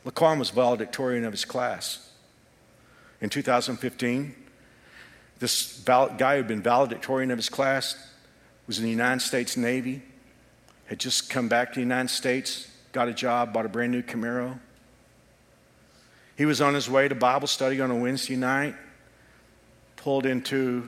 Laquan 0.05 0.39
was 0.39 0.49
valedictorian 0.49 1.25
of 1.25 1.31
his 1.31 1.45
class. 1.45 2.09
In 3.21 3.29
2015, 3.29 4.35
this 5.39 5.81
guy 5.85 6.37
who'd 6.37 6.47
been 6.47 6.61
valedictorian 6.61 7.31
of 7.31 7.37
his 7.37 7.49
class 7.49 7.95
was 8.67 8.77
in 8.77 8.83
the 8.83 8.89
United 8.89 9.21
States 9.21 9.57
Navy, 9.57 10.01
had 10.85 10.99
just 10.99 11.29
come 11.29 11.47
back 11.47 11.69
to 11.69 11.75
the 11.75 11.81
United 11.81 12.09
States, 12.09 12.67
got 12.91 13.07
a 13.07 13.13
job, 13.13 13.53
bought 13.53 13.65
a 13.65 13.69
brand 13.69 13.91
new 13.91 14.01
Camaro. 14.01 14.59
He 16.37 16.45
was 16.45 16.61
on 16.61 16.73
his 16.73 16.89
way 16.89 17.07
to 17.07 17.15
Bible 17.15 17.47
study 17.47 17.81
on 17.81 17.91
a 17.91 17.95
Wednesday 17.95 18.35
night, 18.35 18.75
pulled 19.97 20.25
into 20.25 20.87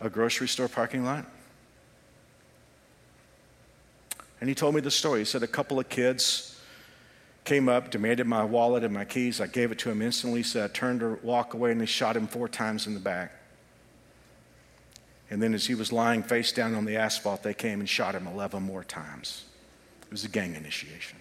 a 0.00 0.10
grocery 0.10 0.48
store 0.48 0.68
parking 0.68 1.04
lot. 1.04 1.24
And 4.44 4.48
he 4.50 4.54
told 4.54 4.74
me 4.74 4.82
the 4.82 4.90
story. 4.90 5.20
He 5.20 5.24
said 5.24 5.42
a 5.42 5.46
couple 5.46 5.80
of 5.80 5.88
kids 5.88 6.60
came 7.44 7.66
up, 7.66 7.90
demanded 7.90 8.26
my 8.26 8.44
wallet 8.44 8.84
and 8.84 8.92
my 8.92 9.06
keys. 9.06 9.40
I 9.40 9.46
gave 9.46 9.72
it 9.72 9.78
to 9.78 9.90
him 9.90 10.02
instantly. 10.02 10.40
He 10.40 10.44
said 10.44 10.70
I 10.70 10.70
turned 10.70 11.00
to 11.00 11.18
walk 11.22 11.54
away 11.54 11.72
and 11.72 11.80
they 11.80 11.86
shot 11.86 12.14
him 12.14 12.26
four 12.26 12.46
times 12.46 12.86
in 12.86 12.92
the 12.92 13.00
back. 13.00 13.32
And 15.30 15.42
then 15.42 15.54
as 15.54 15.64
he 15.64 15.74
was 15.74 15.92
lying 15.92 16.22
face 16.22 16.52
down 16.52 16.74
on 16.74 16.84
the 16.84 16.94
asphalt, 16.98 17.42
they 17.42 17.54
came 17.54 17.80
and 17.80 17.88
shot 17.88 18.14
him 18.14 18.26
11 18.26 18.62
more 18.62 18.84
times. 18.84 19.46
It 20.02 20.10
was 20.10 20.26
a 20.26 20.28
gang 20.28 20.54
initiation. 20.54 21.16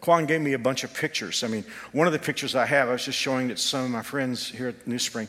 Quan 0.00 0.26
gave 0.26 0.40
me 0.40 0.54
a 0.54 0.58
bunch 0.58 0.82
of 0.82 0.92
pictures. 0.92 1.44
I 1.44 1.46
mean, 1.46 1.64
one 1.92 2.08
of 2.08 2.12
the 2.12 2.18
pictures 2.18 2.56
I 2.56 2.66
have, 2.66 2.88
I 2.88 2.92
was 2.94 3.04
just 3.04 3.16
showing 3.16 3.48
it 3.48 3.58
to 3.58 3.62
some 3.62 3.84
of 3.84 3.90
my 3.90 4.02
friends 4.02 4.48
here 4.48 4.66
at 4.66 4.88
New 4.88 4.98
Spring. 4.98 5.28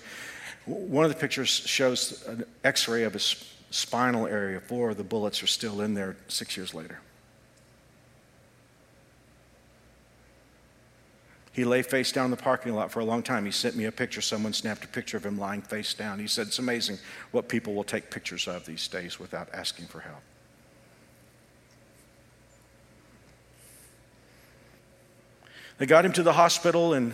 One 0.66 1.04
of 1.04 1.12
the 1.12 1.20
pictures 1.20 1.50
shows 1.50 2.26
an 2.28 2.46
x 2.64 2.88
ray 2.88 3.04
of 3.04 3.14
his 3.14 3.54
spinal 3.70 4.28
area. 4.28 4.60
Four 4.62 4.92
of 4.92 4.98
the 4.98 5.04
bullets 5.04 5.44
are 5.44 5.48
still 5.48 5.82
in 5.82 5.94
there 5.94 6.16
six 6.28 6.56
years 6.56 6.74
later. 6.74 7.00
He 11.52 11.66
lay 11.66 11.84
face 11.84 12.12
down 12.12 12.26
in 12.26 12.32
the 12.32 12.38
parking 12.38 12.74
lot 12.74 12.92
for 12.92 13.00
a 13.00 13.06
long 13.06 13.22
time. 13.22 13.46
He 13.46 13.52
sent 13.52 13.76
me 13.76 13.86
a 13.86 13.92
picture. 13.92 14.22
Someone 14.22 14.54
snapped 14.54 14.84
a 14.84 14.88
picture 14.88 15.18
of 15.18 15.26
him 15.26 15.38
lying 15.38 15.62
face 15.62 15.94
down. 15.94 16.18
He 16.18 16.28
said, 16.28 16.48
It's 16.48 16.58
amazing 16.58 16.98
what 17.32 17.48
people 17.48 17.76
will 17.76 17.84
take 17.84 18.10
pictures 18.10 18.48
of 18.48 18.66
these 18.66 18.88
days 18.88 19.20
without 19.20 19.50
asking 19.54 19.86
for 19.86 20.00
help. 20.00 20.22
They 25.78 25.86
got 25.86 26.06
him 26.06 26.14
to 26.14 26.24
the 26.24 26.34
hospital, 26.34 26.94
and 26.94 27.14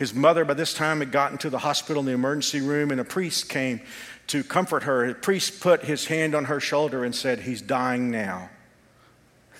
his 0.00 0.14
mother, 0.14 0.46
by 0.46 0.54
this 0.54 0.72
time, 0.72 1.00
had 1.00 1.12
gotten 1.12 1.36
to 1.38 1.50
the 1.50 1.58
hospital 1.58 2.00
in 2.00 2.06
the 2.06 2.12
emergency 2.12 2.62
room, 2.62 2.90
and 2.90 2.98
a 3.02 3.04
priest 3.04 3.50
came 3.50 3.82
to 4.28 4.42
comfort 4.42 4.84
her. 4.84 5.08
The 5.08 5.14
priest 5.14 5.60
put 5.60 5.84
his 5.84 6.06
hand 6.06 6.34
on 6.34 6.46
her 6.46 6.58
shoulder 6.58 7.04
and 7.04 7.14
said, 7.14 7.40
He's 7.40 7.60
dying 7.60 8.10
now. 8.10 8.48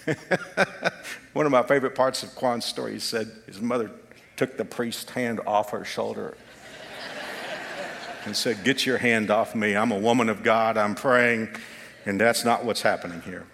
One 1.34 1.44
of 1.44 1.52
my 1.52 1.62
favorite 1.62 1.94
parts 1.94 2.22
of 2.22 2.34
Quan's 2.34 2.64
story, 2.64 2.94
he 2.94 3.00
said 3.00 3.30
his 3.44 3.60
mother 3.60 3.90
took 4.36 4.56
the 4.56 4.64
priest's 4.64 5.10
hand 5.10 5.40
off 5.46 5.72
her 5.72 5.84
shoulder 5.84 6.38
and 8.24 8.34
said, 8.34 8.64
Get 8.64 8.86
your 8.86 8.96
hand 8.96 9.30
off 9.30 9.54
me. 9.54 9.76
I'm 9.76 9.92
a 9.92 9.98
woman 9.98 10.30
of 10.30 10.42
God. 10.42 10.78
I'm 10.78 10.94
praying. 10.94 11.50
And 12.06 12.18
that's 12.18 12.46
not 12.46 12.64
what's 12.64 12.80
happening 12.80 13.20
here. 13.20 13.44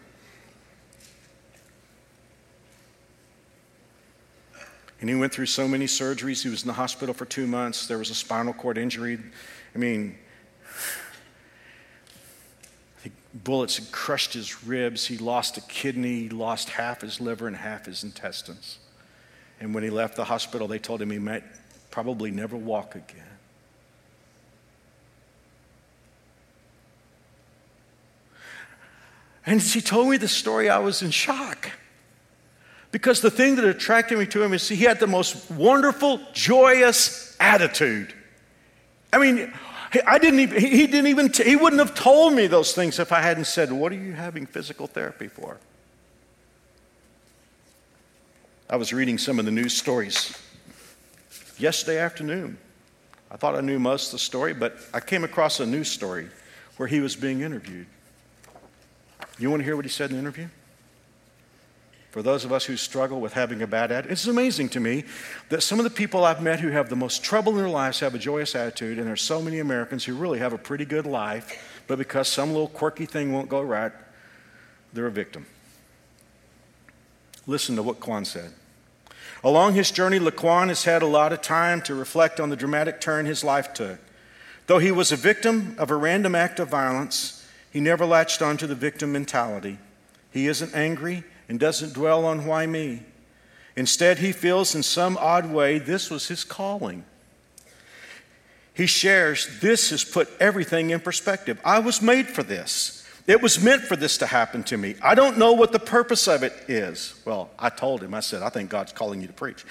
And 5.00 5.10
he 5.10 5.14
went 5.14 5.32
through 5.32 5.46
so 5.46 5.68
many 5.68 5.86
surgeries. 5.86 6.42
He 6.42 6.48
was 6.48 6.62
in 6.62 6.68
the 6.68 6.74
hospital 6.74 7.14
for 7.14 7.26
two 7.26 7.46
months. 7.46 7.86
There 7.86 7.98
was 7.98 8.10
a 8.10 8.14
spinal 8.14 8.54
cord 8.54 8.78
injury. 8.78 9.18
I 9.74 9.78
mean, 9.78 10.16
bullets 13.34 13.76
had 13.76 13.92
crushed 13.92 14.32
his 14.32 14.64
ribs. 14.64 15.06
He 15.06 15.18
lost 15.18 15.58
a 15.58 15.60
kidney. 15.62 16.20
He 16.20 16.28
lost 16.30 16.70
half 16.70 17.02
his 17.02 17.20
liver 17.20 17.46
and 17.46 17.56
half 17.56 17.86
his 17.86 18.04
intestines. 18.04 18.78
And 19.60 19.74
when 19.74 19.84
he 19.84 19.90
left 19.90 20.16
the 20.16 20.24
hospital, 20.24 20.66
they 20.68 20.78
told 20.78 21.02
him 21.02 21.10
he 21.10 21.18
might 21.18 21.44
probably 21.90 22.30
never 22.30 22.56
walk 22.56 22.94
again. 22.94 23.22
And 29.46 29.60
as 29.60 29.72
he 29.72 29.80
told 29.80 30.08
me 30.08 30.16
the 30.16 30.28
story, 30.28 30.68
I 30.68 30.78
was 30.78 31.02
in 31.02 31.10
shock. 31.10 31.70
Because 32.96 33.20
the 33.20 33.30
thing 33.30 33.56
that 33.56 33.66
attracted 33.66 34.18
me 34.18 34.24
to 34.24 34.42
him 34.42 34.54
is 34.54 34.70
he 34.70 34.84
had 34.84 35.00
the 35.00 35.06
most 35.06 35.50
wonderful, 35.50 36.18
joyous 36.32 37.36
attitude. 37.38 38.14
I 39.12 39.18
mean, 39.18 39.52
I 40.06 40.18
didn't 40.18 40.40
even, 40.40 40.58
he 40.58 40.86
didn't 40.86 41.08
even, 41.08 41.30
he 41.30 41.56
wouldn't 41.56 41.78
have 41.78 41.94
told 41.94 42.32
me 42.32 42.46
those 42.46 42.72
things 42.72 42.98
if 42.98 43.12
I 43.12 43.20
hadn't 43.20 43.44
said, 43.44 43.70
What 43.70 43.92
are 43.92 43.96
you 43.96 44.14
having 44.14 44.46
physical 44.46 44.86
therapy 44.86 45.28
for? 45.28 45.58
I 48.70 48.76
was 48.76 48.94
reading 48.94 49.18
some 49.18 49.38
of 49.38 49.44
the 49.44 49.50
news 49.50 49.74
stories 49.74 50.34
yesterday 51.58 51.98
afternoon. 51.98 52.56
I 53.30 53.36
thought 53.36 53.56
I 53.56 53.60
knew 53.60 53.78
most 53.78 54.06
of 54.06 54.12
the 54.12 54.20
story, 54.20 54.54
but 54.54 54.78
I 54.94 55.00
came 55.00 55.22
across 55.22 55.60
a 55.60 55.66
news 55.66 55.90
story 55.90 56.28
where 56.78 56.88
he 56.88 57.00
was 57.00 57.14
being 57.14 57.42
interviewed. 57.42 57.88
You 59.38 59.50
want 59.50 59.60
to 59.60 59.64
hear 59.64 59.76
what 59.76 59.84
he 59.84 59.90
said 59.90 60.08
in 60.08 60.16
the 60.16 60.20
interview? 60.20 60.48
For 62.16 62.22
those 62.22 62.46
of 62.46 62.52
us 62.52 62.64
who 62.64 62.78
struggle 62.78 63.20
with 63.20 63.34
having 63.34 63.60
a 63.60 63.66
bad 63.66 63.92
attitude, 63.92 64.12
it's 64.12 64.26
amazing 64.26 64.70
to 64.70 64.80
me 64.80 65.04
that 65.50 65.62
some 65.62 65.78
of 65.78 65.84
the 65.84 65.90
people 65.90 66.24
I've 66.24 66.40
met 66.40 66.60
who 66.60 66.70
have 66.70 66.88
the 66.88 66.96
most 66.96 67.22
trouble 67.22 67.52
in 67.52 67.58
their 67.58 67.68
lives 67.68 68.00
have 68.00 68.14
a 68.14 68.18
joyous 68.18 68.54
attitude, 68.54 68.96
and 68.96 69.06
there's 69.06 69.20
so 69.20 69.42
many 69.42 69.58
Americans 69.58 70.02
who 70.02 70.14
really 70.14 70.38
have 70.38 70.54
a 70.54 70.56
pretty 70.56 70.86
good 70.86 71.04
life, 71.04 71.82
but 71.86 71.98
because 71.98 72.26
some 72.26 72.52
little 72.52 72.68
quirky 72.68 73.04
thing 73.04 73.34
won't 73.34 73.50
go 73.50 73.60
right, 73.60 73.92
they're 74.94 75.08
a 75.08 75.10
victim. 75.10 75.44
Listen 77.46 77.76
to 77.76 77.82
what 77.82 78.00
Quan 78.00 78.24
said. 78.24 78.50
Along 79.44 79.74
his 79.74 79.90
journey, 79.90 80.18
Laquan 80.18 80.68
has 80.68 80.84
had 80.84 81.02
a 81.02 81.06
lot 81.06 81.34
of 81.34 81.42
time 81.42 81.82
to 81.82 81.94
reflect 81.94 82.40
on 82.40 82.48
the 82.48 82.56
dramatic 82.56 82.98
turn 82.98 83.26
his 83.26 83.44
life 83.44 83.74
took. 83.74 83.98
Though 84.68 84.78
he 84.78 84.90
was 84.90 85.12
a 85.12 85.16
victim 85.16 85.76
of 85.76 85.90
a 85.90 85.96
random 85.96 86.34
act 86.34 86.60
of 86.60 86.68
violence, 86.68 87.46
he 87.70 87.78
never 87.78 88.06
latched 88.06 88.40
onto 88.40 88.66
the 88.66 88.74
victim 88.74 89.12
mentality. 89.12 89.76
He 90.30 90.46
isn't 90.46 90.74
angry 90.74 91.22
and 91.48 91.60
doesn't 91.60 91.94
dwell 91.94 92.24
on 92.24 92.46
why 92.46 92.66
me. 92.66 93.02
Instead, 93.76 94.18
he 94.18 94.32
feels 94.32 94.74
in 94.74 94.82
some 94.82 95.16
odd 95.18 95.50
way 95.50 95.78
this 95.78 96.10
was 96.10 96.28
his 96.28 96.44
calling. 96.44 97.04
He 98.72 98.86
shares, 98.86 99.48
This 99.60 99.90
has 99.90 100.04
put 100.04 100.28
everything 100.40 100.90
in 100.90 101.00
perspective. 101.00 101.60
I 101.64 101.78
was 101.78 102.02
made 102.02 102.28
for 102.28 102.42
this. 102.42 103.06
It 103.26 103.42
was 103.42 103.60
meant 103.60 103.82
for 103.82 103.96
this 103.96 104.18
to 104.18 104.26
happen 104.26 104.62
to 104.64 104.76
me. 104.76 104.94
I 105.02 105.14
don't 105.14 105.36
know 105.36 105.52
what 105.52 105.72
the 105.72 105.80
purpose 105.80 106.28
of 106.28 106.42
it 106.42 106.52
is. 106.68 107.20
Well, 107.24 107.50
I 107.58 107.70
told 107.70 108.02
him, 108.02 108.14
I 108.14 108.20
said, 108.20 108.42
I 108.42 108.50
think 108.50 108.70
God's 108.70 108.92
calling 108.92 109.20
you 109.20 109.26
to 109.26 109.32
preach. 109.32 109.64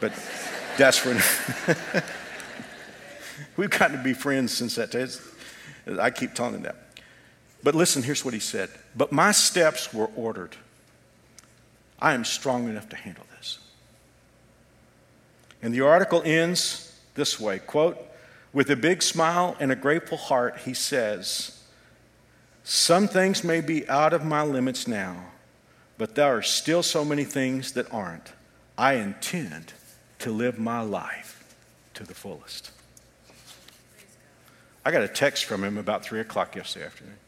But 0.00 0.12
that's 0.76 0.98
for. 0.98 1.10
We've 3.56 3.70
gotten 3.70 3.96
to 3.96 4.02
be 4.02 4.12
friends 4.12 4.52
since 4.52 4.74
that 4.76 4.90
day. 4.90 5.06
I 6.00 6.10
keep 6.10 6.34
telling 6.34 6.54
him 6.54 6.62
that. 6.62 6.76
But 7.62 7.74
listen, 7.74 8.02
here's 8.02 8.24
what 8.24 8.34
he 8.34 8.40
said. 8.40 8.70
But 8.96 9.12
my 9.12 9.32
steps 9.32 9.92
were 9.92 10.08
ordered. 10.16 10.56
I 12.00 12.14
am 12.14 12.24
strong 12.24 12.68
enough 12.68 12.88
to 12.90 12.96
handle 12.96 13.24
this. 13.36 13.58
And 15.62 15.74
the 15.74 15.82
article 15.82 16.22
ends 16.24 16.98
this 17.14 17.38
way 17.38 17.58
quote, 17.58 17.98
with 18.52 18.70
a 18.70 18.76
big 18.76 19.02
smile 19.02 19.56
and 19.60 19.70
a 19.70 19.76
grateful 19.76 20.18
heart, 20.18 20.58
he 20.64 20.74
says, 20.74 21.62
Some 22.64 23.06
things 23.06 23.44
may 23.44 23.60
be 23.60 23.88
out 23.88 24.12
of 24.12 24.24
my 24.24 24.42
limits 24.42 24.88
now, 24.88 25.26
but 25.98 26.14
there 26.14 26.36
are 26.36 26.42
still 26.42 26.82
so 26.82 27.04
many 27.04 27.24
things 27.24 27.72
that 27.72 27.92
aren't. 27.92 28.32
I 28.76 28.94
intend 28.94 29.72
to 30.20 30.32
live 30.32 30.58
my 30.58 30.80
life 30.80 31.54
to 31.94 32.04
the 32.04 32.14
fullest. 32.14 32.72
I 34.84 34.90
got 34.90 35.02
a 35.02 35.08
text 35.08 35.44
from 35.44 35.62
him 35.62 35.76
about 35.76 36.02
3 36.02 36.20
o'clock 36.20 36.56
yesterday 36.56 36.86
afternoon. 36.86 37.19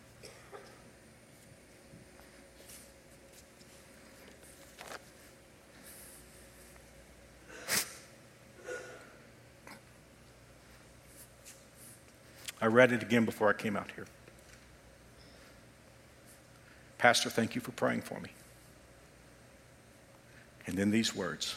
I 12.63 12.67
read 12.67 12.93
it 12.93 13.03
again 13.03 13.25
before 13.25 13.51
I 13.51 13.55
came 13.55 13.77
out 13.77 13.91
here. 13.97 14.07
Pastor, 16.97 17.29
thank 17.29 17.57
you 17.57 17.61
for 17.61 17.73
praying 17.73 18.03
for 18.03 18.21
me. 18.21 18.31
And 20.69 20.79
then 20.79 20.93
these 20.93 21.15
words 21.15 21.57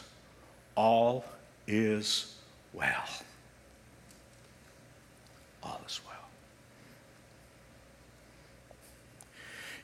All 0.74 1.24
is 1.68 2.36
well. 2.74 3.08
All 5.62 5.80
is 5.88 6.02
well. 6.08 6.16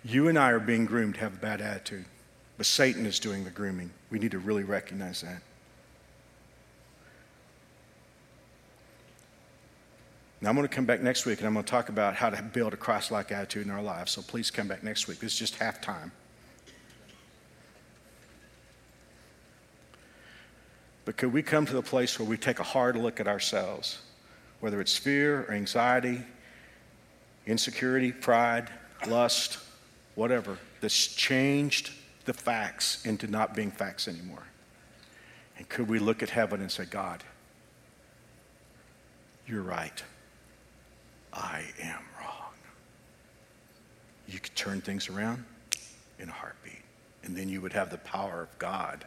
You 0.04 0.28
and 0.28 0.40
I 0.40 0.50
are 0.50 0.60
being 0.60 0.88
groomed 0.88 1.14
to 1.16 1.20
have 1.20 1.36
a 1.36 1.38
bad 1.38 1.62
attitude, 1.62 2.06
but 2.58 2.66
Satan 2.66 3.06
is 3.06 3.20
doing 3.20 3.44
the 3.44 3.52
grooming. 3.52 3.92
We 4.10 4.18
need 4.18 4.32
to 4.32 4.40
really 4.40 4.64
recognize 4.64 5.22
that. 5.22 5.44
Now, 10.42 10.50
I'm 10.50 10.56
going 10.56 10.68
to 10.68 10.74
come 10.74 10.86
back 10.86 11.02
next 11.02 11.28
week 11.28 11.38
and 11.38 11.48
I'm 11.48 11.54
going 11.54 11.64
to 11.64 11.70
talk 11.70 11.90
about 11.90 12.16
how 12.16 12.32
to 12.32 12.42
build 12.42 12.74
a 12.74 12.78
Christ 12.78 13.12
like 13.12 13.32
attitude 13.32 13.66
in 13.66 13.72
our 13.72 13.82
lives. 13.82 14.12
So 14.12 14.24
please 14.24 14.50
come 14.50 14.68
back 14.68 14.84
next 14.84 15.08
week. 15.08 15.20
This 15.20 15.34
is 15.34 15.40
just 15.40 15.56
half 15.58 15.82
time. 15.82 16.12
But 21.06 21.18
could 21.18 21.32
we 21.32 21.44
come 21.44 21.68
to 21.68 21.74
the 21.74 21.82
place 21.84 22.18
where 22.18 22.28
we 22.28 22.38
take 22.38 22.60
a 22.60 22.64
hard 22.64 22.96
look 22.96 23.20
at 23.20 23.28
ourselves, 23.28 24.00
whether 24.62 24.82
it's 24.82 24.98
fear 24.98 25.44
or 25.44 25.52
anxiety, 25.52 26.22
insecurity, 27.46 28.12
pride, 28.12 28.70
lust, 29.08 29.60
whatever, 30.16 30.58
that's 30.80 31.08
changed 31.08 31.92
the 32.26 32.34
facts 32.34 33.06
into 33.06 33.28
not 33.28 33.56
being 33.56 33.70
facts 33.70 34.08
anymore? 34.08 34.44
And 35.58 35.70
could 35.70 35.88
we 35.88 36.00
look 36.00 36.24
at 36.24 36.30
heaven 36.30 36.62
and 36.62 36.72
say, 36.72 36.86
God, 36.86 37.24
you're 39.46 39.62
right. 39.62 40.04
I 41.34 41.64
am 41.82 42.00
wrong. 42.20 42.54
You 44.28 44.40
could 44.40 44.56
turn 44.56 44.82
things 44.82 45.10
around 45.10 45.44
in 46.20 46.30
a 46.30 46.32
heartbeat, 46.32 46.82
and 47.24 47.36
then 47.36 47.50
you 47.50 47.62
would 47.62 47.74
have 47.74 47.90
the 47.90 47.98
power 47.98 48.42
of 48.44 48.60
God 48.60 49.06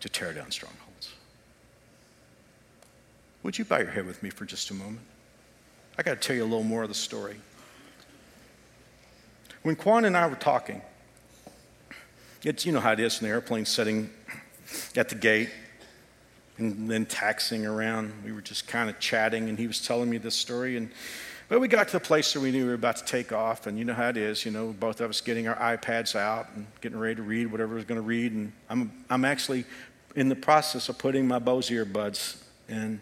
to 0.00 0.08
tear 0.08 0.32
down 0.32 0.50
strongholds. 0.50 1.12
Would 3.42 3.58
you 3.58 3.64
bow 3.64 3.78
your 3.78 3.90
head 3.90 4.06
with 4.06 4.22
me 4.22 4.30
for 4.30 4.44
just 4.44 4.70
a 4.70 4.74
moment? 4.74 5.00
I 5.96 6.02
got 6.02 6.20
to 6.20 6.26
tell 6.26 6.36
you 6.36 6.42
a 6.42 6.44
little 6.44 6.62
more 6.62 6.82
of 6.82 6.88
the 6.88 6.94
story. 6.94 7.36
When 9.62 9.74
Quan 9.74 10.04
and 10.04 10.16
I 10.16 10.26
were 10.28 10.36
talking, 10.36 10.80
it's, 12.44 12.64
you 12.64 12.72
know 12.72 12.80
how 12.80 12.92
it 12.92 13.00
is 13.00 13.20
in 13.20 13.26
the 13.26 13.32
airplane 13.32 13.64
sitting 13.64 14.10
at 14.94 15.08
the 15.08 15.14
gate, 15.14 15.50
and 16.58 16.90
then 16.90 17.06
taxiing 17.06 17.64
around. 17.64 18.12
We 18.24 18.32
were 18.32 18.40
just 18.40 18.66
kind 18.66 18.90
of 18.90 18.98
chatting, 18.98 19.48
and 19.48 19.58
he 19.58 19.66
was 19.66 19.80
telling 19.80 20.10
me 20.10 20.18
this 20.18 20.34
story. 20.34 20.76
And 20.76 20.90
but 21.48 21.60
we 21.60 21.68
got 21.68 21.88
to 21.88 21.92
the 21.94 22.00
place 22.00 22.34
where 22.34 22.42
we 22.42 22.50
knew 22.50 22.64
we 22.64 22.68
were 22.68 22.74
about 22.74 22.96
to 22.96 23.04
take 23.04 23.32
off, 23.32 23.66
and 23.66 23.78
you 23.78 23.84
know 23.84 23.94
how 23.94 24.08
it 24.08 24.16
is. 24.16 24.44
You 24.44 24.50
know, 24.50 24.74
both 24.78 25.00
of 25.00 25.08
us 25.08 25.20
getting 25.20 25.48
our 25.48 25.56
iPads 25.76 26.14
out 26.14 26.48
and 26.54 26.66
getting 26.80 26.98
ready 26.98 27.14
to 27.14 27.22
read 27.22 27.50
whatever 27.50 27.76
we're 27.76 27.84
going 27.84 28.00
to 28.00 28.06
read. 28.06 28.32
And 28.32 28.52
I'm 28.68 28.92
I'm 29.08 29.24
actually 29.24 29.64
in 30.14 30.28
the 30.28 30.36
process 30.36 30.88
of 30.88 30.98
putting 30.98 31.26
my 31.26 31.38
Bose 31.38 31.70
earbuds 31.70 32.42
in. 32.68 33.00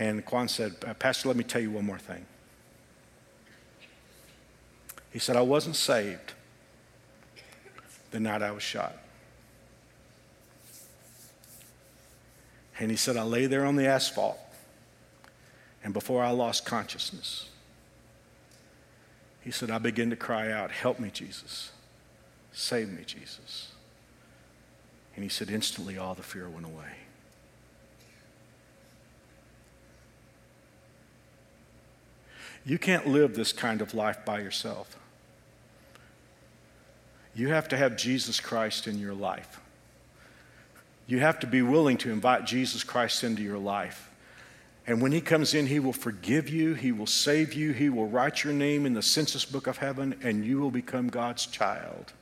And 0.00 0.24
Quan 0.24 0.46
said, 0.46 0.76
uh, 0.86 0.94
Pastor, 0.94 1.26
let 1.26 1.36
me 1.36 1.42
tell 1.42 1.60
you 1.60 1.72
one 1.72 1.84
more 1.84 1.98
thing. 1.98 2.24
He 5.12 5.18
said, 5.18 5.36
I 5.36 5.40
wasn't 5.40 5.74
saved 5.74 6.34
the 8.12 8.20
night 8.20 8.42
I 8.42 8.52
was 8.52 8.62
shot. 8.62 8.96
And 12.78 12.90
he 12.90 12.96
said, 12.96 13.16
I 13.16 13.22
lay 13.22 13.46
there 13.46 13.64
on 13.64 13.76
the 13.76 13.86
asphalt. 13.86 14.38
And 15.82 15.92
before 15.92 16.22
I 16.22 16.30
lost 16.30 16.64
consciousness, 16.64 17.48
He 19.40 19.50
said, 19.50 19.70
I 19.70 19.78
began 19.78 20.10
to 20.10 20.16
cry 20.16 20.50
out, 20.52 20.70
Help 20.70 20.98
me, 20.98 21.10
Jesus. 21.10 21.72
Save 22.52 22.90
me, 22.90 23.04
Jesus. 23.04 23.72
And 25.14 25.22
he 25.22 25.28
said, 25.28 25.50
Instantly 25.50 25.96
all 25.98 26.14
the 26.14 26.22
fear 26.22 26.48
went 26.48 26.66
away. 26.66 26.92
You 32.64 32.78
can't 32.78 33.06
live 33.06 33.34
this 33.34 33.52
kind 33.52 33.80
of 33.80 33.94
life 33.94 34.24
by 34.24 34.40
yourself. 34.40 34.96
You 37.34 37.48
have 37.48 37.68
to 37.68 37.76
have 37.76 37.96
Jesus 37.96 38.40
Christ 38.40 38.86
in 38.86 38.98
your 38.98 39.14
life. 39.14 39.60
You 41.08 41.20
have 41.20 41.40
to 41.40 41.46
be 41.46 41.62
willing 41.62 41.96
to 41.98 42.12
invite 42.12 42.44
Jesus 42.44 42.84
Christ 42.84 43.24
into 43.24 43.42
your 43.42 43.58
life. 43.58 44.10
And 44.86 45.02
when 45.02 45.10
he 45.10 45.20
comes 45.20 45.54
in, 45.54 45.66
he 45.66 45.80
will 45.80 45.92
forgive 45.92 46.48
you, 46.48 46.74
he 46.74 46.92
will 46.92 47.06
save 47.06 47.54
you, 47.54 47.72
he 47.72 47.88
will 47.88 48.06
write 48.06 48.44
your 48.44 48.52
name 48.52 48.86
in 48.86 48.94
the 48.94 49.02
census 49.02 49.44
book 49.44 49.66
of 49.66 49.78
heaven, 49.78 50.14
and 50.22 50.44
you 50.44 50.60
will 50.60 50.70
become 50.70 51.08
God's 51.08 51.46
child. 51.46 52.12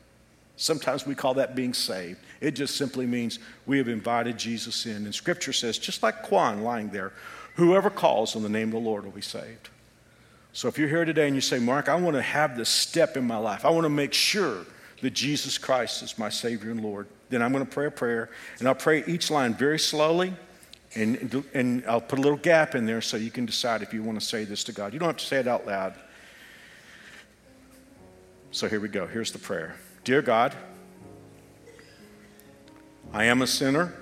Sometimes 0.57 1.05
we 1.05 1.14
call 1.14 1.34
that 1.34 1.55
being 1.55 1.74
saved. 1.74 2.20
It 2.41 2.53
just 2.53 2.76
simply 2.76 3.07
means 3.07 3.41
we 3.66 3.78
have 3.78 3.89
invited 3.89 4.39
Jesus 4.39 4.87
in. 4.87 5.05
And 5.05 5.14
scripture 5.14 5.53
says, 5.53 5.78
just 5.78 6.03
like 6.03 6.22
Quan 6.22 6.62
lying 6.62 6.89
there, 6.91 7.12
whoever 7.57 7.91
calls 7.91 8.37
on 8.37 8.43
the 8.43 8.49
name 8.49 8.68
of 8.68 8.74
the 8.74 8.78
Lord 8.89 9.05
will 9.05 9.12
be 9.12 9.20
saved. 9.20 9.68
So 10.53 10.68
if 10.68 10.78
you're 10.78 10.89
here 10.89 11.05
today 11.05 11.26
and 11.26 11.34
you 11.34 11.43
say, 11.43 11.59
Mark, 11.59 11.89
I 11.89 11.97
want 11.97 12.16
to 12.16 12.22
have 12.22 12.57
this 12.57 12.68
step 12.68 13.16
in 13.16 13.26
my 13.26 13.37
life, 13.37 13.64
I 13.64 13.70
want 13.70 13.84
to 13.84 13.91
make 13.91 14.14
sure 14.14 14.64
that 15.03 15.11
Jesus 15.11 15.59
Christ 15.59 16.03
is 16.03 16.18
my 16.18 16.30
Savior 16.30 16.70
and 16.70 16.80
Lord, 16.80 17.07
then 17.29 17.43
I'm 17.43 17.53
going 17.53 17.64
to 17.64 17.70
pray 17.70 17.87
a 17.87 17.91
prayer. 17.91 18.31
And 18.59 18.68
I'll 18.68 18.74
pray 18.74 19.05
each 19.07 19.31
line 19.31 19.55
very 19.55 19.79
slowly. 19.79 20.35
And, 20.95 21.45
and 21.53 21.85
I'll 21.87 22.01
put 22.01 22.18
a 22.18 22.22
little 22.22 22.39
gap 22.39 22.74
in 22.74 22.87
there 22.87 23.01
so 23.01 23.16
you 23.16 23.31
can 23.31 23.45
decide 23.45 23.83
if 23.83 23.93
you 23.93 24.03
want 24.03 24.18
to 24.18 24.24
say 24.24 24.45
this 24.45 24.64
to 24.64 24.72
God. 24.72 24.93
You 24.93 24.99
don't 24.99 25.09
have 25.09 25.18
to 25.18 25.24
say 25.24 25.39
it 25.39 25.49
out 25.49 25.66
loud. 25.66 25.95
So 28.51 28.68
here 28.68 28.81
we 28.81 28.89
go. 28.89 29.07
Here's 29.07 29.33
the 29.33 29.39
prayer 29.39 29.77
Dear 30.05 30.22
God, 30.22 30.55
I 33.12 33.24
am 33.24 33.43
a 33.43 33.47
sinner. 33.47 33.93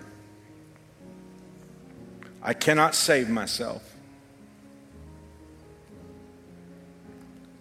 I 2.43 2.53
cannot 2.53 2.95
save 2.95 3.31
myself. 3.31 3.91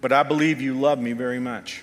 But 0.02 0.12
I 0.12 0.24
believe 0.24 0.60
you 0.60 0.78
love 0.78 1.00
me 1.00 1.14
very 1.14 1.40
much. 1.40 1.82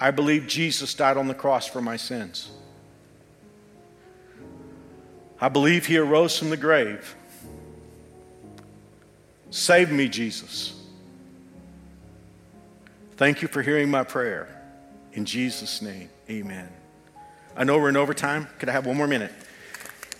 I 0.00 0.10
believe 0.10 0.46
Jesus 0.46 0.94
died 0.94 1.18
on 1.18 1.28
the 1.28 1.34
cross 1.34 1.66
for 1.66 1.82
my 1.82 1.98
sins. 1.98 2.50
I 5.38 5.50
believe 5.50 5.86
he 5.86 5.98
arose 5.98 6.38
from 6.38 6.48
the 6.48 6.56
grave. 6.56 7.14
Save 9.50 9.92
me, 9.92 10.08
Jesus. 10.08 10.74
Thank 13.16 13.42
you 13.42 13.48
for 13.48 13.60
hearing 13.60 13.90
my 13.90 14.04
prayer. 14.04 14.48
In 15.12 15.26
Jesus' 15.26 15.82
name, 15.82 16.08
amen. 16.30 16.68
I 17.54 17.64
know 17.64 17.76
we're 17.78 17.90
in 17.90 17.96
overtime. 17.96 18.48
Could 18.58 18.70
I 18.70 18.72
have 18.72 18.86
one 18.86 18.96
more 18.96 19.06
minute? 19.06 19.32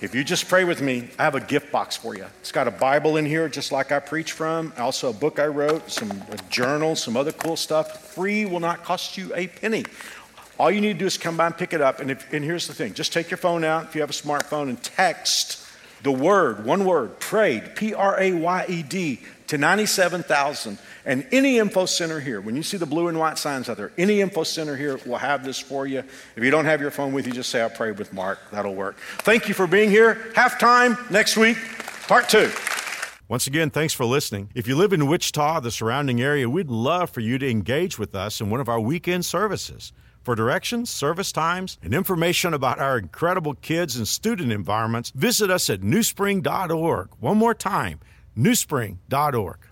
If 0.00 0.14
you 0.14 0.24
just 0.24 0.48
pray 0.48 0.64
with 0.64 0.80
me, 0.80 1.10
I 1.18 1.24
have 1.24 1.34
a 1.34 1.40
gift 1.40 1.70
box 1.70 1.94
for 1.94 2.16
you. 2.16 2.24
It's 2.40 2.52
got 2.52 2.66
a 2.66 2.70
Bible 2.70 3.18
in 3.18 3.26
here, 3.26 3.50
just 3.50 3.70
like 3.70 3.92
I 3.92 3.98
preach 3.98 4.32
from, 4.32 4.72
also 4.78 5.10
a 5.10 5.12
book 5.12 5.38
I 5.38 5.46
wrote, 5.46 5.90
some 5.90 6.10
journal, 6.48 6.96
some 6.96 7.18
other 7.18 7.32
cool 7.32 7.54
stuff. 7.54 8.14
Free 8.14 8.46
will 8.46 8.60
not 8.60 8.82
cost 8.82 9.18
you 9.18 9.30
a 9.34 9.48
penny. 9.48 9.84
All 10.58 10.70
you 10.70 10.80
need 10.80 10.94
to 10.94 10.98
do 11.00 11.04
is 11.04 11.18
come 11.18 11.36
by 11.36 11.46
and 11.46 11.56
pick 11.56 11.74
it 11.74 11.82
up. 11.82 12.00
And, 12.00 12.10
if, 12.10 12.32
and 12.32 12.42
here's 12.42 12.66
the 12.66 12.72
thing 12.72 12.94
just 12.94 13.12
take 13.12 13.30
your 13.30 13.36
phone 13.36 13.62
out 13.62 13.84
if 13.84 13.94
you 13.94 14.00
have 14.00 14.08
a 14.08 14.14
smartphone 14.14 14.70
and 14.70 14.82
text 14.82 15.66
the 16.02 16.12
word, 16.12 16.64
one 16.64 16.86
word, 16.86 17.20
prayed, 17.20 17.76
P 17.76 17.92
R 17.92 18.18
A 18.18 18.32
Y 18.32 18.64
E 18.70 18.82
D, 18.82 19.20
to 19.50 19.58
97,000. 19.58 20.78
And 21.04 21.26
any 21.32 21.58
info 21.58 21.86
center 21.86 22.20
here, 22.20 22.40
when 22.40 22.54
you 22.54 22.62
see 22.62 22.76
the 22.76 22.86
blue 22.86 23.08
and 23.08 23.18
white 23.18 23.36
signs 23.36 23.68
out 23.68 23.76
there, 23.76 23.90
any 23.98 24.20
info 24.20 24.44
center 24.44 24.76
here 24.76 24.98
will 25.04 25.18
have 25.18 25.44
this 25.44 25.58
for 25.58 25.86
you. 25.88 26.04
If 26.36 26.44
you 26.44 26.52
don't 26.52 26.66
have 26.66 26.80
your 26.80 26.92
phone 26.92 27.12
with 27.12 27.26
you, 27.26 27.32
just 27.32 27.50
say, 27.50 27.64
I 27.64 27.68
prayed 27.68 27.98
with 27.98 28.12
Mark. 28.12 28.38
That'll 28.52 28.76
work. 28.76 28.96
Thank 29.18 29.48
you 29.48 29.54
for 29.54 29.66
being 29.66 29.90
here. 29.90 30.14
Halftime 30.34 31.10
next 31.10 31.36
week, 31.36 31.56
part 32.06 32.28
two. 32.28 32.50
Once 33.26 33.48
again, 33.48 33.70
thanks 33.70 33.92
for 33.92 34.04
listening. 34.04 34.50
If 34.54 34.68
you 34.68 34.76
live 34.76 34.92
in 34.92 35.08
Wichita, 35.08 35.60
the 35.60 35.70
surrounding 35.72 36.20
area, 36.20 36.48
we'd 36.48 36.70
love 36.70 37.10
for 37.10 37.20
you 37.20 37.36
to 37.38 37.48
engage 37.48 37.98
with 37.98 38.14
us 38.14 38.40
in 38.40 38.50
one 38.50 38.60
of 38.60 38.68
our 38.68 38.80
weekend 38.80 39.24
services. 39.24 39.92
For 40.22 40.34
directions, 40.34 40.90
service 40.90 41.32
times, 41.32 41.78
and 41.82 41.94
information 41.94 42.52
about 42.54 42.78
our 42.78 42.98
incredible 42.98 43.54
kids 43.54 43.96
and 43.96 44.06
student 44.06 44.52
environments, 44.52 45.10
visit 45.10 45.50
us 45.50 45.70
at 45.70 45.80
newspring.org. 45.80 47.08
One 47.20 47.38
more 47.38 47.54
time, 47.54 48.00
newspring.org. 48.36 49.69